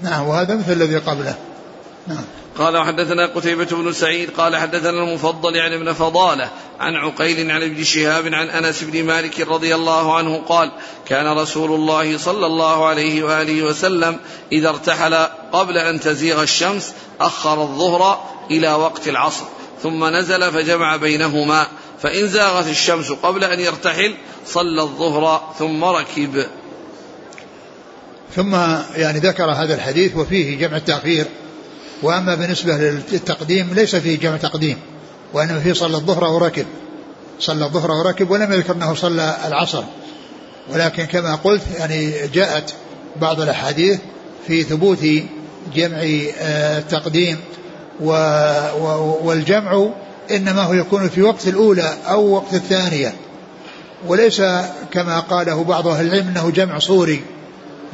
نعم 0.01 0.27
وهذا 0.27 0.55
مثل 0.55 0.71
الذي 0.71 0.97
قبله. 0.97 1.35
قال 2.57 2.77
وحدثنا 2.77 3.25
قتيبة 3.25 3.65
بن 3.65 3.93
سعيد 3.93 4.29
قال 4.29 4.55
حدثنا 4.55 5.03
المفضل 5.03 5.55
يعني 5.55 5.75
ابن 5.75 5.93
فضالة 5.93 6.49
عن 6.79 6.95
عقيل 6.95 7.51
عن 7.51 7.63
ابن 7.63 7.83
شهاب 7.83 8.33
عن 8.33 8.49
أنس 8.49 8.83
بن 8.83 9.03
مالك 9.03 9.39
رضي 9.39 9.75
الله 9.75 10.17
عنه 10.17 10.37
قال 10.37 10.71
كان 11.05 11.37
رسول 11.37 11.71
الله 11.71 12.17
صلى 12.17 12.45
الله 12.45 12.85
عليه 12.85 13.23
وآله 13.23 13.63
وسلم 13.63 14.19
إذا 14.51 14.69
ارتحل 14.69 15.13
قبل 15.51 15.77
أن 15.77 15.99
تزيغ 15.99 16.41
الشمس 16.41 16.93
أخر 17.19 17.61
الظهر 17.61 18.23
إلى 18.51 18.73
وقت 18.73 19.07
العصر 19.07 19.45
ثم 19.83 20.05
نزل 20.05 20.51
فجمع 20.51 20.95
بينهما 20.95 21.67
فإن 22.01 22.27
زاغت 22.27 22.67
الشمس 22.67 23.11
قبل 23.11 23.43
أن 23.43 23.59
يرتحل 23.59 24.15
صلى 24.45 24.81
الظهر 24.81 25.53
ثم 25.59 25.83
ركب. 25.83 26.45
ثم 28.35 28.55
يعني 28.95 29.19
ذكر 29.19 29.51
هذا 29.51 29.75
الحديث 29.75 30.15
وفيه 30.15 30.57
جمع 30.57 30.77
التأخير. 30.77 31.25
وأما 32.01 32.35
بالنسبة 32.35 32.77
للتقديم 32.77 33.73
ليس 33.73 33.95
فيه 33.95 34.19
جمع 34.19 34.37
تقديم 34.37 34.77
وإنما 35.33 35.59
فيه 35.59 35.73
صلى 35.73 35.97
الظهر 35.97 36.23
وركب. 36.23 36.65
صلى 37.39 37.65
الظهر 37.65 37.91
وركب 37.91 38.31
ولم 38.31 38.53
يذكر 38.53 38.73
أنه 38.73 38.93
صلى 38.93 39.37
العصر. 39.45 39.83
ولكن 40.73 41.05
كما 41.05 41.35
قلت 41.35 41.61
يعني 41.79 42.27
جاءت 42.27 42.73
بعض 43.21 43.41
الأحاديث 43.41 43.99
في 44.47 44.63
ثبوت 44.63 45.05
جمع 45.75 45.97
آه، 46.39 46.79
التقديم 46.79 47.37
والجمع 49.23 49.89
إنما 50.31 50.63
هو 50.63 50.73
يكون 50.73 51.09
في 51.09 51.21
وقت 51.21 51.47
الأولى 51.47 51.93
أو 52.07 52.29
وقت 52.29 52.53
الثانية. 52.53 53.15
وليس 54.07 54.41
كما 54.91 55.19
قاله 55.19 55.63
بعض 55.63 55.87
أهل 55.87 56.05
العلم 56.05 56.27
أنه 56.27 56.49
جمع 56.49 56.79
صوري 56.79 57.21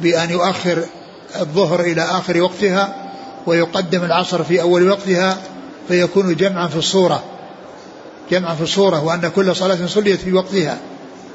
بأن 0.00 0.30
يؤخر 0.30 0.84
الظهر 1.40 1.80
إلى 1.80 2.02
آخر 2.02 2.42
وقتها 2.42 3.01
ويقدم 3.46 4.04
العصر 4.04 4.44
في 4.44 4.60
أول 4.60 4.90
وقتها 4.90 5.38
فيكون 5.88 6.36
جمعا 6.36 6.66
في 6.66 6.76
الصورة. 6.76 7.22
جمعا 8.30 8.54
في 8.54 8.62
الصورة 8.62 9.04
وأن 9.04 9.30
كل 9.36 9.56
صلاة 9.56 9.86
صليت 9.86 10.20
في 10.20 10.32
وقتها 10.32 10.78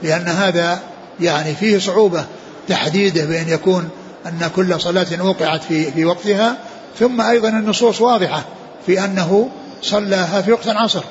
لأن 0.04 0.28
هذا 0.28 0.80
يعني 1.20 1.56
فيه 1.56 1.80
صعوبة 1.80 2.26
تحديده 2.68 3.26
بأن 3.26 3.50
يكون 3.50 3.90
أن 4.26 4.50
كل 4.56 4.82
صلاة 4.82 5.26
وقعت 5.26 5.64
في 5.64 5.92
في 5.92 6.06
وقتها. 6.06 6.58
ثم 7.00 7.22
أيضا 7.22 7.50
النصوص 7.50 8.02
واضحة 8.02 8.44
في 8.86 9.06
أنه 9.06 9.50
صلاها 9.82 10.42
في 10.42 10.52
وقت 10.52 10.68
العصر. 10.68 11.04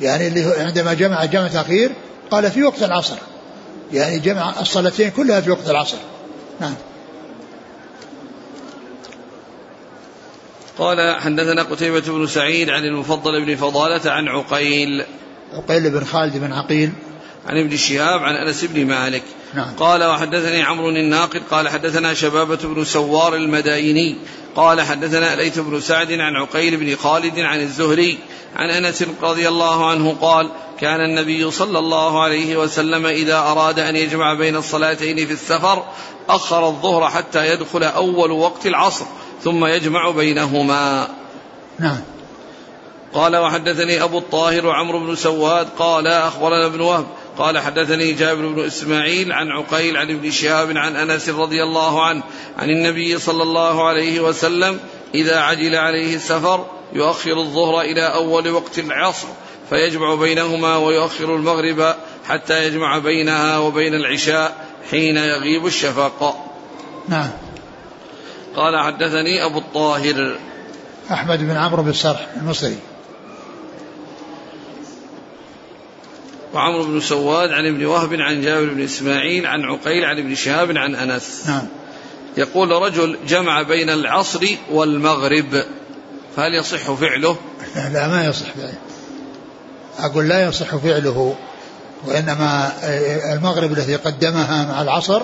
يعني 0.00 0.28
اللي 0.28 0.54
عندما 0.58 0.94
جمع 0.94 1.24
جمع 1.24 1.48
تأخير 1.48 1.90
قال 2.30 2.50
في 2.50 2.62
وقت 2.62 2.82
العصر. 2.82 3.16
يعني 3.92 4.18
جمع 4.18 4.60
الصلاتين 4.60 5.10
كلها 5.10 5.40
في 5.40 5.50
وقت 5.50 5.70
العصر. 5.70 5.96
نعم. 6.60 6.74
قال 10.78 11.20
حدثنا 11.20 11.62
قتيبة 11.62 12.00
بن 12.00 12.26
سعيد 12.26 12.70
عن 12.70 12.84
المفضل 12.84 13.44
بن 13.44 13.56
فضالة 13.56 14.10
عن 14.10 14.28
عقيل. 14.28 15.04
عقيل 15.52 15.90
بن 15.90 16.04
خالد 16.04 16.36
بن 16.36 16.52
عقيل. 16.52 16.92
عن 17.46 17.58
ابن 17.58 17.76
شهاب 17.76 18.20
عن 18.20 18.34
أنس 18.34 18.64
بن 18.64 18.86
مالك. 18.86 19.22
نعم. 19.54 19.74
قال 19.78 20.04
وحدثني 20.04 20.62
عمرو 20.62 20.88
الناقد 20.88 21.42
قال 21.50 21.68
حدثنا 21.68 22.14
شبابة 22.14 22.56
بن 22.56 22.84
سوار 22.84 23.34
المدايني 23.34 24.16
قال 24.56 24.80
حدثنا 24.80 25.36
ليث 25.36 25.58
بن 25.58 25.80
سعد 25.80 26.12
عن 26.12 26.36
عقيل 26.36 26.76
بن 26.76 26.96
خالد 26.96 27.38
عن 27.38 27.60
الزهري 27.60 28.18
عن 28.56 28.70
أنس 28.70 29.04
رضي 29.22 29.48
الله 29.48 29.90
عنه 29.90 30.16
قال 30.20 30.50
كان 30.80 31.00
النبي 31.00 31.50
صلى 31.50 31.78
الله 31.78 32.22
عليه 32.22 32.56
وسلم 32.56 33.06
إذا 33.06 33.38
أراد 33.38 33.78
أن 33.78 33.96
يجمع 33.96 34.34
بين 34.34 34.56
الصلاتين 34.56 35.26
في 35.26 35.32
السفر 35.32 35.84
أخر 36.28 36.68
الظهر 36.68 37.10
حتى 37.10 37.52
يدخل 37.52 37.82
أول 37.82 38.30
وقت 38.30 38.66
العصر. 38.66 39.06
ثم 39.42 39.66
يجمع 39.66 40.10
بينهما. 40.10 41.08
نعم. 41.78 42.00
قال 43.14 43.36
وحدثني 43.36 44.02
أبو 44.02 44.18
الطاهر 44.18 44.66
وعمرو 44.66 44.98
بن 44.98 45.14
سواد 45.14 45.68
قال 45.78 46.06
أخبرنا 46.06 46.66
ابن 46.66 46.80
وهب 46.80 47.06
قال 47.38 47.58
حدثني 47.58 48.12
جابر 48.12 48.46
بن 48.46 48.64
إسماعيل 48.64 49.32
عن 49.32 49.48
عقيل 49.48 49.96
عن 49.96 50.10
ابن 50.10 50.30
شهاب 50.30 50.76
عن 50.76 50.96
أنس 50.96 51.28
رضي 51.28 51.62
الله 51.62 52.04
عنه 52.04 52.22
عن 52.58 52.70
النبي 52.70 53.18
صلى 53.18 53.42
الله 53.42 53.88
عليه 53.88 54.20
وسلم 54.20 54.80
إذا 55.14 55.38
عجل 55.40 55.74
عليه 55.74 56.16
السفر 56.16 56.66
يؤخر 56.92 57.32
الظهر 57.32 57.80
إلى 57.80 58.02
أول 58.02 58.50
وقت 58.50 58.78
العصر 58.78 59.28
فيجمع 59.70 60.14
بينهما 60.14 60.76
ويؤخر 60.76 61.36
المغرب 61.36 61.94
حتى 62.28 62.66
يجمع 62.66 62.98
بينها 62.98 63.58
وبين 63.58 63.94
العشاء 63.94 64.66
حين 64.90 65.16
يغيب 65.16 65.66
الشفق. 65.66 66.36
نعم. 67.08 67.30
قال 68.58 68.84
حدثني 68.84 69.44
أبو 69.44 69.58
الطاهر. 69.58 70.38
أحمد 71.10 71.38
بن 71.38 71.56
عمرو 71.56 71.82
بن 71.82 71.90
الصرح 71.90 72.26
المصري. 72.36 72.78
وعمرو 76.54 76.84
بن 76.84 77.00
سواد 77.00 77.50
عن 77.50 77.66
ابن 77.66 77.86
وهب 77.86 78.14
عن 78.14 78.42
جابر 78.42 78.74
بن 78.74 78.82
إسماعيل 78.82 79.46
عن 79.46 79.64
عقيل 79.64 80.04
عن 80.04 80.18
ابن 80.18 80.34
شهاب 80.34 80.76
عن 80.76 80.94
أنس. 80.94 81.44
نعم. 81.46 81.66
يقول 82.36 82.70
رجل 82.70 83.18
جمع 83.28 83.62
بين 83.62 83.90
العصر 83.90 84.46
والمغرب 84.70 85.64
فهل 86.36 86.54
يصح 86.54 86.92
فعله؟ 86.92 87.36
لا 87.76 88.08
ما 88.08 88.24
يصح 88.24 88.46
فعله. 88.46 88.78
أقول 89.98 90.28
لا 90.28 90.48
يصح 90.48 90.76
فعله 90.76 91.36
وإنما 92.06 92.72
المغرب 93.32 93.72
التي 93.72 93.96
قدمها 93.96 94.66
مع 94.72 94.82
العصر 94.82 95.22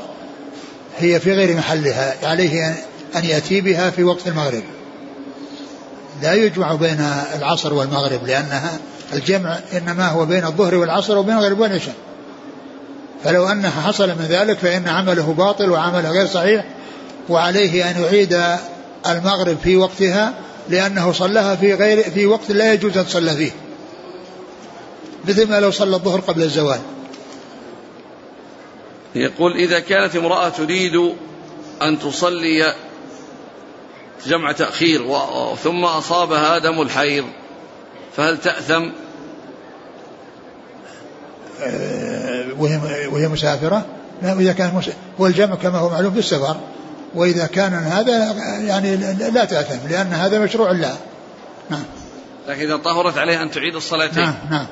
هي 0.99 1.20
في 1.20 1.33
غير 1.33 1.57
محلها 1.57 2.16
عليه 2.23 2.75
أن 3.16 3.24
يأتي 3.24 3.61
بها 3.61 3.90
في 3.90 4.05
وقت 4.05 4.27
المغرب. 4.29 4.62
لا 6.22 6.35
يجمع 6.35 6.74
بين 6.74 7.00
العصر 7.38 7.74
والمغرب 7.74 8.27
لأنها 8.27 8.79
الجمع 9.12 9.59
إنما 9.72 10.09
هو 10.09 10.27
بين 10.27 10.44
الظهر 10.44 10.74
والعصر 10.74 11.18
وبين 11.18 11.35
المغرب 11.35 11.61
والعشاء. 11.61 11.94
فلو 13.24 13.46
أنها 13.46 13.81
حصل 13.81 14.09
من 14.09 14.27
ذلك 14.29 14.59
فإن 14.59 14.88
عمله 14.88 15.35
باطل 15.38 15.70
وعمله 15.70 16.11
غير 16.11 16.27
صحيح 16.27 16.64
وعليه 17.29 17.90
أن 17.90 18.03
يعيد 18.03 18.42
المغرب 19.07 19.57
في 19.64 19.77
وقتها 19.77 20.35
لأنه 20.68 21.12
صلاها 21.12 21.57
في 21.57 21.74
غير 21.74 22.11
في 22.11 22.27
وقت 22.27 22.50
لا 22.50 22.72
يجوز 22.72 22.98
أن 22.98 23.07
تصلى 23.07 23.37
فيه. 23.37 23.50
مثل 25.29 25.50
ما 25.50 25.61
لو 25.61 25.70
صلى 25.70 25.96
الظهر 25.96 26.20
قبل 26.20 26.42
الزوال. 26.42 26.81
يقول 29.14 29.53
إذا 29.57 29.79
كانت 29.79 30.16
امرأة 30.16 30.48
تريد 30.48 31.14
أن 31.83 31.98
تصلي 31.98 32.74
جمع 34.26 34.52
تأخير 34.52 35.18
ثم 35.62 35.84
أصابها 35.84 36.58
دم 36.58 36.82
الحيض. 36.82 37.24
فهل 38.16 38.38
تأثم؟ 38.38 38.90
آه، 41.62 42.46
وهي 42.58 43.06
وهي 43.06 43.28
مسافرة؟ 43.28 43.87
لا 44.22 44.32
إذا 44.32 44.52
كان 44.52 44.82
والجمع 45.18 45.54
كما 45.54 45.78
هو 45.78 45.88
معلوم 45.88 46.12
في 46.12 46.18
السفر 46.18 46.56
وإذا 47.14 47.46
كان 47.46 47.74
هذا 47.74 48.32
يعني 48.60 48.96
لا 49.30 49.44
تأثم 49.44 49.88
لأن 49.88 50.12
هذا 50.12 50.38
مشروع 50.38 50.70
لها 50.70 50.98
نعم. 51.70 51.84
لكن 52.48 52.60
إذا 52.60 52.76
طهرت 52.76 53.18
عليها 53.18 53.42
أن 53.42 53.50
تعيد 53.50 53.74
الصلاتين. 53.74 54.22
نعم 54.22 54.34
نعم. 54.50 54.66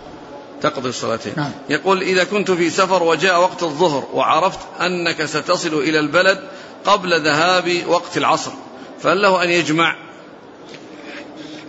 تقضي 0.60 0.88
الصلاتين. 0.88 1.32
نعم. 1.36 1.50
يقول 1.68 2.02
إذا 2.02 2.24
كنت 2.24 2.50
في 2.50 2.70
سفر 2.70 3.02
وجاء 3.02 3.40
وقت 3.40 3.62
الظهر 3.62 4.04
وعرفت 4.14 4.58
أنك 4.80 5.24
ستصل 5.24 5.74
إلى 5.74 5.98
البلد 5.98 6.38
قبل 6.84 7.20
ذهاب 7.20 7.82
وقت 7.88 8.16
العصر. 8.16 8.52
فهل 9.02 9.22
له 9.22 9.42
أن 9.42 9.50
يجمع؟ 9.50 9.96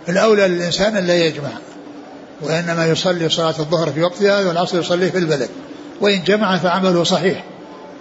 الأولى 0.08 0.48
للإنسان 0.48 0.96
أن 0.96 1.06
لا 1.06 1.14
يجمع 1.14 1.50
وإنما 2.40 2.86
يصلي 2.86 3.28
صلاة 3.28 3.54
الظهر 3.58 3.92
في 3.92 4.02
وقتها 4.02 4.48
والعصر 4.48 4.78
يصلي 4.78 5.10
في 5.10 5.18
البلد. 5.18 5.48
وإن 6.00 6.22
جمع 6.22 6.58
فعمله 6.58 7.04
صحيح 7.04 7.44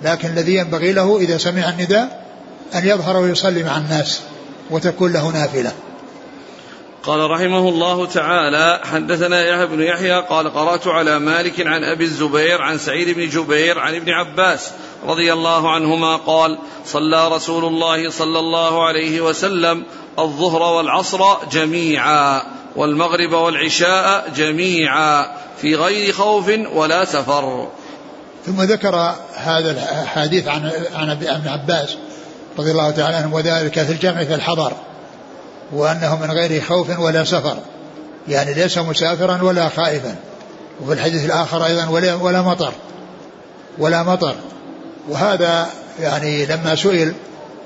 لكن 0.04 0.30
الذي 0.30 0.56
ينبغي 0.56 0.94
له 0.94 1.18
إذا 1.18 1.38
سمع 1.38 1.70
النداء 1.70 2.26
أن 2.76 2.88
يظهر 2.88 3.18
ويصلي 3.18 3.64
مع 3.64 3.78
الناس 3.78 4.22
وتكون 4.72 5.14
له 5.14 5.32
نافلة. 5.32 5.72
قال 7.04 7.32
رحمه 7.32 7.70
الله 7.70 8.06
تعالى 8.06 8.80
حدثنا 8.84 9.46
يحيى 9.46 9.66
بن 9.66 9.82
يحيى 9.82 10.22
قال 10.22 10.54
قرأت 10.54 10.88
على 10.88 11.20
مالك 11.20 11.68
عن 11.68 11.84
أبي 11.84 12.04
الزبير 12.04 12.62
عن 12.62 12.78
سعيد 12.78 13.10
بن 13.10 13.30
جبير 13.30 13.80
عن 13.80 13.96
ابن 13.96 14.10
عباس 14.10 14.72
رضي 15.06 15.34
الله 15.34 15.72
عنهما 15.72 16.16
قال 16.16 16.58
صلى 16.86 17.28
رسول 17.28 17.66
الله 17.66 18.10
صلى 18.10 18.40
الله 18.40 18.88
عليه 18.88 19.22
وسلم 19.22 19.84
الظهر 20.20 20.62
والعصر 20.62 21.20
جميعا 21.52 22.42
والمغرب 22.76 23.34
والعشاء 23.34 24.30
جميعا 24.36 25.26
في 25.62 25.76
غير 25.76 26.14
خوف 26.14 26.52
ولا 26.74 27.06
سفر. 27.06 27.68
ثم 28.46 28.62
ذكر 28.62 29.16
هذا 29.34 29.72
الحديث 29.72 30.48
عن 30.48 30.72
عن 30.96 31.10
ابن 31.10 31.48
عباس 31.48 31.98
رضي 32.60 32.72
الله 32.72 32.92
تعالى 32.92 33.18
عنه 33.18 33.36
وذلك 33.36 33.84
في 33.84 33.92
الجمع 33.92 34.24
في 34.24 34.36
الحضر. 34.36 34.74
وأنه 35.74 36.16
من 36.22 36.32
غير 36.32 36.62
خوف 36.62 37.00
ولا 37.00 37.24
سفر. 37.24 37.58
يعني 38.28 38.54
ليس 38.54 38.78
مسافرا 38.78 39.42
ولا 39.42 39.70
خائفا. 39.70 40.16
وفي 40.82 40.94
الحديث 40.94 41.26
الآخر 41.26 41.66
أيضا 41.66 41.90
ولا, 41.90 42.16
ولا 42.16 42.42
مطر. 42.42 42.74
ولا 43.78 44.04
مطر. 44.04 44.36
وهذا 45.10 45.68
يعني 46.00 46.46
لما 46.46 46.76
سئل 46.76 47.14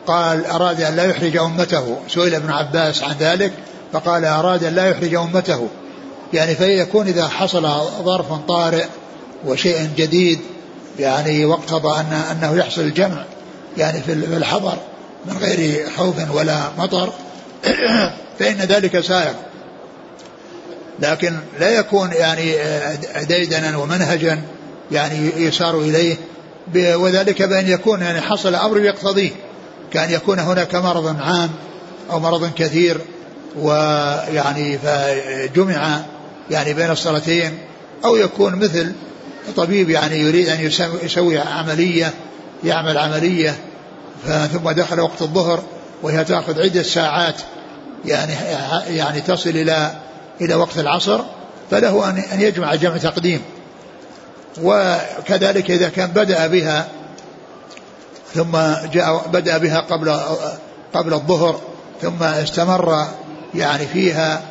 قال 0.07 0.45
أراد 0.45 0.81
أن 0.81 0.95
لا 0.95 1.05
يحرج 1.05 1.37
أمته. 1.37 1.97
سئل 2.09 2.35
ابن 2.35 2.49
عباس 2.49 3.03
عن 3.03 3.15
ذلك 3.19 3.51
فقال 3.93 4.25
أراد 4.25 4.63
أن 4.63 4.75
لا 4.75 4.89
يحرج 4.89 5.15
أمته. 5.15 5.67
يعني 6.33 6.55
فيكون 6.55 7.07
إذا 7.07 7.27
حصل 7.27 7.67
ظرف 8.03 8.33
طارئ 8.47 8.85
وشيء 9.45 9.89
جديد 9.97 10.39
يعني 10.99 11.45
واقتضى 11.45 11.99
أن 11.99 12.13
أنه 12.13 12.57
يحصل 12.57 12.81
الجمع 12.81 13.23
يعني 13.77 14.01
في 14.01 14.13
الحضر 14.13 14.77
من 15.25 15.37
غير 15.37 15.89
خوف 15.97 16.35
ولا 16.35 16.61
مطر 16.77 17.09
فإن 18.39 18.57
ذلك 18.57 18.99
سائغ. 18.99 19.33
لكن 20.99 21.33
لا 21.59 21.69
يكون 21.69 22.11
يعني 22.11 22.55
ديدنا 23.25 23.77
ومنهجا 23.77 24.41
يعني 24.91 25.31
يسار 25.37 25.79
إليه 25.79 26.15
وذلك 26.75 27.41
بأن 27.41 27.67
يكون 27.67 28.01
يعني 28.01 28.21
حصل 28.21 28.55
أمر 28.55 28.77
يقتضيه. 28.77 29.31
كأن 29.93 30.11
يكون 30.11 30.39
هناك 30.39 30.75
مرض 30.75 31.21
عام 31.21 31.49
أو 32.11 32.19
مرض 32.19 32.53
كثير 32.53 32.97
ويعني 33.55 34.77
فجمع 34.77 36.01
يعني 36.51 36.73
بين 36.73 36.91
الصلاتين 36.91 37.57
أو 38.05 38.15
يكون 38.15 38.55
مثل 38.55 38.91
طبيب 39.55 39.89
يعني 39.89 40.19
يريد 40.19 40.49
أن 40.49 40.71
يسوي 41.03 41.39
عملية 41.39 42.13
يعمل 42.63 42.97
عملية 42.97 43.55
ثم 44.25 44.71
دخل 44.71 44.99
وقت 44.99 45.21
الظهر 45.21 45.63
وهي 46.03 46.23
تأخذ 46.23 46.61
عدة 46.61 46.83
ساعات 46.83 47.35
يعني 48.05 48.33
يعني 48.87 49.21
تصل 49.21 49.49
إلى 49.49 49.91
إلى 50.41 50.55
وقت 50.55 50.77
العصر 50.77 51.21
فله 51.71 52.09
أن 52.09 52.17
أن 52.17 52.41
يجمع 52.41 52.75
جمع 52.75 52.97
تقديم. 52.97 53.41
وكذلك 54.63 55.71
إذا 55.71 55.89
كان 55.89 56.11
بدأ 56.11 56.47
بها 56.47 56.87
ثم 58.33 58.57
جاء 58.91 59.27
بدأ 59.27 59.57
بها 59.57 59.79
قبل 59.79 60.19
قبل 60.93 61.13
الظهر 61.13 61.61
ثم 62.01 62.23
استمر 62.23 63.07
يعني 63.55 63.87
فيها 63.87 64.41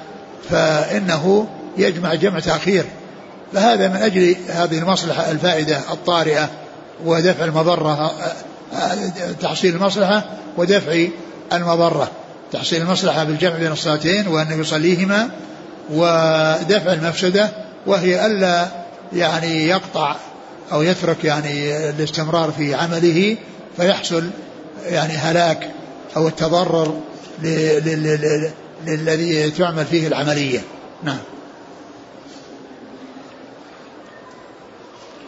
فإنه 0.50 1.48
يجمع 1.76 2.14
جمع 2.14 2.40
تأخير. 2.40 2.84
فهذا 3.52 3.88
من 3.88 3.96
أجل 3.96 4.36
هذه 4.48 4.78
المصلحة 4.78 5.30
الفائدة 5.30 5.78
الطارئة 5.78 6.48
ودفع 7.04 7.44
المضرة 7.44 8.12
تحصيل 9.40 9.74
المصلحة 9.74 10.24
ودفع 10.56 11.06
المضرة 11.52 12.10
تحصيل 12.52 12.82
المصلحة 12.82 13.24
بالجمع 13.24 13.56
بين 13.56 13.72
الصلاتين 13.72 14.28
وأن 14.28 14.60
يصليهما 14.60 15.30
ودفع 15.90 16.92
المفسدة 16.92 17.50
وهي 17.86 18.26
ألا 18.26 18.68
يعني 19.12 19.68
يقطع 19.68 20.16
أو 20.72 20.82
يترك 20.82 21.24
يعني 21.24 21.76
الاستمرار 21.90 22.52
في 22.52 22.74
عمله 22.74 23.36
فيحصل 23.76 24.24
يعني 24.86 25.12
هلاك 25.12 25.70
أو 26.16 26.28
التضرر 26.28 27.00
للذي 28.86 29.50
تعمل 29.50 29.84
فيه 29.84 30.06
العملية. 30.06 30.60
نعم. 31.04 31.18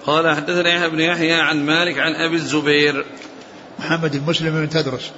قال 0.07 0.37
حدثنا 0.37 0.75
يحيى 0.75 0.91
بن 0.91 1.01
يحيى 1.01 1.35
عن 1.35 1.67
مالك 1.67 1.99
عن 1.99 2.15
أبي 2.15 2.37
الزبير. 2.37 3.07
محمد 3.79 4.17
بن 4.17 4.31
مسلم 4.31 4.51
بن 4.51 4.69
تدرس. 4.69 5.11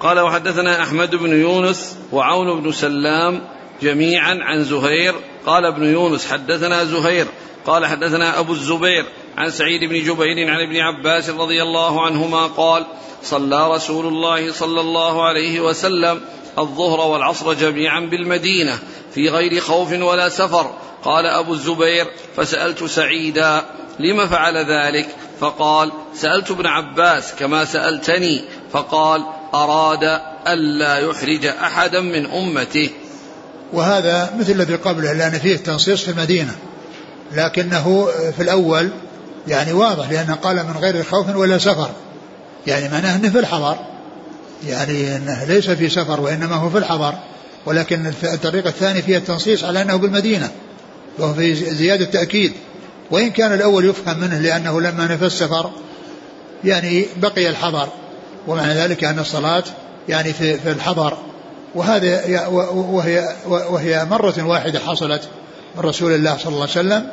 قال 0.00 0.20
وحدثنا 0.20 0.82
أحمد 0.82 1.14
بن 1.14 1.40
يونس 1.40 1.96
وعون 2.12 2.60
بن 2.60 2.72
سلام 2.72 3.40
جميعا 3.82 4.38
عن 4.42 4.64
زهير. 4.64 5.14
قال 5.46 5.64
ابن 5.64 5.92
يونس 5.92 6.26
حدثنا 6.32 6.84
زهير. 6.84 7.26
قال 7.66 7.86
حدثنا 7.86 8.38
أبو 8.38 8.52
الزبير 8.52 9.06
عن 9.36 9.50
سعيد 9.50 9.80
بن 9.90 9.94
جبير 9.94 10.50
عن 10.50 10.60
ابن 10.68 10.76
عباس 10.76 11.30
رضي 11.30 11.62
الله 11.62 12.06
عنهما 12.06 12.46
قال 12.46 12.86
صلى 13.22 13.74
رسول 13.74 14.06
الله 14.06 14.52
صلى 14.52 14.80
الله 14.80 15.24
عليه 15.24 15.60
وسلم 15.60 16.20
الظهر 16.58 17.00
والعصر 17.00 17.52
جميعا 17.52 18.00
بالمدينة 18.00 18.78
في 19.14 19.28
غير 19.28 19.60
خوف 19.60 19.92
ولا 19.92 20.28
سفر. 20.28 20.70
قال 21.04 21.26
أبو 21.26 21.52
الزبير 21.52 22.06
فسألت 22.36 22.84
سعيدا 22.84 23.64
لم 23.98 24.26
فعل 24.26 24.56
ذلك؟ 24.56 25.08
فقال 25.40 25.92
سألت 26.14 26.50
ابن 26.50 26.66
عباس 26.66 27.34
كما 27.34 27.64
سألتني. 27.64 28.44
فقال 28.72 29.24
أراد 29.54 30.20
الا 30.48 30.98
يحرج 30.98 31.46
أحدا 31.46 32.00
من 32.00 32.26
أمته. 32.26 32.90
وهذا 33.72 34.34
مثل 34.38 34.52
الذي 34.52 34.74
قبله 34.74 35.12
لأن 35.12 35.38
فيه 35.38 35.56
تنصيص 35.56 36.02
في 36.02 36.10
المدينة. 36.10 36.56
لكنه 37.32 38.08
في 38.36 38.42
الأول 38.42 38.90
يعني 39.48 39.72
واضح 39.72 40.10
لأنه 40.10 40.34
قال 40.34 40.56
من 40.56 40.76
غير 40.80 41.04
خوف 41.04 41.36
ولا 41.36 41.58
سفر. 41.58 41.90
يعني 42.66 42.88
معناه 42.88 43.16
إنه 43.16 43.28
في 43.28 43.38
الحضر. 43.38 43.76
يعني 44.66 45.16
إنه 45.16 45.44
ليس 45.44 45.70
في 45.70 45.88
سفر 45.88 46.20
وإنما 46.20 46.56
هو 46.56 46.70
في 46.70 46.78
الحضر. 46.78 47.14
ولكن 47.66 48.12
الطريقة 48.24 48.68
الثانية 48.68 49.00
فيها 49.00 49.18
التنصيص 49.18 49.64
على 49.64 49.82
أنه 49.82 49.96
بالمدينة 49.96 50.50
وهو 51.18 51.34
في 51.34 51.54
زيادة 51.54 52.04
تاكيد 52.04 52.52
وإن 53.10 53.30
كان 53.30 53.52
الأول 53.52 53.84
يفهم 53.84 54.20
منه 54.20 54.38
لأنه 54.38 54.80
لما 54.80 55.06
نفى 55.06 55.26
السفر 55.26 55.70
يعني 56.64 57.06
بقي 57.16 57.48
الحضر. 57.48 57.88
ومعنى 58.48 58.74
ذلك 58.74 59.04
أن 59.04 59.18
الصلاة 59.18 59.64
يعني 60.08 60.32
في, 60.32 60.58
في 60.58 60.70
الحضر. 60.70 61.18
وهذا 61.74 62.46
وهي 62.48 63.36
وهي 63.46 64.04
مرة 64.04 64.34
واحدة 64.38 64.78
حصلت 64.78 65.28
من 65.76 65.82
رسول 65.82 66.12
الله 66.12 66.36
صلى 66.36 66.48
الله 66.48 66.60
عليه 66.60 66.70
وسلم 66.70 67.08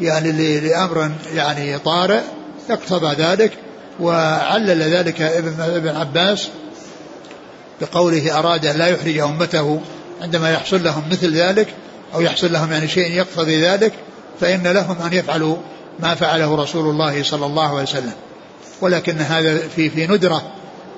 يعني 0.00 0.60
لأمر 0.60 1.10
يعني 1.34 1.78
طارئ 1.78 2.20
اقتضى 2.70 3.22
ذلك 3.22 3.52
وعلل 4.00 4.82
ذلك 4.82 5.22
ابن 5.22 5.60
ابن 5.60 5.96
عباس 5.96 6.48
بقوله 7.80 8.38
أراد 8.38 8.66
أن 8.66 8.76
لا 8.76 8.86
يحرج 8.86 9.18
أمته 9.18 9.80
عندما 10.22 10.52
يحصل 10.52 10.84
لهم 10.84 11.02
مثل 11.10 11.36
ذلك 11.36 11.68
أو 12.14 12.20
يحصل 12.20 12.52
لهم 12.52 12.72
يعني 12.72 12.88
شيء 12.88 13.12
يقتضي 13.12 13.62
ذلك 13.62 13.92
فإن 14.40 14.66
لهم 14.66 14.96
أن 15.02 15.12
يفعلوا 15.12 15.56
ما 16.00 16.14
فعله 16.14 16.54
رسول 16.54 16.90
الله 16.90 17.22
صلى 17.22 17.46
الله 17.46 17.68
عليه 17.68 17.82
وسلم. 17.82 18.12
ولكن 18.80 19.18
هذا 19.18 19.58
في 19.76 19.90
في 19.90 20.06
ندرة 20.06 20.42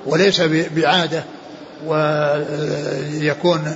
وليس 0.05 0.41
بعادة 0.75 1.23
ويكون 1.85 3.75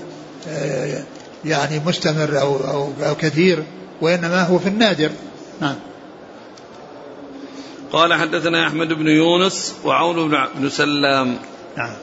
آه، 0.50 1.04
يعني 1.46 1.80
مستمر 1.86 2.42
أو, 2.42 2.56
أو, 2.56 2.92
أو 3.08 3.16
كثير 3.16 3.64
وإنما 4.02 4.44
هو 4.44 4.60
في 4.60 4.70
النادر. 4.70 5.10
نعم. 5.62 5.76
قال 7.92 8.14
حدثنا 8.14 8.68
أحمد 8.68 8.88
بن 8.88 9.08
يونس 9.08 9.76
وعون 9.86 10.30
بن 10.56 10.70
سلام. 10.70 11.38
نعم. 11.78 11.94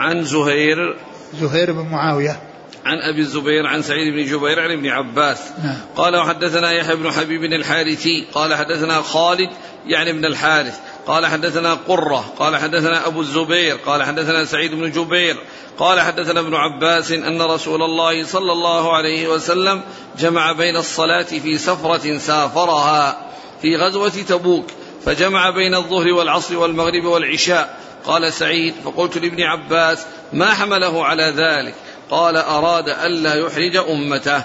عن 0.00 0.24
زهير. 0.24 0.96
زهير 1.40 1.72
بن 1.72 1.88
معاوية. 1.88 2.51
عن 2.84 2.98
أبي 2.98 3.20
الزبير 3.20 3.66
عن 3.66 3.82
سعيد 3.82 4.14
بن 4.14 4.24
جبير 4.24 4.60
عن 4.60 4.70
ابن 4.70 4.88
عباس. 4.88 5.38
نعم. 5.64 5.76
قال 5.96 6.16
وحدثنا 6.16 6.72
يحيى 6.72 6.96
بن 6.96 7.10
حبيب 7.10 7.44
الحارثي. 7.44 8.26
قال 8.34 8.54
حدثنا 8.54 9.02
خالد 9.02 9.50
يعني 9.86 10.10
ابن 10.10 10.24
الحارث. 10.24 10.78
قال 11.06 11.26
حدثنا 11.26 11.74
قرة. 11.74 12.32
قال 12.38 12.56
حدثنا 12.56 13.06
أبو 13.06 13.20
الزبير. 13.20 13.76
قال 13.86 14.02
حدثنا 14.02 14.44
سعيد 14.44 14.74
بن 14.74 14.90
جبير. 14.90 15.36
قال 15.78 16.00
حدثنا 16.00 16.40
ابن 16.40 16.54
عباس 16.54 17.12
أن 17.12 17.42
رسول 17.42 17.82
الله 17.82 18.24
صلى 18.24 18.52
الله 18.52 18.96
عليه 18.96 19.28
وسلم 19.28 19.82
جمع 20.18 20.52
بين 20.52 20.76
الصلاة 20.76 21.22
في 21.22 21.58
سفرة 21.58 22.18
سافرها 22.18 23.30
في 23.62 23.76
غزوة 23.76 24.08
تبوك 24.08 24.66
فجمع 25.04 25.50
بين 25.50 25.74
الظهر 25.74 26.08
والعصر 26.08 26.58
والمغرب 26.58 27.04
والعشاء. 27.04 27.82
قال 28.06 28.32
سعيد 28.32 28.74
فقلت 28.84 29.18
لابن 29.18 29.42
عباس 29.42 30.06
ما 30.32 30.54
حمله 30.54 31.04
على 31.04 31.34
ذلك؟ 31.36 31.74
قال 32.12 32.36
أراد 32.36 32.88
ألا 32.88 33.34
يحرج 33.34 33.76
أمته. 33.76 34.42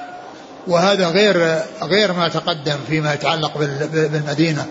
وهذا 0.67 1.07
غير 1.07 1.59
غير 1.83 2.13
ما 2.13 2.27
تقدم 2.27 2.77
فيما 2.89 3.13
يتعلق 3.13 3.57
بالمدينة 3.93 4.65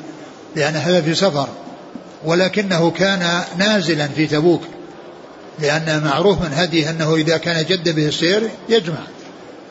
لأن 0.56 0.76
هذا 0.76 1.00
في 1.00 1.14
سفر 1.14 1.48
ولكنه 2.24 2.90
كان 2.90 3.40
نازلا 3.56 4.08
في 4.08 4.26
تبوك 4.26 4.62
لأن 5.58 6.02
معروف 6.04 6.40
من 6.40 6.52
هديه 6.54 6.90
أنه 6.90 7.14
إذا 7.14 7.36
كان 7.36 7.64
جد 7.64 7.94
به 7.94 8.08
السير 8.08 8.50
يجمع 8.68 8.98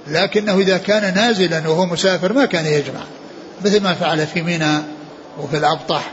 لكنه 0.08 0.58
إذا 0.58 0.78
كان 0.78 1.14
نازلا 1.14 1.70
وهو 1.70 1.86
مسافر 1.86 2.34
ما 2.34 2.46
كان 2.46 2.66
يجمع 2.66 3.02
مثل 3.66 3.84
ما 3.84 3.94
فعل 3.94 4.28
في 4.28 4.42
منى 4.42 4.78
وفي 5.40 5.58
الأبطح 5.58 6.12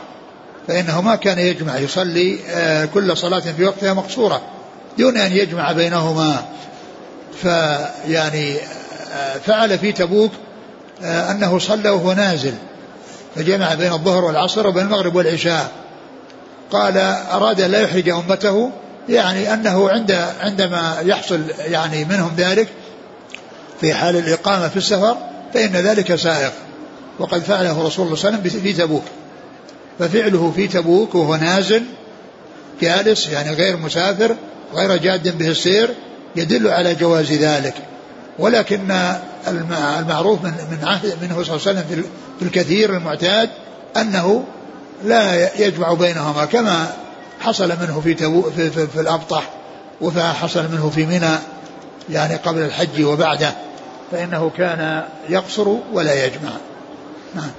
فإنه 0.69 1.01
ما 1.01 1.17
كان 1.17 1.39
يجمع 1.39 1.79
يصلي 1.79 2.39
آه، 2.51 2.85
كل 2.85 3.17
صلاة 3.17 3.41
في 3.41 3.65
وقتها 3.65 3.95
مقصورة 3.95 4.43
دون 4.99 5.17
أن 5.17 5.33
يجمع 5.33 5.73
بينهما. 5.73 6.45
فيعني 7.43 8.57
آه، 9.13 9.39
فعل 9.47 9.79
في 9.79 9.93
تبوك 9.93 10.31
آه، 11.03 11.31
أنه 11.31 11.59
صلى 11.59 11.89
وهو 11.89 12.13
نازل 12.13 12.55
فجمع 13.35 13.75
بين 13.75 13.93
الظهر 13.93 14.25
والعصر 14.25 14.67
وبين 14.67 14.83
المغرب 14.83 15.15
والعشاء. 15.15 15.71
قال 16.71 16.97
أراد 17.33 17.61
لا 17.61 17.81
يحرج 17.81 18.09
أمته 18.09 18.71
يعني 19.09 19.55
أنه 19.55 19.91
عند 19.91 20.13
عندما 20.41 20.97
يحصل 21.03 21.41
يعني 21.59 22.05
منهم 22.05 22.33
ذلك 22.37 22.69
في 23.81 23.95
حال 23.95 24.17
الإقامة 24.17 24.69
في 24.69 24.77
السفر 24.77 25.17
فإن 25.55 25.73
ذلك 25.73 26.15
سائق 26.15 26.53
وقد 27.19 27.43
فعله 27.43 27.87
رسول 27.87 28.07
الله 28.07 28.17
صلى 28.17 28.29
الله 28.29 28.41
عليه 28.41 28.51
وسلم 28.51 28.63
في 28.63 28.73
تبوك. 28.73 29.05
ففعله 29.99 30.53
في 30.57 30.69
تبوك 30.69 31.15
وهو 31.15 31.37
نازل 31.37 31.83
جالس 32.81 33.29
يعني 33.29 33.51
غير 33.51 33.77
مسافر 33.77 34.37
غير 34.75 34.97
جاد 34.97 35.39
به 35.39 35.49
السير 35.49 35.91
يدل 36.37 36.69
على 36.69 36.95
جواز 36.95 37.33
ذلك. 37.33 37.75
ولكن 38.39 38.93
المعروف 39.99 40.45
من 40.45 40.51
من 40.51 40.79
عهد 40.89 41.17
منه 41.23 41.43
صلى 41.43 41.57
الله 41.57 41.69
عليه 41.69 41.81
وسلم 41.81 42.05
في 42.39 42.45
الكثير 42.45 42.97
المعتاد 42.97 43.51
أنه 43.97 44.45
لا 45.05 45.55
يجمع 45.67 45.93
بينهما 45.93 46.45
كما 46.45 46.93
حصل 47.41 47.69
منه 47.69 48.01
في 48.05 48.15
تبو 48.15 48.43
في, 48.43 48.71
في, 48.71 48.87
في 48.87 49.01
الأبطح 49.01 49.51
وحصل 50.01 50.63
منه 50.73 50.91
في 50.95 51.07
منى 51.07 51.39
يعني 52.11 52.35
قبل 52.35 52.63
الحج 52.63 53.05
وبعده 53.05 53.53
فإنه 54.13 54.51
كان 54.57 55.05
يقصر 55.29 55.69
ولا 55.93 56.27
يجمع. 56.27 56.51
نعم. 57.35 57.51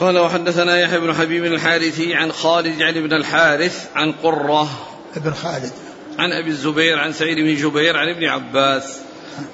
قال 0.00 0.18
وحدثنا 0.18 0.80
يحيى 0.80 1.00
بن 1.00 1.14
حبيب 1.14 1.44
الحارثي 1.44 2.14
عن 2.14 2.32
خالد 2.32 2.80
يعني 2.80 3.00
بن 3.00 3.12
الحارث 3.12 3.86
عن 3.94 4.12
قرة 4.12 4.68
ابن 5.16 5.34
خالد. 5.34 5.72
عن 6.18 6.32
أبي 6.32 6.50
الزبير 6.50 6.98
عن 6.98 7.12
سعيد 7.12 7.38
بن 7.38 7.54
جبير 7.54 7.96
عن 7.96 8.08
ابن 8.08 8.24
عباس. 8.24 8.98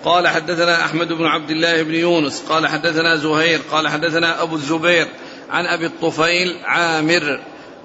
قال 0.04 0.28
حدثنا 0.28 0.84
أحمد 0.84 1.12
بن 1.12 1.26
عبد 1.26 1.50
الله 1.50 1.82
بن 1.82 1.94
يونس. 1.94 2.42
قال 2.48 2.66
حدثنا 2.66 3.16
زهير. 3.16 3.60
قال 3.70 3.88
حدثنا 3.88 4.42
أبو 4.42 4.54
الزبير 4.54 5.06
عن 5.50 5.66
أبي 5.66 5.86
الطفيل 5.86 6.56
عامر 6.64 7.40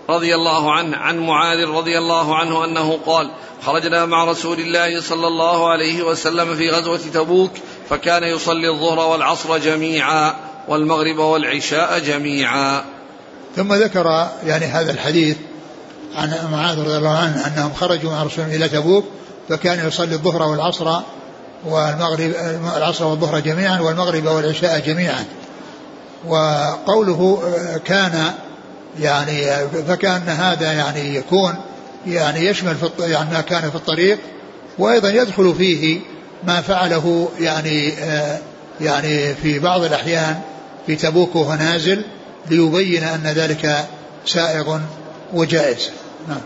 رضي 0.09 0.35
الله 0.35 0.73
عنه 0.73 0.97
عن 0.97 1.19
معاذ 1.19 1.65
رضي 1.65 1.97
الله 1.97 2.35
عنه 2.35 2.65
أنه 2.65 2.99
قال 3.05 3.31
خرجنا 3.61 4.05
مع 4.05 4.23
رسول 4.25 4.59
الله 4.59 5.01
صلى 5.01 5.27
الله 5.27 5.69
عليه 5.69 6.03
وسلم 6.03 6.55
في 6.55 6.69
غزوة 6.69 6.99
تبوك 7.13 7.51
فكان 7.89 8.23
يصلي 8.23 8.69
الظهر 8.69 8.99
والعصر 8.99 9.57
جميعا. 9.57 10.48
والمغرب 10.69 11.17
والعشاء 11.17 11.99
جميعا. 11.99 12.83
ثم 13.55 13.73
ذكر 13.73 14.27
يعني 14.45 14.65
هذا 14.65 14.91
الحديث 14.91 15.37
عن 16.15 16.33
معاذ 16.51 16.79
رضي 16.79 16.97
الله 16.97 17.17
عنه 17.17 17.47
أنهم 17.47 17.73
خرجوا 17.73 18.11
مع 18.11 18.23
رسول 18.23 18.45
إلى 18.45 18.69
تبوك 18.69 19.05
فكان 19.49 19.87
يصلي 19.87 20.15
الظهر 20.15 20.41
والعصر 20.41 20.99
والمغرب 21.65 22.33
العصر 22.77 23.05
والظهر 23.05 23.39
جميعا 23.39 23.79
والمغرب 23.79 24.25
والعشاء 24.25 24.79
جميعا. 24.79 25.25
وقوله 26.27 27.41
كان 27.85 28.31
يعني 28.99 29.43
فكأن 29.87 30.29
هذا 30.29 30.73
يعني 30.73 31.15
يكون 31.15 31.55
يعني 32.07 32.45
يشمل 32.45 32.75
في 32.75 32.89
يعني 32.99 33.33
ما 33.33 33.41
كان 33.41 33.69
في 33.69 33.75
الطريق 33.75 34.19
وأيضا 34.77 35.09
يدخل 35.09 35.55
فيه 35.57 35.99
ما 36.43 36.61
فعله 36.61 37.29
يعني 37.39 37.93
يعني 38.81 39.35
في 39.35 39.59
بعض 39.59 39.83
الأحيان 39.83 40.41
في 40.89 40.95
تبوك 40.95 41.35
وهو 41.35 41.53
نازل 41.53 42.01
ليبين 42.49 43.03
أن 43.03 43.23
ذلك 43.23 43.87
سائغ 44.25 44.79
وجائز. 45.33 45.91
نعم. 46.27 46.41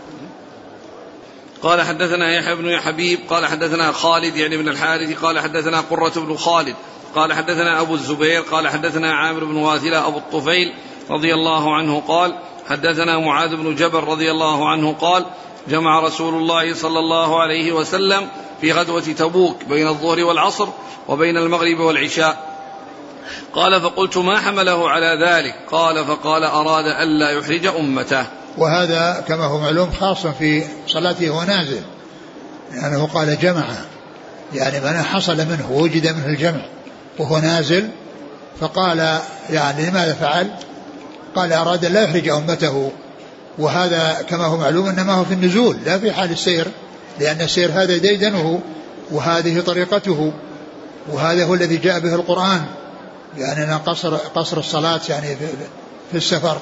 قال 1.62 1.82
حدثنا 1.82 2.34
يحيى 2.34 2.54
بن 2.54 2.80
حبيب 2.80 3.18
قال 3.30 3.46
حدثنا 3.46 3.92
خالد 3.92 4.36
يعني 4.36 4.56
بن 4.56 4.68
الحارث 4.68 5.18
قال 5.22 5.40
حدثنا 5.40 5.80
قرة 5.80 6.12
بن 6.16 6.36
خالد 6.36 6.74
قال 7.14 7.32
حدثنا 7.32 7.80
أبو 7.80 7.94
الزبير 7.94 8.40
قال 8.40 8.68
حدثنا 8.68 9.14
عامر 9.14 9.44
بن 9.44 9.56
واثلة 9.56 10.06
أبو 10.06 10.18
الطفيل 10.18 10.74
رضي 11.10 11.34
الله 11.34 11.76
عنه 11.76 12.00
قال 12.00 12.38
حدثنا 12.68 13.18
معاذ 13.18 13.56
بن 13.56 13.74
جبل 13.74 14.00
رضي 14.00 14.30
الله 14.30 14.68
عنه 14.68 14.92
قال 14.92 15.26
جمع 15.68 16.00
رسول 16.00 16.34
الله 16.34 16.74
صلى 16.74 16.98
الله 16.98 17.40
عليه 17.40 17.72
وسلم 17.72 18.28
في 18.60 18.72
غزوة 18.72 19.00
تبوك 19.00 19.64
بين 19.64 19.88
الظهر 19.88 20.24
والعصر 20.24 20.68
وبين 21.08 21.36
المغرب 21.36 21.80
والعشاء. 21.80 22.53
قال 23.54 23.80
فقلت 23.80 24.16
ما 24.16 24.40
حمله 24.40 24.90
على 24.90 25.26
ذلك؟ 25.26 25.54
قال 25.70 26.04
فقال 26.04 26.44
أراد 26.44 26.84
ألا 26.86 27.30
يحرج 27.30 27.66
أمته. 27.66 28.26
وهذا 28.58 29.24
كما 29.28 29.44
هو 29.44 29.58
معلوم 29.58 29.90
خاص 30.00 30.26
في 30.26 30.64
صلاته 30.86 31.30
وهو 31.30 31.42
نازل. 31.42 31.80
لأنه 32.72 33.06
قال 33.06 33.38
جمع. 33.38 33.64
يعني 34.54 34.80
من 34.80 35.02
حصل 35.02 35.36
منه 35.36 35.70
وجد 35.70 36.16
منه 36.16 36.26
الجمع. 36.26 36.60
وهو 37.18 37.38
نازل. 37.38 37.88
فقال 38.60 39.18
يعني 39.50 39.90
لماذا 39.90 40.14
فعل؟ 40.14 40.50
قال 41.36 41.52
أراد 41.52 41.84
لا 41.84 42.02
يحرج 42.02 42.28
أمته. 42.28 42.92
وهذا 43.58 44.24
كما 44.28 44.44
هو 44.44 44.56
معلوم 44.56 44.86
إنما 44.86 45.12
هو 45.12 45.24
في 45.24 45.34
النزول 45.34 45.76
لا 45.86 45.98
في 45.98 46.12
حال 46.12 46.30
السير. 46.30 46.66
لأن 47.20 47.40
السير 47.40 47.70
هذا 47.72 47.96
ديدنه 47.96 48.60
وهذه 49.10 49.60
طريقته. 49.60 50.32
وهذا 51.12 51.44
هو 51.44 51.54
الذي 51.54 51.76
جاء 51.76 51.98
به 51.98 52.14
القرآن. 52.14 52.64
يعني 53.38 53.64
أن 53.64 53.78
قصر 53.78 54.16
قصر 54.16 54.58
الصلاة 54.58 55.00
يعني 55.08 55.26
في, 55.26 55.46
في 56.10 56.16
السفر. 56.16 56.58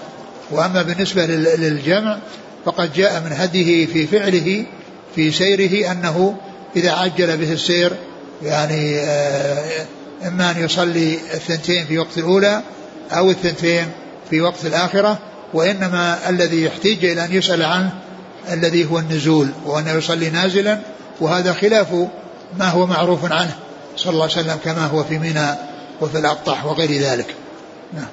وأما 0.50 0.82
بالنسبة 0.82 1.26
للجمع 1.26 2.18
فقد 2.64 2.92
جاء 2.92 3.20
من 3.20 3.32
هديه 3.32 3.86
في 3.86 4.06
فعله 4.06 4.64
في 5.14 5.32
سيره 5.32 5.92
أنه 5.92 6.36
إذا 6.76 6.92
عجل 6.92 7.36
به 7.36 7.52
السير 7.52 7.92
يعني 8.42 9.00
آه، 9.00 9.86
إما 10.26 10.50
أن 10.50 10.64
يصلي 10.64 11.18
الثنتين 11.34 11.84
في 11.84 11.98
وقت 11.98 12.18
الأولى 12.18 12.62
أو 13.12 13.30
الثنتين 13.30 13.86
في 14.30 14.40
وقت 14.40 14.66
الآخرة 14.66 15.18
وإنما 15.54 16.28
الذي 16.28 16.64
يحتاج 16.64 17.04
إلى 17.04 17.24
أن 17.24 17.32
يسأل 17.32 17.62
عنه 17.62 17.92
الذي 18.52 18.90
هو 18.90 18.98
النزول 18.98 19.48
وأنه 19.66 19.92
يصلي 19.92 20.30
نازلا 20.30 20.78
وهذا 21.20 21.52
خلاف 21.52 21.94
ما 22.58 22.68
هو 22.68 22.86
معروف 22.86 23.32
عنه 23.32 23.54
صلى 23.96 24.12
الله 24.12 24.22
عليه 24.22 24.32
وسلم 24.34 24.58
كما 24.64 24.86
هو 24.86 25.04
في 25.04 25.18
منى. 25.18 25.71
وفي 26.02 26.18
الأبطح 26.18 26.66
وغير 26.66 26.90
ذلك. 26.90 27.34
نعم. 27.92 28.06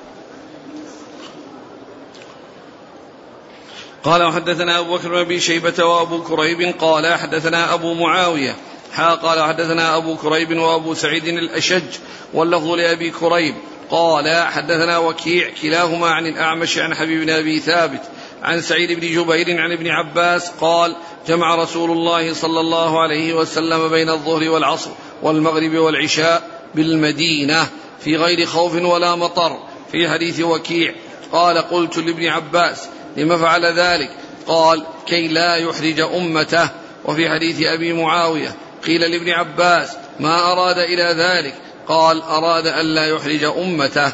قال 4.03 4.23
وحدثنا 4.23 4.79
أبو 4.79 4.97
بكر 4.97 5.23
بن 5.23 5.39
شيبة 5.39 5.85
وأبو 5.85 6.23
كريب 6.23 6.75
قال 6.79 7.13
حدثنا 7.15 7.73
أبو 7.73 7.93
معاوية. 7.93 8.55
حا 8.93 9.15
قال 9.15 9.43
حدثنا 9.43 9.97
أبو 9.97 10.15
كريب 10.15 10.57
وأبو 10.57 10.93
سعيد 10.93 11.25
الأشج 11.25 11.97
واللفظ 12.33 12.67
لأبي 12.67 13.11
كريب. 13.11 13.55
قال 13.91 14.47
حدثنا 14.47 14.97
وكيع 14.97 15.49
كلاهما 15.61 16.09
عن 16.09 16.25
الأعمش 16.25 16.77
عن 16.77 16.95
حبيب 16.95 17.21
بن 17.21 17.29
أبي 17.29 17.59
ثابت 17.59 18.01
عن 18.43 18.61
سعيد 18.61 18.91
بن 18.91 19.07
جبير 19.07 19.61
عن 19.61 19.71
ابن 19.71 19.87
عباس 19.87 20.49
قال 20.61 20.95
جمع 21.27 21.55
رسول 21.55 21.91
الله 21.91 22.33
صلى 22.33 22.59
الله 22.59 23.01
عليه 23.01 23.33
وسلم 23.33 23.89
بين 23.89 24.09
الظهر 24.09 24.49
والعصر 24.49 24.91
والمغرب 25.23 25.73
والعشاء 25.73 26.58
بالمدينة 26.75 27.67
في 27.99 28.17
غير 28.17 28.45
خوف 28.45 28.73
ولا 28.73 29.15
مطر 29.15 29.57
في 29.91 30.09
حديث 30.09 30.39
وكيع 30.39 30.93
قال 31.31 31.57
قلت 31.57 31.97
لابن 31.97 32.27
عباس 32.27 32.87
لم 33.17 33.37
فعل 33.37 33.65
ذلك؟ 33.65 34.09
قال 34.47 34.83
كي 35.05 35.27
لا 35.27 35.55
يحرج 35.55 35.99
أمته. 35.99 36.69
وفي 37.05 37.29
حديث 37.29 37.61
أبي 37.61 37.93
معاوية 37.93 38.55
قيل 38.85 39.01
لابن 39.01 39.29
عباس 39.29 39.89
ما 40.19 40.51
أراد 40.51 40.77
إلى 40.77 41.03
ذلك؟ 41.03 41.53
قال 41.87 42.21
أراد 42.21 42.67
ألا 42.67 43.05
يحرج 43.05 43.43
أمته. 43.43 44.11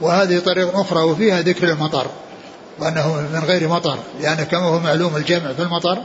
وهذه 0.00 0.38
طريقة 0.38 0.80
أخرى 0.80 1.02
وفيها 1.02 1.40
ذكر 1.40 1.70
المطر 1.70 2.06
وأنه 2.78 3.28
من 3.32 3.42
غير 3.46 3.68
مطر 3.68 3.98
لأن 4.20 4.44
كما 4.44 4.62
هو 4.62 4.78
معلوم 4.80 5.16
الجمع 5.16 5.52
في 5.52 5.62
المطر 5.62 5.98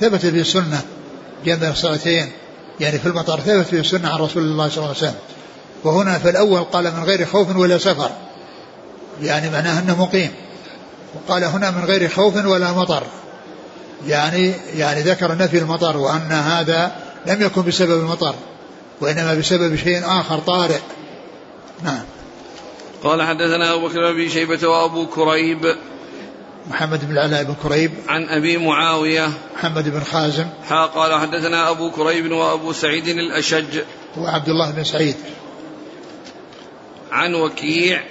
ثبت 0.00 0.20
في 0.20 0.28
السنة 0.28 0.82
جمع 1.44 1.68
الصلاتين 1.68 2.32
يعني 2.80 2.98
في 2.98 3.06
المطر 3.06 3.40
ثبت 3.40 3.66
في 3.66 3.80
السنة 3.80 4.08
عن 4.08 4.18
رسول 4.18 4.42
الله 4.42 4.68
صلى 4.68 4.76
الله 4.76 4.88
عليه 4.88 4.98
وسلم. 4.98 5.14
وهنا 5.84 6.18
في 6.18 6.30
الأول 6.30 6.60
قال 6.60 6.84
من 6.84 7.04
غير 7.04 7.26
خوف 7.26 7.56
ولا 7.56 7.78
سفر. 7.78 8.10
يعني 9.22 9.50
معناه 9.50 9.78
أنه 9.78 10.02
مقيم. 10.02 10.30
وقال 11.14 11.44
هنا 11.44 11.70
من 11.70 11.84
غير 11.84 12.08
خوف 12.08 12.46
ولا 12.46 12.72
مطر. 12.72 13.02
يعني 14.06 14.52
يعني 14.76 15.00
ذكر 15.02 15.36
نفي 15.36 15.58
المطر 15.58 15.96
وأن 15.96 16.32
هذا 16.32 16.92
لم 17.26 17.42
يكن 17.42 17.62
بسبب 17.62 18.00
المطر 18.00 18.34
وإنما 19.00 19.34
بسبب 19.34 19.76
شيء 19.76 20.02
آخر 20.04 20.38
طارئ. 20.38 20.80
نعم. 21.82 22.02
قال 23.04 23.22
حدثنا 23.22 23.74
أبو 23.74 23.88
بكر 23.88 24.12
بن 24.12 24.28
شيبة 24.28 24.68
وأبو 24.68 25.06
كريب. 25.06 25.76
محمد 26.70 27.08
بن 27.08 27.12
العلاء 27.12 27.44
بن 27.44 27.54
كريب. 27.62 27.90
عن 28.08 28.28
أبي 28.28 28.56
معاوية. 28.58 29.30
محمد 29.56 29.88
بن 29.88 30.00
خازم. 30.00 30.46
حا 30.68 30.86
قال 30.86 31.20
حدثنا 31.20 31.70
أبو 31.70 31.90
كريب 31.90 32.32
وأبو 32.32 32.72
سعيد 32.72 33.08
الأشج. 33.08 33.78
وعبد 34.18 34.48
الله 34.48 34.70
بن 34.70 34.84
سعيد. 34.84 35.16
عن 37.12 37.34
وكيع 37.34 38.02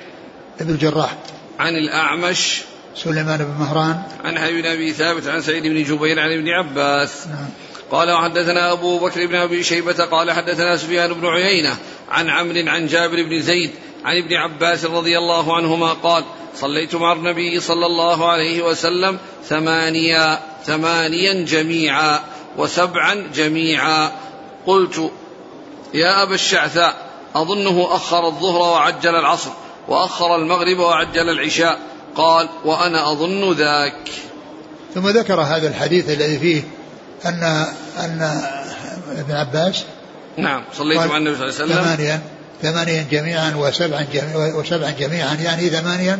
ابن 0.61 0.73
الجراح. 0.73 1.17
عن 1.59 1.75
الأعمش 1.75 2.61
سليمان 2.95 3.37
بن 3.37 3.53
مهران. 3.59 4.01
عن 4.23 4.39
حبيب 4.39 4.61
بن 4.61 4.69
أبي 4.69 4.93
ثابت 4.93 5.27
عن 5.27 5.41
سعيد 5.41 5.63
بن 5.63 5.83
جبير 5.83 6.19
عن 6.19 6.31
ابن 6.31 6.49
عباس. 6.49 7.27
نعم. 7.27 7.49
قال 7.91 8.11
وحدثنا 8.11 8.71
أبو 8.71 8.99
بكر 8.99 9.25
بن 9.25 9.35
أبي 9.35 9.63
شيبة 9.63 10.05
قال 10.05 10.31
حدثنا 10.31 10.77
سفيان 10.77 11.13
بن 11.13 11.27
عيينة 11.27 11.77
عن 12.11 12.29
عمرو 12.29 12.63
عن 12.67 12.87
جابر 12.87 13.23
بن 13.23 13.41
زيد 13.41 13.71
عن 14.05 14.17
ابن 14.17 14.33
عباس 14.33 14.85
رضي 14.85 15.17
الله 15.17 15.55
عنهما 15.55 15.93
قال 15.93 16.23
صليت 16.55 16.95
مع 16.95 17.13
النبي 17.13 17.59
صلى 17.59 17.85
الله 17.85 18.31
عليه 18.31 18.61
وسلم 18.61 19.17
ثمانيا 19.49 20.39
ثمانيا 20.65 21.45
جميعا 21.45 22.19
وسبعا 22.57 23.27
جميعا. 23.33 24.11
قلت 24.65 25.11
يا 25.93 26.23
أبا 26.23 26.35
الشعثاء 26.35 27.10
أظنه 27.35 27.95
أخر 27.95 28.27
الظهر 28.27 28.59
وعجل 28.59 29.15
العصر 29.15 29.51
وأخر 29.87 30.35
المغرب 30.35 30.79
وعجل 30.79 31.29
العشاء. 31.29 31.79
قال 32.15 32.49
وأنا 32.65 33.11
أظن 33.11 33.53
ذاك. 33.53 34.09
ثم 34.95 35.09
ذكر 35.09 35.41
هذا 35.41 35.67
الحديث 35.67 36.09
الذي 36.09 36.39
فيه 36.39 36.63
أن 37.25 37.65
أن 37.99 38.41
ابن 39.17 39.33
عباس 39.33 39.83
نعم 40.37 40.63
صليت 40.73 40.99
مع 40.99 41.17
النبي 41.17 41.35
صلى 41.35 41.45
الله 41.45 41.55
عليه 41.55 41.65
وسلم. 41.65 41.83
ثمانيا 41.83 42.21
ثمانيا 42.61 43.05
جميعا 43.11 43.55
وسبعا 43.55 44.05
جميعا 44.13 44.53
وسبعا 44.55 44.89
جميعا 44.89 45.33
يعني 45.33 45.69
ثمانيا 45.69 46.19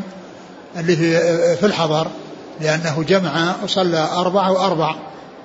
اللي 0.78 0.96
في 0.96 1.20
في 1.56 1.66
الحضر 1.66 2.08
لأنه 2.62 3.04
جمع 3.08 3.56
وصلى 3.64 4.10
أربع 4.14 4.50
وأربع 4.50 4.96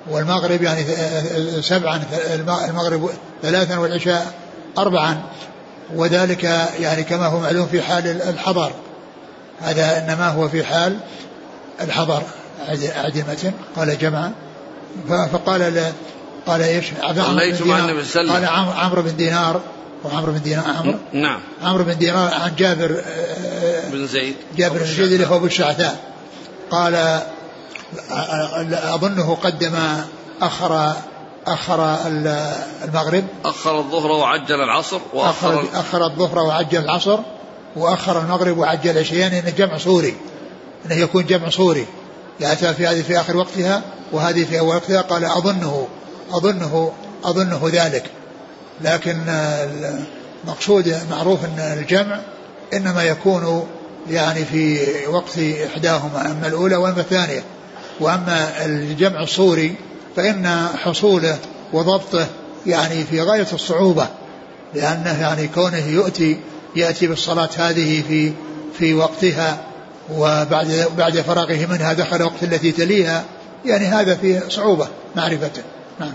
والمغرب 0.09 0.61
يعني 0.63 0.85
سبعا 1.61 2.03
المغرب 2.69 3.09
ثلاثا 3.41 3.77
والعشاء 3.77 4.33
أربعا. 4.77 5.21
وذلك 5.95 6.43
يعني 6.79 7.03
كما 7.03 7.25
هو 7.25 7.39
معلوم 7.39 7.67
في 7.67 7.81
حال 7.81 8.21
الحضر. 8.21 8.71
هذا 9.61 9.97
إنما 9.97 10.29
هو 10.29 10.49
في 10.49 10.63
حال 10.63 10.97
الحضر. 11.81 12.21
المتن 13.19 13.51
قال 13.75 13.97
جمع. 13.97 14.31
فقال 15.07 15.91
قال 16.47 16.61
إيش؟ 16.61 16.85
صليت 17.15 17.61
مع 17.61 17.79
النبي 17.79 18.03
صلى 18.05 18.21
الله 18.21 18.33
عليه 18.33 18.47
وسلم. 18.47 18.59
قال 18.59 18.77
عمرو 18.77 19.01
بن 19.01 19.15
دينار. 19.15 19.61
وعمرو 20.03 20.31
بن 20.31 20.41
دينار 20.41 20.65
عمرو 20.79 20.97
نعم. 21.13 21.39
عمرو 21.63 21.83
بن 21.83 21.97
دينار 21.97 22.33
عن 22.33 22.55
جابر 22.55 23.01
بن 23.91 24.07
زيد. 24.07 24.35
جابر 24.57 24.77
بن 24.77 24.85
زيد 24.85 25.11
اللي 25.11 25.27
هو 25.27 25.35
أبو 25.35 25.45
الشعثاء 25.45 25.99
قال 26.71 27.21
أظنه 28.73 29.35
قدم 29.35 29.75
أخر 30.41 30.93
أخر 31.47 31.97
المغرب. 32.07 33.23
أخر 33.45 33.79
الظهر 33.79 34.11
وعجل 34.11 34.61
العصر 34.61 34.99
أخر, 35.13 35.65
أخر 35.73 36.05
الظهر 36.05 36.39
وعجل 36.39 36.79
العصر 36.79 37.19
وأخر 37.75 38.21
المغرب 38.21 38.57
وعجل 38.57 38.91
العشاء 38.91 39.17
يعني 39.17 39.39
إنه 39.39 39.49
جمع 39.49 39.77
صوري 39.77 40.15
إنه 40.85 40.95
يكون 40.95 41.25
جمع 41.25 41.49
صوري 41.49 41.85
ياتى 42.39 42.73
في 42.73 42.87
هذه 42.87 43.01
في 43.01 43.19
آخر 43.19 43.37
وقتها 43.37 43.81
وهذه 44.11 44.43
في 44.45 44.59
أول 44.59 44.75
وقتها. 44.75 45.01
قال 45.01 45.25
أظنه 45.25 45.87
أظنه 46.31 46.91
أظنه 47.23 47.61
ذلك. 47.65 48.03
لكن 48.81 49.17
المقصود 50.43 50.99
معروف 51.11 51.45
أن 51.45 51.59
الجمع 51.59 52.19
إنما 52.73 53.03
يكون 53.03 53.67
يعني 54.09 54.45
في 54.45 54.87
وقت 55.07 55.39
إحداهما 55.39 56.31
أما 56.31 56.47
الأولى 56.47 56.75
وأما 56.75 57.01
الثانية. 57.01 57.43
وأما 57.99 58.65
الجمع 58.65 59.23
الصوري 59.23 59.75
فإن 60.17 60.67
حصوله 60.83 61.37
وضبطه 61.73 62.27
يعني 62.65 63.03
في 63.03 63.21
غاية 63.21 63.47
الصعوبة 63.53 64.07
لأنه 64.73 65.21
يعني 65.21 65.47
كونه 65.47 65.87
يؤتي 65.87 66.39
يأتي 66.75 67.07
بالصلاة 67.07 67.49
هذه 67.57 68.03
في 68.07 68.31
في 68.77 68.93
وقتها 68.93 69.57
وبعد 70.15 70.87
بعد 70.97 71.21
فراغه 71.21 71.65
منها 71.65 71.93
دخل 71.93 72.23
وقت 72.23 72.43
التي 72.43 72.71
تليها 72.71 73.23
يعني 73.65 73.85
هذا 73.85 74.15
فيه 74.15 74.43
صعوبة 74.49 74.87
معرفته. 75.15 75.61
نعم. 75.99 76.13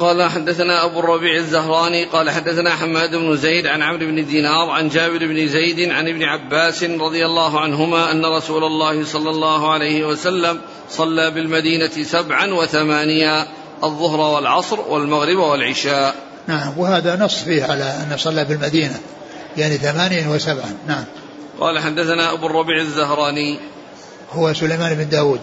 قال 0.00 0.30
حدثنا 0.30 0.84
أبو 0.84 1.00
الربيع 1.00 1.36
الزهراني 1.36 2.04
قال 2.04 2.30
حدثنا 2.30 2.70
حماد 2.70 3.14
بن 3.14 3.36
زيد 3.36 3.66
عن 3.66 3.82
عمرو 3.82 4.06
بن 4.06 4.26
دينار 4.26 4.70
عن 4.70 4.88
جابر 4.88 5.18
بن 5.18 5.48
زيد 5.48 5.90
عن 5.90 6.08
ابن 6.08 6.22
عباس 6.22 6.84
رضي 6.84 7.26
الله 7.26 7.60
عنهما 7.60 8.12
أن 8.12 8.24
رسول 8.24 8.64
الله 8.64 9.04
صلى 9.04 9.30
الله 9.30 9.72
عليه 9.72 10.04
وسلم 10.04 10.60
صلى 10.90 11.30
بالمدينة 11.30 12.02
سبعا 12.02 12.46
وثمانيا 12.46 13.46
الظهر 13.84 14.20
والعصر 14.20 14.80
والمغرب 14.80 15.38
والعشاء. 15.38 16.14
نعم 16.46 16.78
وهذا 16.78 17.16
نص 17.16 17.42
فيه 17.42 17.64
على 17.64 17.84
أن 17.84 18.16
صلى 18.18 18.44
بالمدينة 18.44 19.00
يعني 19.56 19.76
ثمانيا 19.76 20.28
وسبعا 20.28 20.76
نعم. 20.86 21.04
قال 21.60 21.78
حدثنا 21.78 22.32
أبو 22.32 22.46
الربيع 22.46 22.80
الزهراني. 22.80 23.58
هو 24.32 24.52
سليمان 24.52 24.94
بن 24.94 25.08
داود. 25.08 25.40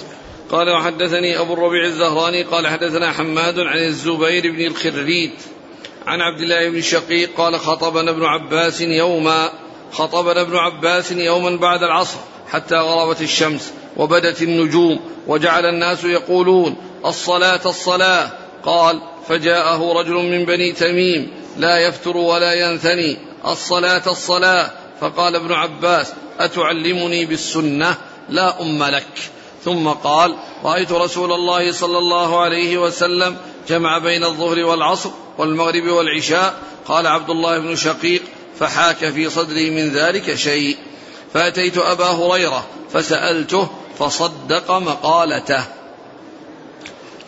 قال 0.51 0.69
وحدثني 0.69 1.39
أبو 1.39 1.53
الربيع 1.53 1.85
الزهراني 1.85 2.43
قال 2.43 2.67
حدثنا 2.67 3.11
حماد 3.11 3.59
عن 3.59 3.77
الزبير 3.77 4.51
بن 4.51 4.65
الخريت 4.65 5.33
عن 6.07 6.21
عبد 6.21 6.41
الله 6.41 6.69
بن 6.69 6.81
شقيق 6.81 7.29
قال 7.37 7.59
خطبنا 7.59 8.11
ابن 8.11 8.25
عباس 8.25 8.81
يوما 8.81 9.49
خطبنا 9.91 10.41
ابن 10.41 10.55
عباس 10.55 11.11
يوما 11.11 11.55
بعد 11.55 11.83
العصر 11.83 12.19
حتى 12.51 12.75
غربت 12.75 13.21
الشمس 13.21 13.73
وبدت 13.97 14.41
النجوم 14.41 14.99
وجعل 15.27 15.65
الناس 15.65 16.03
يقولون 16.03 16.75
الصلاة 17.05 17.61
الصلاة. 17.65 18.31
قال 18.63 19.01
فجاءه 19.27 19.99
رجل 19.99 20.13
من 20.13 20.45
بني 20.45 20.71
تميم 20.71 21.31
لا 21.57 21.77
يفتر 21.77 22.17
ولا 22.17 22.53
ينثني. 22.53 23.17
الصلاة 23.47 24.01
الصلاة. 24.07 24.71
فقال 25.01 25.35
ابن 25.35 25.53
عباس 25.53 26.13
أتعلمني 26.39 27.25
بالسنة؟ 27.25 27.97
لا 28.29 28.61
أم 28.61 28.83
لك. 28.83 29.31
ثم 29.65 29.87
قال 29.89 30.35
رأيت 30.63 30.91
رسول 30.91 31.31
الله 31.31 31.71
صلى 31.71 31.97
الله 31.97 32.41
عليه 32.41 32.77
وسلم 32.77 33.37
جمع 33.69 33.97
بين 33.97 34.23
الظهر 34.23 34.65
والعصر 34.65 35.09
والمغرب 35.37 35.83
والعشاء. 35.83 36.53
قال 36.87 37.07
عبد 37.07 37.29
الله 37.29 37.59
بن 37.59 37.75
شقيق 37.75 38.21
فحاك 38.59 39.09
في 39.09 39.29
صدري 39.29 39.69
من 39.69 39.89
ذلك 39.89 40.35
شيء. 40.35 40.77
فأتيت 41.33 41.77
أبا 41.77 42.05
هريرة 42.05 42.65
فسألته 42.93 43.67
فصدق 43.99 44.71
مقالته. 44.71 45.63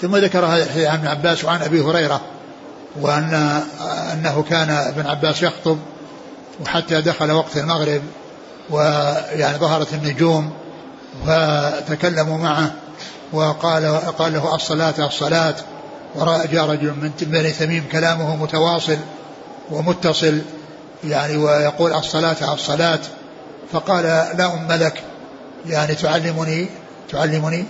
ثم 0.02 0.16
ذكر 0.16 0.46
هذا 0.46 0.90
عن 0.90 0.98
ابن 0.98 1.08
عباس 1.08 1.46
وعن 1.46 1.62
أبي 1.62 1.82
هريرة 1.82 2.22
وان 3.02 3.64
أنه 4.14 4.46
كان 4.50 4.70
ابن 4.70 5.06
عباس 5.08 5.44
يخطب 5.44 5.78
وحتى 6.62 7.02
دخل 7.02 7.32
وقت 7.32 7.58
المغرب 7.58 8.02
ويعني 8.70 9.58
ظهرت 9.58 9.94
النجوم 9.94 10.52
فتكلموا 11.26 12.38
معه 12.38 12.72
وقال 13.34 13.86
قال 14.18 14.34
له 14.34 14.56
الصلاة 14.56 15.08
الصلاة 15.08 15.56
وجاء 16.16 16.66
رجل 16.66 16.88
من 16.88 17.12
بني 17.22 17.52
تميم 17.52 17.84
كلامه 17.92 18.36
متواصل 18.36 18.98
ومتصل 19.72 20.42
يعني 21.04 21.38
ويقول 21.38 21.94
الصلاة 21.94 22.54
الصلاة 22.54 23.00
فقال 23.72 24.04
لا 24.38 24.54
أم 24.54 24.72
لك 24.72 25.04
يعني 25.66 25.96
تعلمني 25.96 26.70
تعلمني 27.12 27.66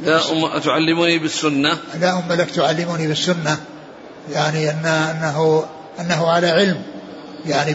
لا 0.00 0.32
أم 0.32 0.58
تعلمني 0.58 1.18
بالسنة. 1.18 1.78
لا 2.00 2.18
أم 2.18 2.32
لك 2.32 2.50
تعلمني 2.50 3.06
بالسنة 3.06 3.58
يعني 4.32 4.70
أن 4.70 4.86
أنه 4.86 5.64
أنه 6.00 6.28
على 6.28 6.50
علم 6.50 6.82
يعني 7.46 7.74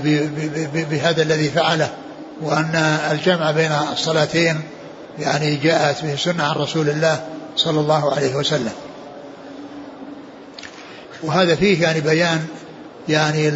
بهذا 0.74 1.22
الذي 1.22 1.50
فعله 1.50 1.90
وأن 2.42 2.76
الجمع 3.12 3.52
بين 3.52 3.72
الصلاتين 3.72 4.62
يعني 5.20 5.56
جاءت 5.56 6.06
به 6.06 6.16
سنة 6.16 6.44
عن 6.44 6.56
رسول 6.56 6.90
الله 6.90 7.28
صلى 7.56 7.80
الله 7.80 8.16
عليه 8.16 8.36
وسلم. 8.36 8.74
وهذا 11.24 11.56
فيه 11.56 11.84
يعني 11.84 12.02
بيان 12.02 12.48
يعني 13.10 13.52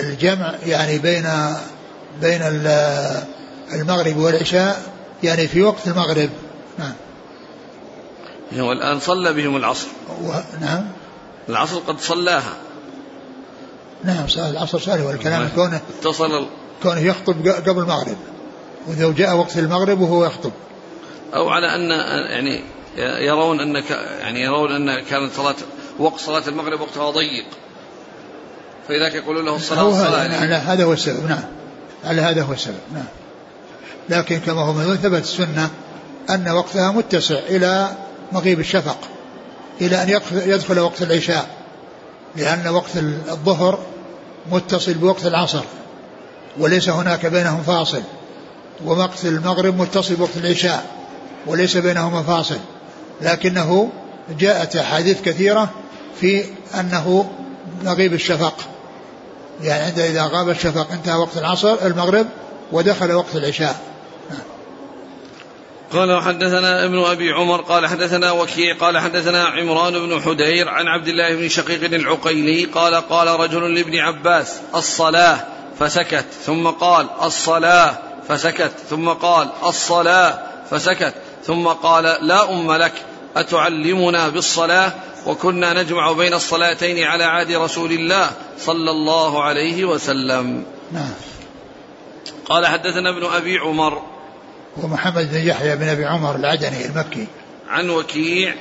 الجمع 0.00 0.54
يعني 0.66 0.98
بين 0.98 1.28
بين 2.22 2.42
المغرب 3.72 4.16
والعشاء 4.16 4.82
يعني 5.22 5.48
في 5.48 5.62
وقت 5.62 5.86
المغرب. 5.88 6.30
نعم. 6.78 6.92
هو 8.58 8.72
الآن 8.72 9.00
صلى 9.00 9.32
بهم 9.32 9.56
العصر. 9.56 9.86
نعم. 10.60 10.84
العصر 11.48 11.78
قد 11.78 12.00
صلاها. 12.00 12.54
نعم 14.04 14.26
العصر 14.36 14.80
سالفة 14.80 15.06
والكلام 15.06 15.48
كونه 15.54 15.80
اتصل 15.98 16.46
كونه 16.82 17.00
يخطب 17.00 17.48
قبل 17.48 17.82
المغرب. 17.82 18.16
وإذا 18.86 19.12
جاء 19.12 19.36
وقت 19.36 19.58
المغرب 19.58 20.00
وهو 20.00 20.24
يخطب. 20.24 20.52
أو 21.34 21.48
على 21.48 21.74
أن 21.74 21.90
يعني 22.30 22.60
يرون 23.26 23.60
أن 23.60 23.82
يعني 24.20 24.40
يرون 24.42 24.88
أن 24.88 25.04
كانت 25.04 25.32
صلاة 25.32 25.56
وقت 25.98 26.20
صلاة 26.20 26.48
المغرب 26.48 26.80
وقتها 26.80 27.10
ضيق. 27.10 27.46
فلذلك 28.88 29.14
يقولون 29.14 29.44
له 29.44 29.56
الصلاة 29.56 29.88
الصلاة 29.88 30.08
هذا, 30.08 30.34
يعني 30.34 30.54
هذا 30.54 30.84
هو 30.84 30.92
السبب. 30.92 31.28
نعم. 31.28 31.44
على 32.04 32.22
هذا 32.22 32.42
هو 32.42 32.52
السبب. 32.52 32.80
نعم. 32.94 33.04
لكن 34.08 34.40
كما 34.40 34.60
هو 34.60 34.72
من 34.72 34.96
ثبت 34.96 35.22
السنة 35.22 35.70
أن 36.30 36.48
وقتها 36.48 36.90
متسع 36.90 37.38
إلى 37.38 37.90
مغيب 38.32 38.60
الشفق 38.60 38.98
إلى 39.80 40.02
أن 40.02 40.20
يدخل 40.32 40.78
وقت 40.78 41.02
العشاء 41.02 41.46
لأن 42.36 42.68
وقت 42.68 42.96
الظهر 42.96 43.78
متصل 44.50 44.94
بوقت 44.94 45.26
العصر. 45.26 45.62
وليس 46.58 46.88
هناك 46.88 47.26
بينهم 47.26 47.62
فاصل. 47.62 48.02
ووقت 48.84 49.24
المغرب 49.24 49.80
متصل 49.80 50.14
بوقت 50.14 50.36
العشاء 50.36 50.86
وليس 51.46 51.76
بينهما 51.76 52.22
فاصل. 52.22 52.58
لكنه 53.22 53.92
جاءت 54.38 54.76
أحاديث 54.76 55.22
كثيرة 55.22 55.70
في 56.20 56.44
أنه 56.80 57.30
مغيب 57.84 58.14
الشفق. 58.14 58.54
يعني 59.62 59.84
عند 59.84 59.98
إذا 59.98 60.22
غاب 60.22 60.48
الشفق 60.48 60.92
انتهى 60.92 61.14
وقت 61.14 61.36
العصر 61.36 61.86
المغرب 61.86 62.26
ودخل 62.72 63.12
وقت 63.12 63.36
العشاء. 63.36 63.94
قال 65.92 66.12
وحدثنا 66.12 66.84
ابن 66.84 66.98
أبي 66.98 67.30
عمر 67.30 67.60
قال 67.60 67.86
حدثنا 67.86 68.32
وكيع 68.32 68.76
قال 68.76 68.98
حدثنا 68.98 69.44
عمران 69.44 69.92
بن 69.92 70.22
حدير 70.22 70.68
عن 70.68 70.88
عبد 70.88 71.08
الله 71.08 71.34
بن 71.34 71.48
شقيق 71.48 71.84
العقيلي 71.84 72.64
قال 72.64 72.94
قال 72.94 73.40
رجل 73.40 73.74
لابن 73.74 73.98
عباس 73.98 74.54
الصلاة. 74.74 75.53
فسكت 75.78 76.26
ثم 76.44 76.66
قال 76.66 77.06
الصلاة 77.22 77.98
فسكت 78.28 78.72
ثم 78.90 79.08
قال 79.08 79.48
الصلاة 79.64 80.38
فسكت 80.70 81.14
ثم 81.44 81.66
قال 81.66 82.04
لا 82.04 82.52
أم 82.52 82.72
لك 82.72 82.92
أتعلمنا 83.36 84.28
بالصلاة؟ 84.28 84.92
وكنا 85.26 85.82
نجمع 85.82 86.12
بين 86.12 86.34
الصلاتين 86.34 87.04
على 87.04 87.24
عهد 87.24 87.52
رسول 87.52 87.92
الله 87.92 88.30
صلى 88.58 88.90
الله 88.90 89.42
عليه 89.42 89.84
وسلم. 89.84 90.64
نعم. 90.92 91.12
قال 92.46 92.66
حدثنا 92.66 93.10
ابن 93.10 93.24
أبي 93.24 93.58
عمر. 93.58 94.02
ومحمد 94.76 95.30
بن 95.32 95.48
يحيى 95.48 95.76
بن 95.76 95.88
أبي 95.88 96.04
عمر 96.04 96.36
العدني 96.36 96.86
المكي. 96.86 97.26
عن 97.68 97.90
وكيع. 97.90 98.54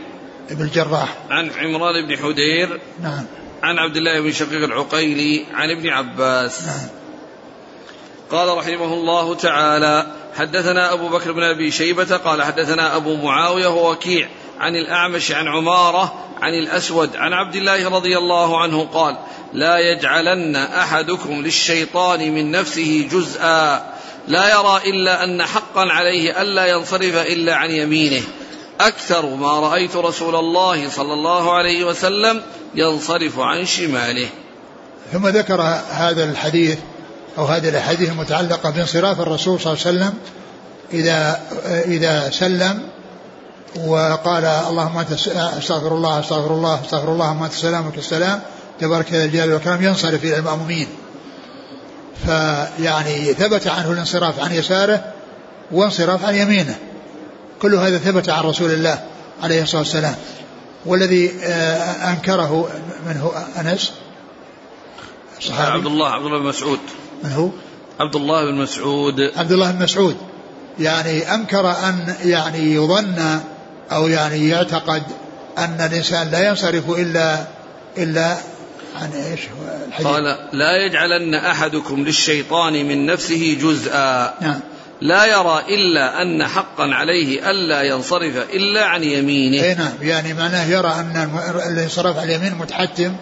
بن 0.50 0.62
الجراح. 0.62 1.16
عن 1.30 1.50
عمران 1.50 2.08
بن 2.08 2.18
حدير. 2.18 2.82
نعم. 3.02 3.26
عن 3.64 3.78
عبد 3.78 3.98
الله 3.98 4.22
بن 4.22 4.32
شقيق 4.32 4.64
العقيلي. 4.64 5.46
عن 5.54 5.70
ابن 5.70 5.90
عباس. 5.90 6.62
نعم. 6.62 7.03
قال 8.32 8.58
رحمه 8.58 8.94
الله 8.94 9.36
تعالى 9.36 10.08
حدثنا 10.36 10.94
أبو 10.94 11.10
بكر 11.10 11.32
بن 11.32 11.44
أبي 11.44 11.72
شيبة 11.72 12.18
قال 12.18 12.44
حدثنا 12.44 12.96
أبو 12.96 13.16
معاوية 13.16 13.68
ووكيع 13.68 14.28
عن 14.60 14.76
الأعمش 14.76 15.32
عن 15.32 15.48
عمارة 15.48 16.14
عن 16.42 16.54
الأسود 16.54 17.16
عن 17.16 17.34
عبد 17.34 17.56
الله 17.56 17.90
رضي 17.90 18.18
الله 18.18 18.62
عنه 18.62 18.84
قال 18.94 19.18
لا 19.54 19.78
يجعلن 19.78 20.56
أحدكم 20.56 21.42
للشيطان 21.42 22.34
من 22.34 22.52
نفسه 22.52 23.08
جزءا 23.12 23.94
لا 24.28 24.50
يرى 24.50 24.82
إلا 24.86 25.24
أن 25.24 25.44
حقا 25.44 25.92
عليه 25.92 26.42
ألا 26.42 26.66
ينصرف 26.66 27.16
إلا 27.16 27.56
عن 27.56 27.72
يمينه. 27.72 28.22
أكثر 28.82 29.26
ما 29.26 29.60
رأيت 29.60 29.96
رسول 29.96 30.36
الله 30.36 30.90
صلى 30.90 31.14
الله 31.14 31.54
عليه 31.54 31.84
وسلم 31.84 32.42
ينصرف 32.76 33.40
عن 33.40 33.66
شماله. 33.66 34.30
ثم 35.14 35.28
ذكر 35.28 35.62
هذا 35.90 36.24
الحديث 36.24 36.78
أو 37.38 37.46
هذه 37.46 37.70
الأحاديث 37.70 38.10
المتعلقة 38.10 38.70
بانصراف 38.70 39.22
الرسول 39.22 39.60
صلى 39.60 39.74
الله 39.74 39.86
عليه 39.86 39.98
وسلم 39.98 40.14
إذا 40.94 41.42
إذا 41.86 42.30
سلم 42.30 42.80
وقال 43.86 44.46
اللهم 44.46 44.98
أنت 44.98 45.12
أستغفر 45.38 45.96
الله 45.96 46.20
أستغفر 46.20 46.54
الله 46.54 46.82
أستغفر 46.82 47.12
الله 47.12 47.26
اللهم 47.26 47.44
أنت 47.44 47.54
السلام 47.54 47.88
وك 47.88 47.98
السلام 47.98 48.42
تبارك 48.80 49.12
يا 49.12 49.26
الجلال 49.26 49.54
والكرام 49.54 49.84
ينصرف 49.84 50.24
إلى 50.24 50.38
المامومين 50.38 50.88
فيعني 52.26 53.34
ثبت 53.34 53.68
عنه 53.68 53.92
الانصراف 53.92 54.40
عن 54.40 54.52
يساره 54.52 55.14
وانصراف 55.72 56.26
عن 56.26 56.36
يمينه. 56.36 56.76
كل 57.62 57.76
هذا 57.76 57.98
ثبت 57.98 58.30
عن 58.30 58.44
رسول 58.44 58.72
الله 58.72 59.04
عليه 59.44 59.64
الصلاة 59.64 59.82
والسلام. 59.82 60.16
والذي 60.86 61.32
آه، 61.44 62.12
أنكره 62.12 62.70
منه 63.08 63.32
أنس 63.60 63.92
صحابي؟ 65.40 65.72
عبد 65.72 65.86
الله 65.86 66.10
عبد 66.10 66.26
الله 66.26 66.40
بن 66.40 66.46
مسعود. 66.46 66.80
من 67.24 67.32
هو؟ 67.32 67.50
عبد 68.00 68.16
الله 68.16 68.46
بن 68.46 68.56
مسعود. 68.56 69.32
عبد 69.36 69.52
الله 69.52 69.72
بن 69.72 69.84
مسعود. 69.84 70.18
يعني 70.80 71.34
أنكر 71.34 71.72
أن 71.72 72.16
يعني 72.26 72.74
يظن 72.74 73.40
أو 73.92 74.08
يعني 74.08 74.50
يعتقد 74.50 75.04
أن 75.58 75.90
الإنسان 75.92 76.32
لا 76.32 76.48
ينصرف 76.48 76.90
إلا 76.90 77.46
إلا 77.98 78.38
عن 79.02 79.12
إيش 79.12 79.40
الحديث؟ 79.88 80.08
قال 80.08 80.24
لا 80.54 80.86
يجعلن 80.86 81.36
أحدكم 81.36 82.04
للشيطان 82.04 82.74
من 82.74 83.06
نفسه 83.06 83.58
جزءا. 83.62 84.34
نعم. 84.42 84.60
لا 85.02 85.26
يرى 85.26 85.64
إلا 85.70 86.22
أن 86.22 86.48
حقا 86.48 86.84
عليه 86.84 87.52
ألا 87.52 87.82
ينصرف 87.82 88.38
إلا 88.54 88.86
عن 88.86 89.04
يمينه. 89.04 89.64
أي 89.64 89.76
نعم. 89.76 89.94
يعني 90.02 90.34
معناه 90.34 90.66
يرى 90.66 90.88
أن 90.88 91.40
الانصراف 91.72 92.18
عن 92.18 92.24
اليمين 92.24 92.56
متحتم 92.56 93.16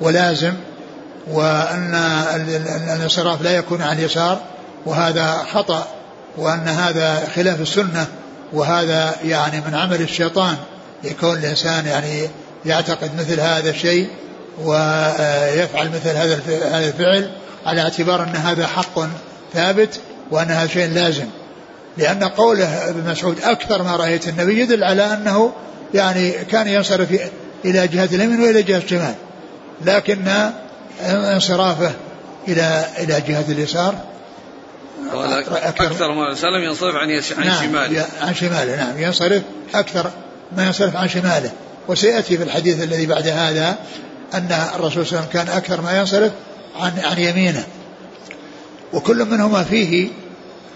ولازم. 0.00 0.52
وأن 1.30 1.94
الانصراف 2.96 3.42
لا 3.42 3.50
يكون 3.50 3.82
عن 3.82 3.98
اليسار 3.98 4.40
وهذا 4.86 5.46
خطأ 5.52 5.86
وأن 6.36 6.68
هذا 6.68 7.28
خلاف 7.34 7.60
السنة 7.60 8.06
وهذا 8.52 9.14
يعني 9.24 9.60
من 9.60 9.74
عمل 9.74 10.00
الشيطان 10.00 10.56
يكون 11.04 11.38
الإنسان 11.38 11.86
يعني 11.86 12.28
يعتقد 12.66 13.10
مثل 13.18 13.40
هذا 13.40 13.70
الشيء 13.70 14.08
ويفعل 14.64 15.88
مثل 15.88 16.08
هذا 16.08 16.40
الفعل 16.78 17.30
على 17.66 17.82
اعتبار 17.82 18.22
أن 18.22 18.36
هذا 18.36 18.66
حق 18.66 19.00
ثابت 19.54 20.00
وأن 20.30 20.50
هذا 20.50 20.66
شيء 20.66 20.88
لازم. 20.92 21.26
لأن 21.98 22.24
قوله 22.24 22.90
ابن 22.90 23.10
مسعود 23.10 23.40
أكثر 23.42 23.82
ما 23.82 23.96
رأيت 23.96 24.28
النبي 24.28 24.60
يدل 24.60 24.84
على 24.84 25.02
أنه 25.02 25.52
يعني 25.94 26.30
كان 26.30 26.68
ينصرف 26.68 27.08
إلى 27.64 27.88
جهة 27.88 28.08
اليمين 28.12 28.40
وإلى 28.40 28.62
جهة 28.62 28.78
الشمال 28.78 29.14
لكن 29.84 30.24
انصرافه 31.00 31.92
إلى 32.48 32.84
إلى 32.98 33.20
جهة 33.28 33.44
اليسار. 33.48 33.94
قال 35.12 35.32
أكثر 35.52 36.12
ما 36.12 36.30
وسلم 36.30 36.64
ينصرف 36.64 36.94
عن 36.94 37.10
عن 37.38 37.46
نعم 37.46 37.62
شماله. 37.62 38.06
عن 38.20 38.34
شماله 38.34 38.76
نعم. 38.76 38.98
ينصرف 38.98 39.42
أكثر 39.74 40.10
ما 40.56 40.66
ينصرف 40.66 40.96
عن 40.96 41.08
شماله. 41.08 41.50
وسيأتي 41.88 42.36
في 42.36 42.42
الحديث 42.42 42.82
الذي 42.82 43.06
بعد 43.06 43.28
هذا 43.28 43.76
أن 44.34 44.52
الرسول 44.74 45.06
صلى 45.06 45.18
الله 45.18 45.20
عليه 45.20 45.28
وسلم 45.28 45.32
كان 45.32 45.48
أكثر 45.48 45.80
ما 45.80 45.98
ينصرف 45.98 46.32
عن 46.76 46.92
عن 47.04 47.18
يمينه. 47.18 47.64
وكل 48.92 49.24
منهما 49.24 49.64
فيه 49.64 50.08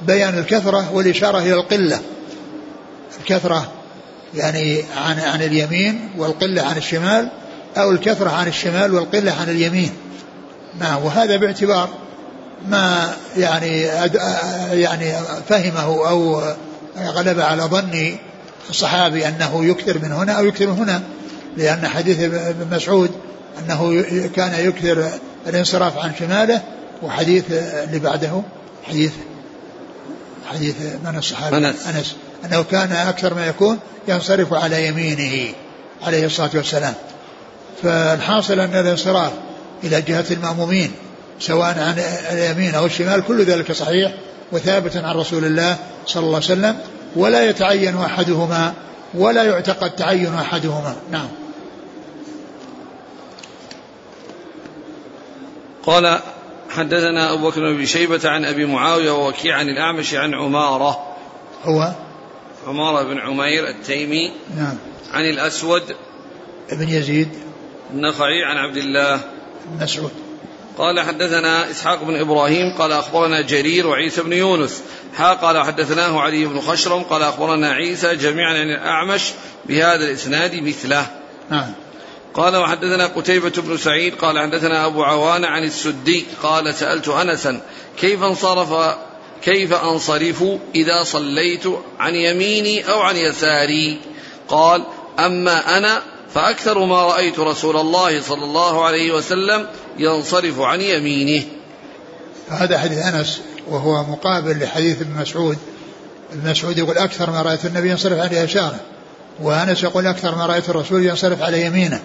بيان 0.06 0.38
الكثرة 0.38 0.92
والإشارة 0.92 1.38
إلى 1.38 1.54
القلة. 1.54 2.00
الكثرة 3.20 3.72
يعني 4.34 4.84
عن 4.96 5.18
عن 5.18 5.42
اليمين 5.42 6.10
والقلة 6.16 6.62
عن 6.62 6.76
الشمال 6.76 7.28
أو 7.76 7.90
الكثرة 7.90 8.30
عن 8.30 8.48
الشمال 8.48 8.94
والقلة 8.94 9.32
عن 9.32 9.48
اليمين. 9.48 9.92
نعم 10.80 11.04
وهذا 11.04 11.36
باعتبار 11.36 11.88
ما 12.68 13.14
يعني 13.36 13.80
يعني 14.72 15.12
فهمه 15.48 16.08
أو 16.08 16.42
غلب 16.98 17.40
على 17.40 17.62
ظن 17.62 18.16
الصحابي 18.70 19.28
أنه 19.28 19.64
يكثر 19.64 19.98
من 19.98 20.12
هنا 20.12 20.32
أو 20.32 20.44
يكثر 20.44 20.66
من 20.66 20.72
هنا 20.72 21.02
لأن 21.56 21.88
حديث 21.88 22.20
ابن 22.20 22.76
مسعود 22.76 23.10
أنه 23.58 24.04
كان 24.36 24.66
يكثر 24.66 25.10
الانصراف 25.46 25.98
عن 25.98 26.12
شماله 26.18 26.62
وحديث 27.02 27.44
اللي 27.50 27.98
بعده 27.98 28.42
حديث 28.84 29.12
حديث 30.52 30.74
من 31.04 31.18
الصحابي؟ 31.18 31.56
أنس. 31.56 31.86
أنس. 31.86 32.16
أنه 32.44 32.62
كان 32.62 32.92
أكثر 32.92 33.34
ما 33.34 33.46
يكون 33.46 33.78
ينصرف 34.08 34.54
على 34.54 34.86
يمينه 34.86 35.54
عليه 36.02 36.26
الصلاة 36.26 36.50
والسلام. 36.54 36.94
فالحاصل 37.82 38.60
أن 38.60 38.74
الانصراف 38.74 39.32
إلى 39.84 40.02
جهة 40.02 40.24
المأمومين 40.30 40.92
سواء 41.40 41.78
عن 41.78 41.94
اليمين 42.30 42.74
أو 42.74 42.86
الشمال 42.86 43.24
كل 43.24 43.44
ذلك 43.44 43.72
صحيح 43.72 44.12
وثابت 44.52 44.96
عن 44.96 45.16
رسول 45.16 45.44
الله 45.44 45.76
صلى 46.06 46.20
الله 46.20 46.34
عليه 46.34 46.46
وسلم 46.46 46.78
ولا 47.16 47.50
يتعين 47.50 47.96
أحدهما 47.96 48.74
ولا 49.14 49.44
يعتقد 49.44 49.90
تعين 49.90 50.34
أحدهما. 50.34 50.96
نعم. 51.10 51.28
قال 55.86 56.20
حدثنا 56.70 57.32
أبو 57.32 57.50
بكر 57.50 57.72
بن 57.72 57.86
شيبة 57.86 58.30
عن 58.30 58.44
أبي 58.44 58.66
معاوية 58.66 59.10
ووكيع 59.10 59.56
عن 59.56 59.68
الأعمش 59.68 60.14
عن 60.14 60.34
عمارة. 60.34 61.06
هو؟ 61.64 61.92
عمارة 62.66 63.02
بن 63.02 63.18
عمير 63.18 63.68
التيمي. 63.68 64.32
نعم. 64.56 64.76
عن 65.12 65.24
الأسود. 65.24 65.82
ابن 66.70 66.88
يزيد. 66.88 67.28
النخعي 67.90 68.44
عن 68.44 68.56
عبد 68.56 68.76
الله. 68.76 69.20
مسعود. 69.80 70.10
قال 70.78 71.00
حدثنا 71.00 71.70
إسحاق 71.70 72.04
بن 72.04 72.16
إبراهيم 72.16 72.76
قال 72.78 72.92
أخبرنا 72.92 73.40
جرير 73.40 73.86
وعيسى 73.86 74.22
بن 74.22 74.32
يونس. 74.32 74.82
ها 75.16 75.34
قال 75.34 75.64
حدثناه 75.64 76.20
علي 76.20 76.44
بن 76.44 76.60
خشرم 76.60 77.02
قال 77.02 77.22
أخبرنا 77.22 77.70
عيسى 77.70 78.16
جميعا 78.16 78.58
عن 78.58 78.70
الأعمش 78.70 79.22
بهذا 79.66 80.04
الإسناد 80.04 80.54
مثله. 80.54 81.06
نعم. 81.50 81.72
قال 82.34 82.56
وحدثنا 82.56 83.06
قتيبة 83.06 83.52
بن 83.56 83.76
سعيد 83.76 84.14
قال 84.14 84.38
حدثنا 84.38 84.86
أبو 84.86 85.02
عوان 85.02 85.44
عن 85.44 85.64
السدي 85.64 86.24
قال 86.42 86.74
سألت 86.74 87.08
أنسا 87.08 87.60
كيف 88.00 88.22
انصرف 88.22 88.96
كيف 89.42 89.72
أنصرف 89.72 90.44
إذا 90.74 91.02
صليت 91.02 91.64
عن 91.98 92.14
يميني 92.14 92.90
أو 92.90 93.00
عن 93.00 93.16
يساري؟ 93.16 94.00
قال 94.48 94.84
أما 95.18 95.78
أنا 95.78 96.02
فأكثر 96.34 96.84
ما 96.84 97.02
رأيت 97.02 97.38
رسول 97.38 97.76
الله 97.76 98.22
صلى 98.22 98.44
الله 98.44 98.84
عليه 98.84 99.14
وسلم 99.14 99.66
ينصرف 99.98 100.60
عن 100.60 100.80
يمينه. 100.80 101.44
هذا 102.48 102.78
حديث 102.78 102.98
أنس 102.98 103.40
وهو 103.68 104.04
مقابل 104.04 104.62
لحديث 104.62 105.00
ابن 105.00 105.20
مسعود. 105.20 105.58
ابن 106.32 106.50
مسعود 106.50 106.78
يقول 106.78 106.98
أكثر 106.98 107.30
ما 107.30 107.42
رأيت 107.42 107.66
النبي 107.66 107.90
ينصرف 107.90 108.18
عن 108.18 108.28
يساره 108.32 108.80
وأنس 109.42 109.82
يقول 109.82 110.06
أكثر 110.06 110.34
ما 110.34 110.46
رأيت 110.46 110.68
الرسول 110.68 111.06
ينصرف 111.06 111.42
على 111.42 111.66
يمينه. 111.66 112.00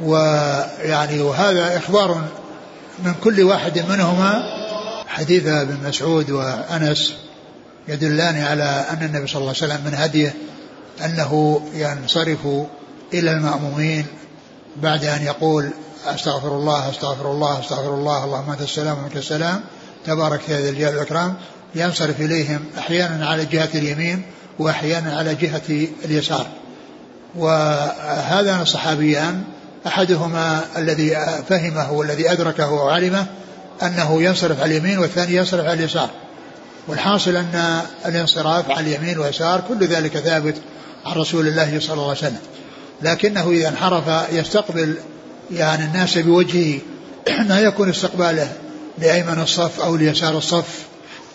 ويعني 0.00 1.20
وهذا 1.20 1.76
إخبار 1.76 2.24
من 3.04 3.14
كل 3.24 3.42
واحد 3.42 3.78
منهما. 3.78 4.62
حديث 5.06 5.46
ابن 5.46 5.88
مسعود 5.88 6.30
وأنس 6.30 7.14
يدلان 7.88 8.42
على 8.42 8.86
أن 8.90 9.02
النبي 9.02 9.26
صلى 9.26 9.40
الله 9.40 9.54
عليه 9.62 9.72
وسلم 9.72 9.80
من 9.86 9.94
هديه 9.94 10.34
أنه 11.04 11.62
ينصرف 11.74 12.38
إلى 13.14 13.30
المأمومين 13.32 14.06
بعد 14.76 15.04
أن 15.04 15.22
يقول 15.22 15.70
أستغفر 16.06 16.48
الله 16.48 16.90
أستغفر 16.90 17.32
الله 17.32 17.60
أستغفر 17.60 17.94
الله 17.94 18.24
اللهم 18.24 18.50
أنت 18.50 18.60
السلام 18.60 18.98
ومنك 18.98 19.16
السلام 19.16 19.60
تبارك 20.06 20.40
ذا 20.50 20.68
الجلال 20.68 20.94
والإكرام 20.94 21.34
ينصرف 21.74 22.20
إليهم 22.20 22.64
أحيانا 22.78 23.26
على 23.26 23.44
جهة 23.44 23.68
اليمين 23.74 24.22
وأحيانا 24.58 25.16
على 25.16 25.34
جهة 25.34 25.86
اليسار. 26.04 26.46
وهذان 27.34 28.60
الصحابيان 28.60 29.44
أحدهما 29.86 30.64
الذي 30.76 31.16
فهمه 31.48 31.92
والذي 31.92 32.32
أدركه 32.32 32.72
وعلمه 32.72 33.26
أنه 33.82 34.22
ينصرف 34.22 34.60
على 34.60 34.76
اليمين 34.76 34.98
والثاني 34.98 35.34
ينصرف 35.34 35.64
على 35.64 35.72
اليسار. 35.72 36.10
والحاصل 36.88 37.36
أن 37.36 37.82
الانصراف 38.06 38.70
على 38.70 38.80
اليمين 38.80 39.18
واليسار 39.18 39.60
كل 39.68 39.86
ذلك 39.86 40.18
ثابت 40.18 40.56
عن 41.06 41.12
رسول 41.12 41.48
الله 41.48 41.80
صلى 41.80 41.92
الله 41.92 42.08
عليه 42.08 42.18
وسلم. 42.18 42.38
لكنه 43.02 43.50
إذا 43.50 43.68
انحرف 43.68 44.32
يستقبل 44.32 44.96
يعني 45.50 45.84
الناس 45.84 46.18
بوجهه 46.18 46.80
ما 47.48 47.60
يكون 47.60 47.90
استقباله 47.90 48.52
لأيمن 48.98 49.42
الصف 49.42 49.80
أو 49.80 49.96
ليسار 49.96 50.38
الصف 50.38 50.78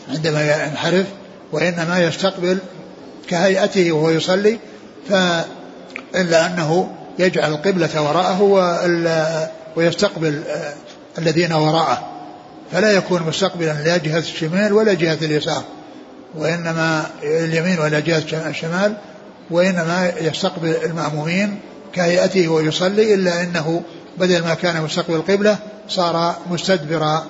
عندما 0.10 0.66
ينحرف 0.66 1.06
وإنما 1.52 2.04
يستقبل 2.04 2.58
كهيئته 3.30 3.92
وهو 3.92 4.10
يصلي 4.10 4.60
فإلا 5.10 6.46
أنه 6.46 6.92
يجعل 7.20 7.52
القبلة 7.52 8.02
وراءه 8.02 8.42
ويستقبل 9.76 10.44
الذين 11.18 11.54
وراءه. 11.54 12.10
فلا 12.72 12.92
يكون 12.92 13.24
مستقبلا 13.24 13.74
لا 13.74 13.98
جهة 13.98 14.20
الشمال 14.20 14.74
ولا 14.74 14.94
جهة 14.94 15.18
اليسار 15.22 15.64
وإنما 16.36 17.06
اليمين 17.24 17.80
ولا 17.80 18.00
جهة 18.00 18.50
الشمال 18.50 18.98
وإنما 19.50 20.14
يستقبل 20.22 20.76
المأمومين 20.86 21.60
كهيئته 21.94 22.48
ويصلي 22.48 23.14
إلا 23.14 23.44
أنه 23.44 23.84
بدل 24.18 24.44
ما 24.44 24.54
كان 24.54 24.82
مستقبل 24.82 25.16
القبلة 25.16 25.58
صار 25.90 26.36
مستدبر 26.50 27.22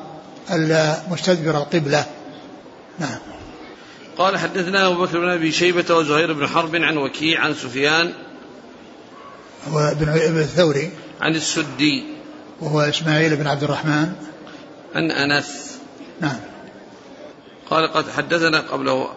مستدبر 1.11 1.57
القبلة. 1.57 2.05
نعم. 2.99 3.17
قال 4.17 4.37
حدثنا 4.37 4.87
أبو 4.87 5.05
بكر 5.05 5.19
بن 5.19 5.29
أبي 5.29 5.51
شيبة 5.51 5.95
وزهير 5.95 6.33
بن 6.33 6.47
حرب 6.47 6.75
عن 6.75 6.97
وكيع 6.97 7.41
عن 7.41 7.53
سفيان 7.53 8.13
وابن 9.71 10.09
الثوري 10.39 10.91
عن 11.21 11.35
السدي 11.35 12.03
وهو 12.61 12.81
إسماعيل 12.81 13.35
بن 13.35 13.47
عبد 13.47 13.63
الرحمن 13.63 14.13
عن 14.95 15.11
أنس 15.11 15.77
نعم. 16.21 16.39
قال 17.69 17.93
قد 17.93 18.09
حدثنا 18.09 18.59
قبله 18.59 19.09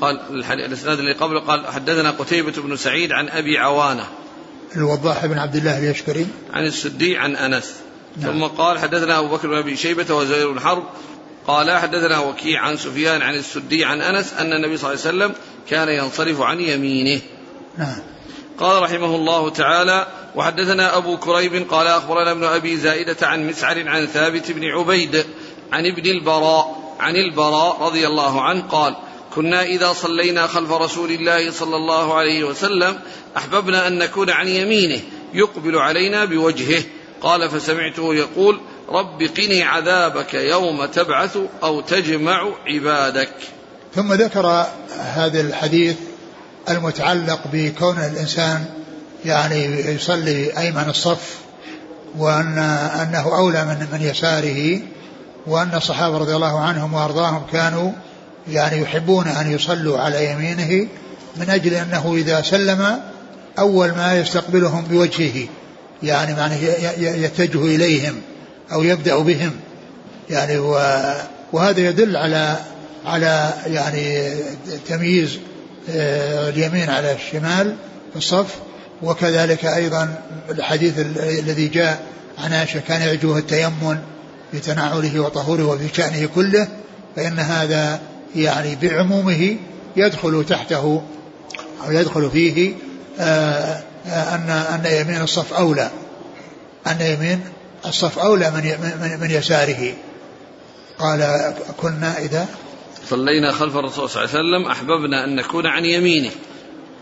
قال 0.00 0.20
الإسناد 0.50 0.98
اللي 0.98 1.12
قبله 1.12 1.40
قال 1.40 1.66
حدثنا 1.66 2.10
قتيبة 2.10 2.62
بن 2.62 2.76
سعيد 2.76 3.12
عن 3.12 3.28
أبي 3.28 3.58
عوانة 3.58 4.04
الوضاح 4.76 5.26
بن 5.26 5.38
عبد 5.38 5.56
الله 5.56 5.78
اليشكري 5.78 6.26
عن 6.52 6.66
السدي 6.66 7.16
عن 7.16 7.36
أنس 7.36 7.74
نعم. 8.16 8.32
ثم 8.32 8.44
قال 8.44 8.78
حدثنا 8.78 9.18
أبو 9.18 9.28
بكر 9.28 9.48
بن 9.48 9.56
أبي 9.56 9.76
شيبة 9.76 10.14
وزهير 10.14 10.52
بن 10.52 10.60
حرب 10.60 10.84
قال 11.46 11.70
حدثنا 11.70 12.18
وكيع 12.18 12.60
عن 12.60 12.76
سفيان 12.76 13.22
عن 13.22 13.34
السدي 13.34 13.84
عن 13.84 14.00
أنس 14.00 14.32
أن 14.32 14.52
النبي 14.52 14.76
صلى 14.76 14.92
الله 14.92 15.06
عليه 15.06 15.16
وسلم 15.16 15.34
كان 15.70 15.88
ينصرف 15.88 16.40
عن 16.40 16.60
يمينه. 16.60 17.20
نعم. 17.78 17.96
قال 18.58 18.82
رحمه 18.82 19.16
الله 19.16 19.50
تعالى 19.50 20.06
وحدثنا 20.34 20.96
أبو 20.96 21.16
كريب 21.16 21.66
قال 21.70 21.86
أخبرنا 21.86 22.30
ابن 22.30 22.44
أبي 22.44 22.76
زائدة 22.76 23.26
عن 23.26 23.46
مسعر 23.46 23.88
عن 23.88 24.06
ثابت 24.06 24.52
بن 24.52 24.64
عبيد 24.64 25.24
عن 25.72 25.86
ابن 25.86 26.10
البراء 26.10 26.96
عن 27.00 27.16
البراء 27.16 27.82
رضي 27.82 28.06
الله 28.06 28.42
عنه 28.42 28.62
قال 28.62 28.96
كنا 29.36 29.62
إذا 29.62 29.92
صلينا 29.92 30.46
خلف 30.46 30.72
رسول 30.72 31.10
الله 31.10 31.50
صلى 31.50 31.76
الله 31.76 32.14
عليه 32.14 32.44
وسلم 32.44 32.98
أحببنا 33.36 33.86
أن 33.86 33.98
نكون 33.98 34.30
عن 34.30 34.48
يمينه 34.48 35.00
يقبل 35.34 35.76
علينا 35.76 36.24
بوجهه. 36.24 36.82
قال 37.20 37.50
فسمعته 37.50 38.14
يقول 38.14 38.60
رب 38.88 39.22
قني 39.22 39.62
عذابك 39.62 40.34
يوم 40.34 40.84
تبعث 40.84 41.38
أو 41.62 41.80
تجمع 41.80 42.52
عبادك. 42.66 43.32
ثم 43.94 44.12
ذكر 44.12 44.66
هذا 44.98 45.40
الحديث 45.40 45.96
المتعلق 46.68 47.40
بكون 47.52 47.98
الإنسان 47.98 48.64
يعني 49.24 49.64
يصلي 49.94 50.58
أيمن 50.58 50.84
الصف 50.88 51.38
وأن 52.18 52.58
أنه 53.02 53.38
أولى 53.38 53.64
من 53.64 53.86
من 53.92 54.02
يساره 54.02 54.80
وأن 55.46 55.74
الصحابة 55.74 56.18
رضي 56.18 56.36
الله 56.36 56.60
عنهم 56.60 56.94
وأرضاهم 56.94 57.46
كانوا 57.52 57.92
يعني 58.48 58.82
يحبون 58.82 59.28
أن 59.28 59.52
يصلوا 59.52 59.98
على 59.98 60.30
يمينه 60.30 60.88
من 61.36 61.50
أجل 61.50 61.74
أنه 61.74 62.14
إذا 62.16 62.42
سلم 62.42 63.00
أول 63.58 63.88
ما 63.88 64.18
يستقبلهم 64.18 64.84
بوجهه 64.84 65.48
يعني 66.02 66.34
معنى 66.34 66.54
يتجه 66.98 67.64
إليهم 67.64 68.14
أو 68.72 68.82
يبدأ 68.82 69.16
بهم. 69.18 69.52
يعني 70.30 70.58
وهذا 71.52 71.80
يدل 71.80 72.16
على 72.16 72.56
على 73.04 73.52
يعني 73.66 74.34
تمييز 74.88 75.38
آه، 75.90 76.48
اليمين 76.48 76.90
على 76.90 77.12
الشمال 77.12 77.76
في 78.12 78.16
الصف. 78.18 78.54
وكذلك 79.02 79.64
أيضا 79.64 80.22
الحديث 80.50 80.98
الذي 81.18 81.68
جاء 81.68 82.02
عن 82.38 82.52
عائشة 82.52 82.80
كان 82.80 83.00
يعجبه 83.00 83.38
التيمن 83.38 83.98
في 84.52 84.60
تنعله 84.60 85.20
وطهوره 85.20 85.64
وفي 85.64 85.88
شأنه 85.94 86.28
كله 86.34 86.68
فإن 87.16 87.38
هذا 87.38 88.00
يعني 88.36 88.76
بعمومه 88.82 89.56
يدخل 89.96 90.44
تحته 90.48 91.02
أو 91.84 91.92
يدخل 91.92 92.30
فيه 92.30 92.74
آه، 93.20 93.82
آه، 94.06 94.34
أن 94.34 94.50
أن 94.50 95.00
يمين 95.00 95.22
الصف 95.22 95.52
أولى 95.52 95.90
أن 96.86 97.00
يمين 97.00 97.40
الصف 97.86 98.18
أولى 98.18 98.50
من 98.50 98.62
من, 99.00 99.20
من 99.20 99.30
يساره. 99.30 99.94
قال 100.98 101.52
كنا 101.76 102.18
إذا 102.18 102.46
صلينا 103.10 103.52
خلف 103.52 103.76
الرسول 103.76 104.10
صلى 104.10 104.24
الله 104.24 104.36
عليه 104.36 104.40
وسلم 104.40 104.70
أحببنا 104.70 105.24
أن 105.24 105.36
نكون 105.36 105.66
عن 105.66 105.84
يمينه. 105.84 106.30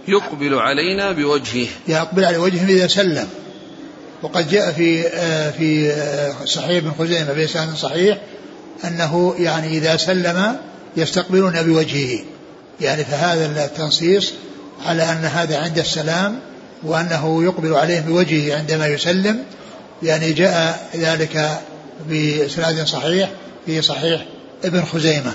يقبل 0.09 0.55
علينا 0.55 1.13
بوجهه. 1.13 1.67
يقبل 1.89 2.25
على 2.25 2.37
وجهه 2.37 2.69
إذا 2.69 2.87
سلم. 2.87 3.29
وقد 4.23 4.51
جاء 4.51 4.73
في 4.73 5.07
آه، 5.07 5.51
في 5.51 5.93
صحيح 6.45 6.77
ابن 6.77 6.93
خزيمة 6.99 7.33
بإسناد 7.33 7.75
صحيح 7.75 8.19
أنه 8.85 9.35
يعني 9.39 9.79
إذا 9.79 9.97
سلم 9.97 10.57
يستقبلون 10.97 11.63
بوجهه. 11.63 12.19
يعني 12.81 13.05
فهذا 13.05 13.65
التنصيص 13.65 14.33
على 14.87 15.03
أن 15.03 15.25
هذا 15.25 15.59
عند 15.59 15.79
السلام 15.79 16.39
وأنه 16.83 17.45
يقبل 17.45 17.75
عليهم 17.75 18.03
بوجهه 18.03 18.59
عندما 18.59 18.87
يسلم. 18.87 19.39
يعني 20.03 20.33
جاء 20.33 20.89
ذلك 20.97 21.61
بإسناد 22.09 22.87
صحيح 22.87 23.31
في 23.67 23.83
صحيح 23.83 24.27
ابن 24.65 24.85
خزيمة 24.85 25.33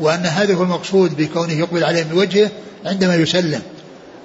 وأن 0.00 0.26
هذا 0.26 0.54
هو 0.54 0.62
المقصود 0.62 1.16
بكونه 1.16 1.52
يقبل 1.52 1.84
عليهم 1.84 2.08
بوجهه 2.08 2.50
عندما 2.84 3.14
يسلم. 3.14 3.62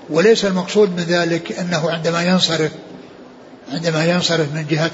وليس 0.10 0.46
المقصود 0.46 0.90
من 0.90 1.04
ذلك 1.04 1.60
أنه 1.60 1.92
عندما 1.92 2.24
ينصرف 2.24 2.72
عندما 3.74 4.06
ينصرف 4.06 4.54
من 4.54 4.66
جهة 4.70 4.92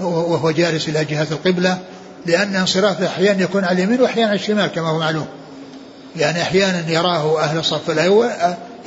وهو 0.00 0.50
جالس 0.50 0.88
إلى 0.88 1.04
جهة 1.04 1.26
القبلة 1.30 1.78
لأن 2.26 2.56
انصرافه 2.56 3.06
أحيانا 3.06 3.42
يكون 3.42 3.64
على 3.64 3.82
اليمين 3.82 4.00
وأحيانا 4.00 4.28
على 4.28 4.38
الشمال 4.38 4.66
كما 4.66 4.88
هو 4.88 4.98
معلوم. 4.98 5.26
يعني 6.16 6.42
أحيانا 6.42 6.90
يراه 6.90 7.40
أهل 7.40 7.58
الصف 7.58 7.90
الأول 7.90 8.28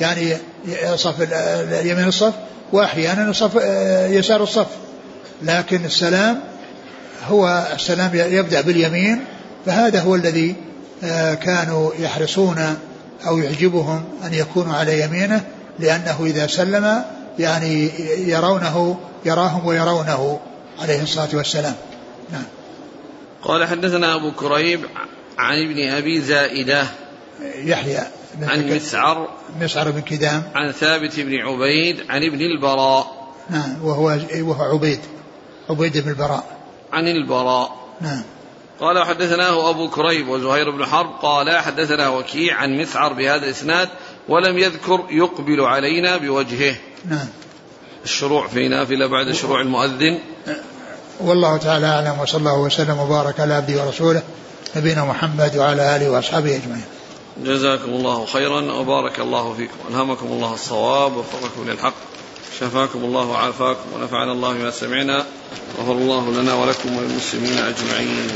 يعني 0.00 0.36
صف 0.94 1.14
اليمين 1.80 2.08
الصف 2.08 2.34
وأحيانا 2.72 3.32
صف 3.32 3.54
يسار 4.10 4.42
الصف. 4.42 4.66
لكن 5.42 5.84
السلام 5.84 6.40
هو 7.28 7.66
السلام 7.74 8.10
يبدأ 8.14 8.60
باليمين 8.60 9.24
فهذا 9.66 10.00
هو 10.00 10.14
الذي 10.14 10.54
آه، 11.04 11.34
كانوا 11.34 11.90
يحرصون 11.98 12.76
أو 13.26 13.38
يعجبهم 13.38 14.04
أن 14.24 14.34
يكونوا 14.34 14.74
على 14.74 15.00
يمينه 15.00 15.40
لأنه 15.78 16.24
إذا 16.24 16.46
سلم 16.46 17.02
يعني 17.38 17.90
يرونه 18.30 18.96
يراهم 19.24 19.66
ويرونه 19.66 20.40
عليه 20.82 21.02
الصلاة 21.02 21.28
والسلام. 21.32 21.74
نعم. 22.32 22.59
قال 23.42 23.68
حدثنا 23.68 24.14
أبو 24.14 24.32
كريب 24.32 24.80
عن 25.38 25.58
ابن 25.58 25.88
أبي 25.88 26.20
زائدة 26.20 26.86
يحيى 27.42 28.00
عن 28.42 28.74
مسعر 28.74 29.28
مسعر 29.60 29.90
بن 29.90 30.00
كدام. 30.00 30.42
عن 30.54 30.72
ثابت 30.72 31.20
بن 31.20 31.36
عبيد 31.36 32.00
عن 32.10 32.24
ابن 32.24 32.40
البراء. 32.40 33.30
نعم 33.50 33.84
وهو 33.84 34.18
وهو 34.34 34.62
عبيد 34.62 35.00
عبيد 35.70 35.98
بن 35.98 36.10
البراء. 36.10 36.58
عن 36.92 37.08
البراء. 37.08 37.76
نعم. 38.00 38.22
قال 38.80 39.04
حدثناه 39.04 39.70
أبو 39.70 39.90
كريب 39.90 40.28
وزهير 40.28 40.70
بن 40.70 40.86
حرب 40.86 41.10
قال 41.22 41.58
حدثنا 41.58 42.08
وكيع 42.08 42.56
عن 42.56 42.78
مسعر 42.78 43.12
بهذا 43.12 43.44
الإسناد 43.44 43.88
ولم 44.28 44.58
يذكر 44.58 45.04
يقبل 45.10 45.60
علينا 45.60 46.16
بوجهه. 46.16 46.76
نعم. 47.10 47.28
الشروع 48.04 48.46
في 48.48 48.68
نافلة 48.68 49.06
بعد 49.06 49.32
شروع 49.32 49.60
المؤذن. 49.60 50.18
والله 51.24 51.56
تعالى 51.56 51.86
أعلم 51.86 52.18
وصلى 52.20 52.38
الله 52.38 52.58
وسلم 52.58 52.98
وبارك 52.98 53.40
على 53.40 53.54
عبده 53.54 53.84
ورسوله 53.84 54.22
نبينا 54.76 55.04
محمد 55.04 55.56
وعلى 55.56 55.96
آله 55.96 56.10
وأصحابه 56.10 56.56
أجمعين. 56.56 56.84
جزاكم 57.44 57.90
الله 57.90 58.26
خيرا 58.26 58.72
وبارك 58.72 59.20
الله 59.20 59.54
فيكم. 59.54 59.74
ألهمكم 59.90 60.26
الله 60.26 60.54
الصواب 60.54 61.16
ووفقكم 61.16 61.70
للحق. 61.70 61.94
شفاكم 62.60 62.98
الله 62.98 63.26
وعافاكم 63.26 63.92
ونفعنا 63.94 64.32
الله 64.32 64.52
بما 64.52 64.70
سمعنا. 64.70 65.26
غفر 65.80 65.92
الله 65.92 66.30
لنا 66.30 66.54
ولكم 66.54 66.96
وللمسلمين 66.96 67.58
أجمعين. 67.58 68.28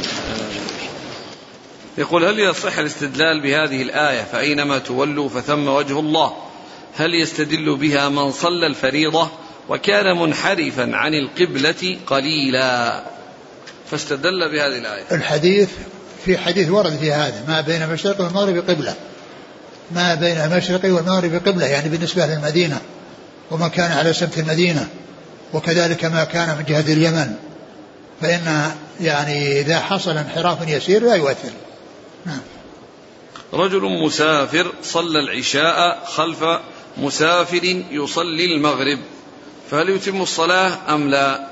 يقول 1.99 2.25
هل 2.25 2.41
يصح 2.41 2.79
الاستدلال 2.79 3.43
بهذه 3.43 3.83
الآية؟ 3.83 4.23
فأينما 4.33 4.79
تولوا 4.79 5.29
فثم 5.29 5.69
وجه 5.69 6.01
الله. 6.01 6.33
هل 6.97 7.15
يستدل 7.15 7.77
بها 7.77 8.09
من 8.09 8.33
صلى 8.33 8.67
الفريضة؟ 8.67 9.29
وكان 9.69 10.19
منحرفا 10.19 10.97
عن 10.97 11.15
القبلة 11.15 11.99
قليلا. 12.07 13.05
فاستدل 13.91 14.51
بهذه 14.53 14.79
الآية. 14.79 15.05
الحديث 15.13 15.69
في 16.25 16.39
حديث 16.39 16.71
ورد 16.71 16.97
في 16.97 17.13
هذا 17.13 17.45
ما 17.49 17.61
بين 17.61 17.83
المشرق 17.83 18.21
والمغرب 18.21 18.71
قبلة. 18.71 18.95
ما 19.91 20.15
بين 20.15 20.37
المشرق 20.37 20.85
والمغرب 20.85 21.35
قبلة 21.47 21.67
يعني 21.67 21.89
بالنسبة 21.89 22.27
للمدينة. 22.27 22.81
وما 23.51 23.69
كان 23.69 23.93
على 23.93 24.13
سمت 24.13 24.39
المدينة. 24.39 24.89
وكذلك 25.53 26.05
ما 26.05 26.25
كان 26.25 26.49
من 26.59 26.65
جهة 26.65 26.93
اليمن. 26.93 27.35
فإن 28.21 28.71
يعني 29.01 29.61
إذا 29.61 29.81
حصل 29.81 30.17
انحراف 30.17 30.69
يسير 30.69 31.03
لا 31.03 31.15
يؤثر. 31.15 31.51
نعم. 32.27 32.41
رجل 33.53 33.83
مسافر 34.05 34.73
صلى 34.83 35.19
العشاء 35.19 36.05
خلف 36.05 36.45
مسافر 36.97 37.83
يصلي 37.91 38.45
المغرب. 38.55 38.99
فهل 39.71 39.89
يتم 39.89 40.23
الصلاة 40.23 40.95
أم 40.95 41.09
لا؟ 41.09 41.49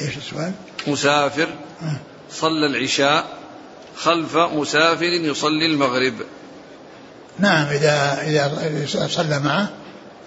إيش 0.00 0.16
السؤال؟ 0.16 0.52
مسافر 0.86 1.48
آه. 1.82 1.96
صلى 2.30 2.66
العشاء 2.66 3.26
خلف 3.96 4.36
مسافر 4.36 5.04
يصلي 5.04 5.66
المغرب. 5.66 6.14
نعم 7.38 7.66
إذا 7.66 8.22
إذا 8.22 9.06
صلى 9.08 9.38
معه 9.38 9.68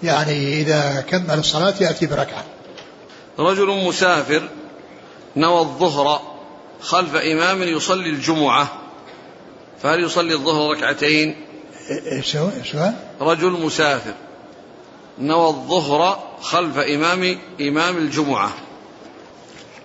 يعني 0.02 0.60
إذا 0.60 1.04
كمل 1.08 1.38
الصلاة 1.38 1.74
يأتي 1.80 2.06
بركعة. 2.06 2.44
رجل 3.38 3.66
مسافر 3.66 4.48
نوى 5.36 5.60
الظهر 5.60 6.20
خلف 6.80 7.14
إمام 7.14 7.62
يصلي 7.62 8.10
الجمعة 8.10 8.68
فهل 9.82 10.04
يصلي 10.04 10.34
الظهر 10.34 10.70
ركعتين؟ 10.76 11.36
سؤال 12.22 12.94
رجل 13.20 13.50
مسافر. 13.50 14.14
نوى 15.20 15.48
الظهر 15.48 16.18
خلف 16.40 16.78
إمام 16.78 17.38
إمام 17.60 17.96
الجمعة. 17.96 18.50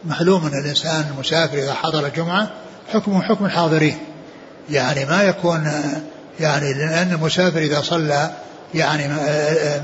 معلوم 0.05 0.45
أن 0.45 0.59
الإنسان 0.63 1.05
المسافر 1.15 1.57
إذا 1.57 1.73
حضر 1.73 2.05
الجمعة 2.05 2.49
حكمه 2.93 3.21
حكم 3.21 3.45
الحاضرين. 3.45 3.97
يعني 4.69 5.05
ما 5.05 5.23
يكون 5.23 5.71
يعني 6.39 6.73
لأن 6.73 7.11
المسافر 7.11 7.59
إذا 7.59 7.81
صلى 7.81 8.31
يعني 8.73 9.07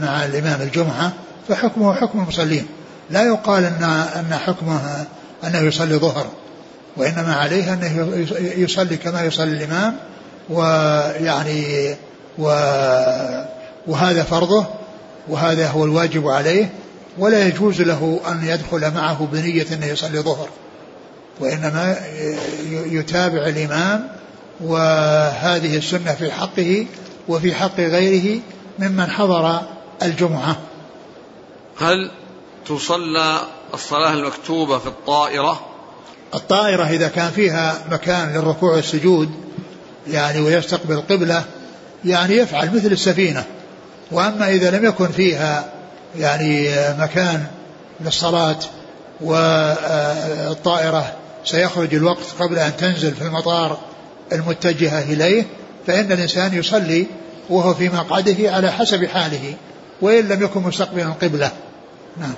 مع 0.02 0.26
الإمام 0.26 0.62
الجمعة 0.62 1.14
فحكمه 1.48 1.94
حكم 1.96 2.20
المصلين. 2.20 2.68
لا 3.10 3.24
يقال 3.24 3.66
أن 3.66 3.84
أن 4.16 4.34
حكمه 4.34 5.06
أنه 5.44 5.60
يصلي 5.60 5.96
ظهر 5.96 6.28
وإنما 6.98 7.36
عليه 7.36 7.74
أنه 7.74 8.26
يصلي 8.40 8.98
كما 8.98 9.24
يصلي 9.24 9.52
الإمام 9.52 9.96
ويعني 10.50 11.96
و 12.38 12.46
وهذا 13.88 14.24
فرضه. 14.24 14.81
وهذا 15.28 15.68
هو 15.68 15.86
الواجب 15.86 16.28
عليه 16.28 16.72
ولا 17.18 17.48
يجوز 17.48 17.82
له 17.82 18.22
أن 18.28 18.46
يدخل 18.46 18.94
معه 18.94 19.28
بنية 19.32 19.66
أنه 19.74 19.86
يصلي 19.86 20.20
ظهر 20.20 20.50
وإنما 21.40 21.98
يتابع 22.70 23.48
الإمام 23.48 24.08
وهذه 24.62 25.78
السنة 25.78 26.14
في 26.14 26.32
حقه 26.32 26.86
وفي 27.28 27.56
حق 27.56 27.80
غيره 27.80 28.42
ممن 28.80 29.10
حضر 29.10 29.62
الجمعة. 30.04 30.58
هل 31.80 32.12
تصلى 32.66 33.42
الصلاة 33.74 34.14
المكتوبة 34.14 34.78
في 34.78 34.88
الطائرة؟ 34.88 35.60
الطائرة 36.34 36.84
إذا 36.84 37.08
كان 37.08 37.32
فيها 37.32 37.84
مكان 37.92 38.34
للركوع 38.34 38.76
والسجود 38.76 39.32
يعني 40.08 40.40
ويستقبل 40.40 40.94
القبلة 40.94 41.46
يعني 42.06 42.34
يفعل 42.34 42.76
مثل 42.76 42.92
السفينة. 42.92 43.46
وأما 44.12 44.50
إذا 44.50 44.78
لم 44.78 44.86
يكن 44.86 45.08
فيها 45.08 45.74
يعني 46.18 46.70
مكان 47.00 47.46
للصلاة 48.02 48.60
والطائرة 49.22 51.16
سيخرج 51.46 51.96
الوقت 51.96 52.26
قبل 52.40 52.60
أن 52.60 52.78
تنزل 52.78 53.12
في 53.12 53.22
المطار 53.22 53.78
المتجهة 54.32 55.02
إليه 55.02 55.46
فإن 55.88 56.12
الإنسان 56.12 56.54
يصلي 56.54 57.08
وهو 57.50 57.74
في 57.74 57.90
مقعده 57.90 58.52
على 58.52 58.72
حسب 58.72 59.06
حاله 59.06 59.56
وإن 60.02 60.28
لم 60.28 60.44
يكن 60.44 60.62
مستقبلا 60.62 61.06
القبلة 61.06 61.52
نعم. 62.18 62.34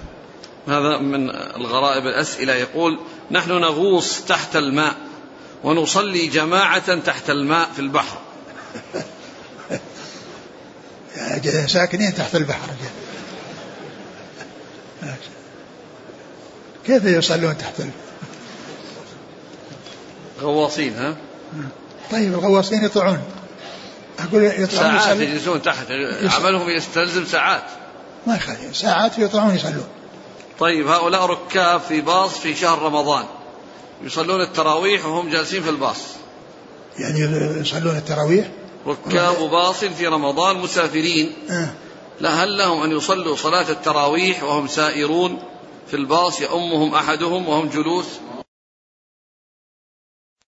هذا 0.68 0.98
من 0.98 1.30
الغرائب 1.30 2.08
الأسئلة. 2.08 2.54
يقول 2.54 3.00
نحن 3.32 3.52
نغوص 3.52 4.22
تحت 4.22 4.56
الماء 4.56 4.94
ونصلي 5.64 6.28
جماعة 6.28 7.00
تحت 7.00 7.30
الماء 7.30 7.70
في 7.76 7.80
البحر. 7.80 8.18
ساكنين 11.68 12.16
تحت 12.16 12.36
البحر. 12.36 12.70
كيف 16.86 17.06
يصلون 17.06 17.58
تحت 17.58 17.80
البحر 17.80 17.98
غواصين 20.42 20.94
ها؟ 20.94 21.16
طيب 22.12 22.34
الغواصين 22.34 22.86
يطلعون. 22.86 23.22
أقول 24.20 24.44
يطلعون 24.44 25.00
ساعات 25.00 25.18
يجلسون 25.18 25.62
تحت 25.62 25.86
عملهم 26.24 26.70
يستلزم 26.70 27.26
ساعات. 27.26 27.64
ما 28.28 28.36
يخالف. 28.36 28.78
ساعات 28.78 29.20
يطلعون 29.20 29.56
يصلون. 29.56 29.88
طيب 30.60 30.88
هؤلاء 30.88 31.26
ركاب 31.26 31.82
في 31.82 32.02
باص 32.02 32.38
في 32.38 32.56
شهر 32.56 32.82
رمضان. 32.82 33.26
يصلون 34.04 34.42
التراويح 34.42 35.06
وهم 35.06 35.30
جالسين 35.30 35.64
في 35.64 35.70
الباص. 35.70 35.98
يعني 37.00 37.20
يصلون 37.62 37.98
التراويح؟ 37.98 38.48
ركاب 38.88 39.50
باص 39.50 39.86
في 39.86 40.08
رمضان 40.08 40.58
مسافرين 40.58 41.32
آه. 41.50 41.70
لا 42.20 42.44
هل 42.44 42.58
لهم 42.58 42.84
أن 42.84 42.92
يصلوا 42.92 43.36
صلاة 43.36 43.70
التراويح 43.70 44.44
وهم 44.44 44.68
سائرون 44.68 45.40
في 45.88 45.94
الباص 45.94 46.42
يأمهم 46.42 46.96
أحدهم 46.96 47.48
وهم 47.48 47.70
جلوس 47.70 48.06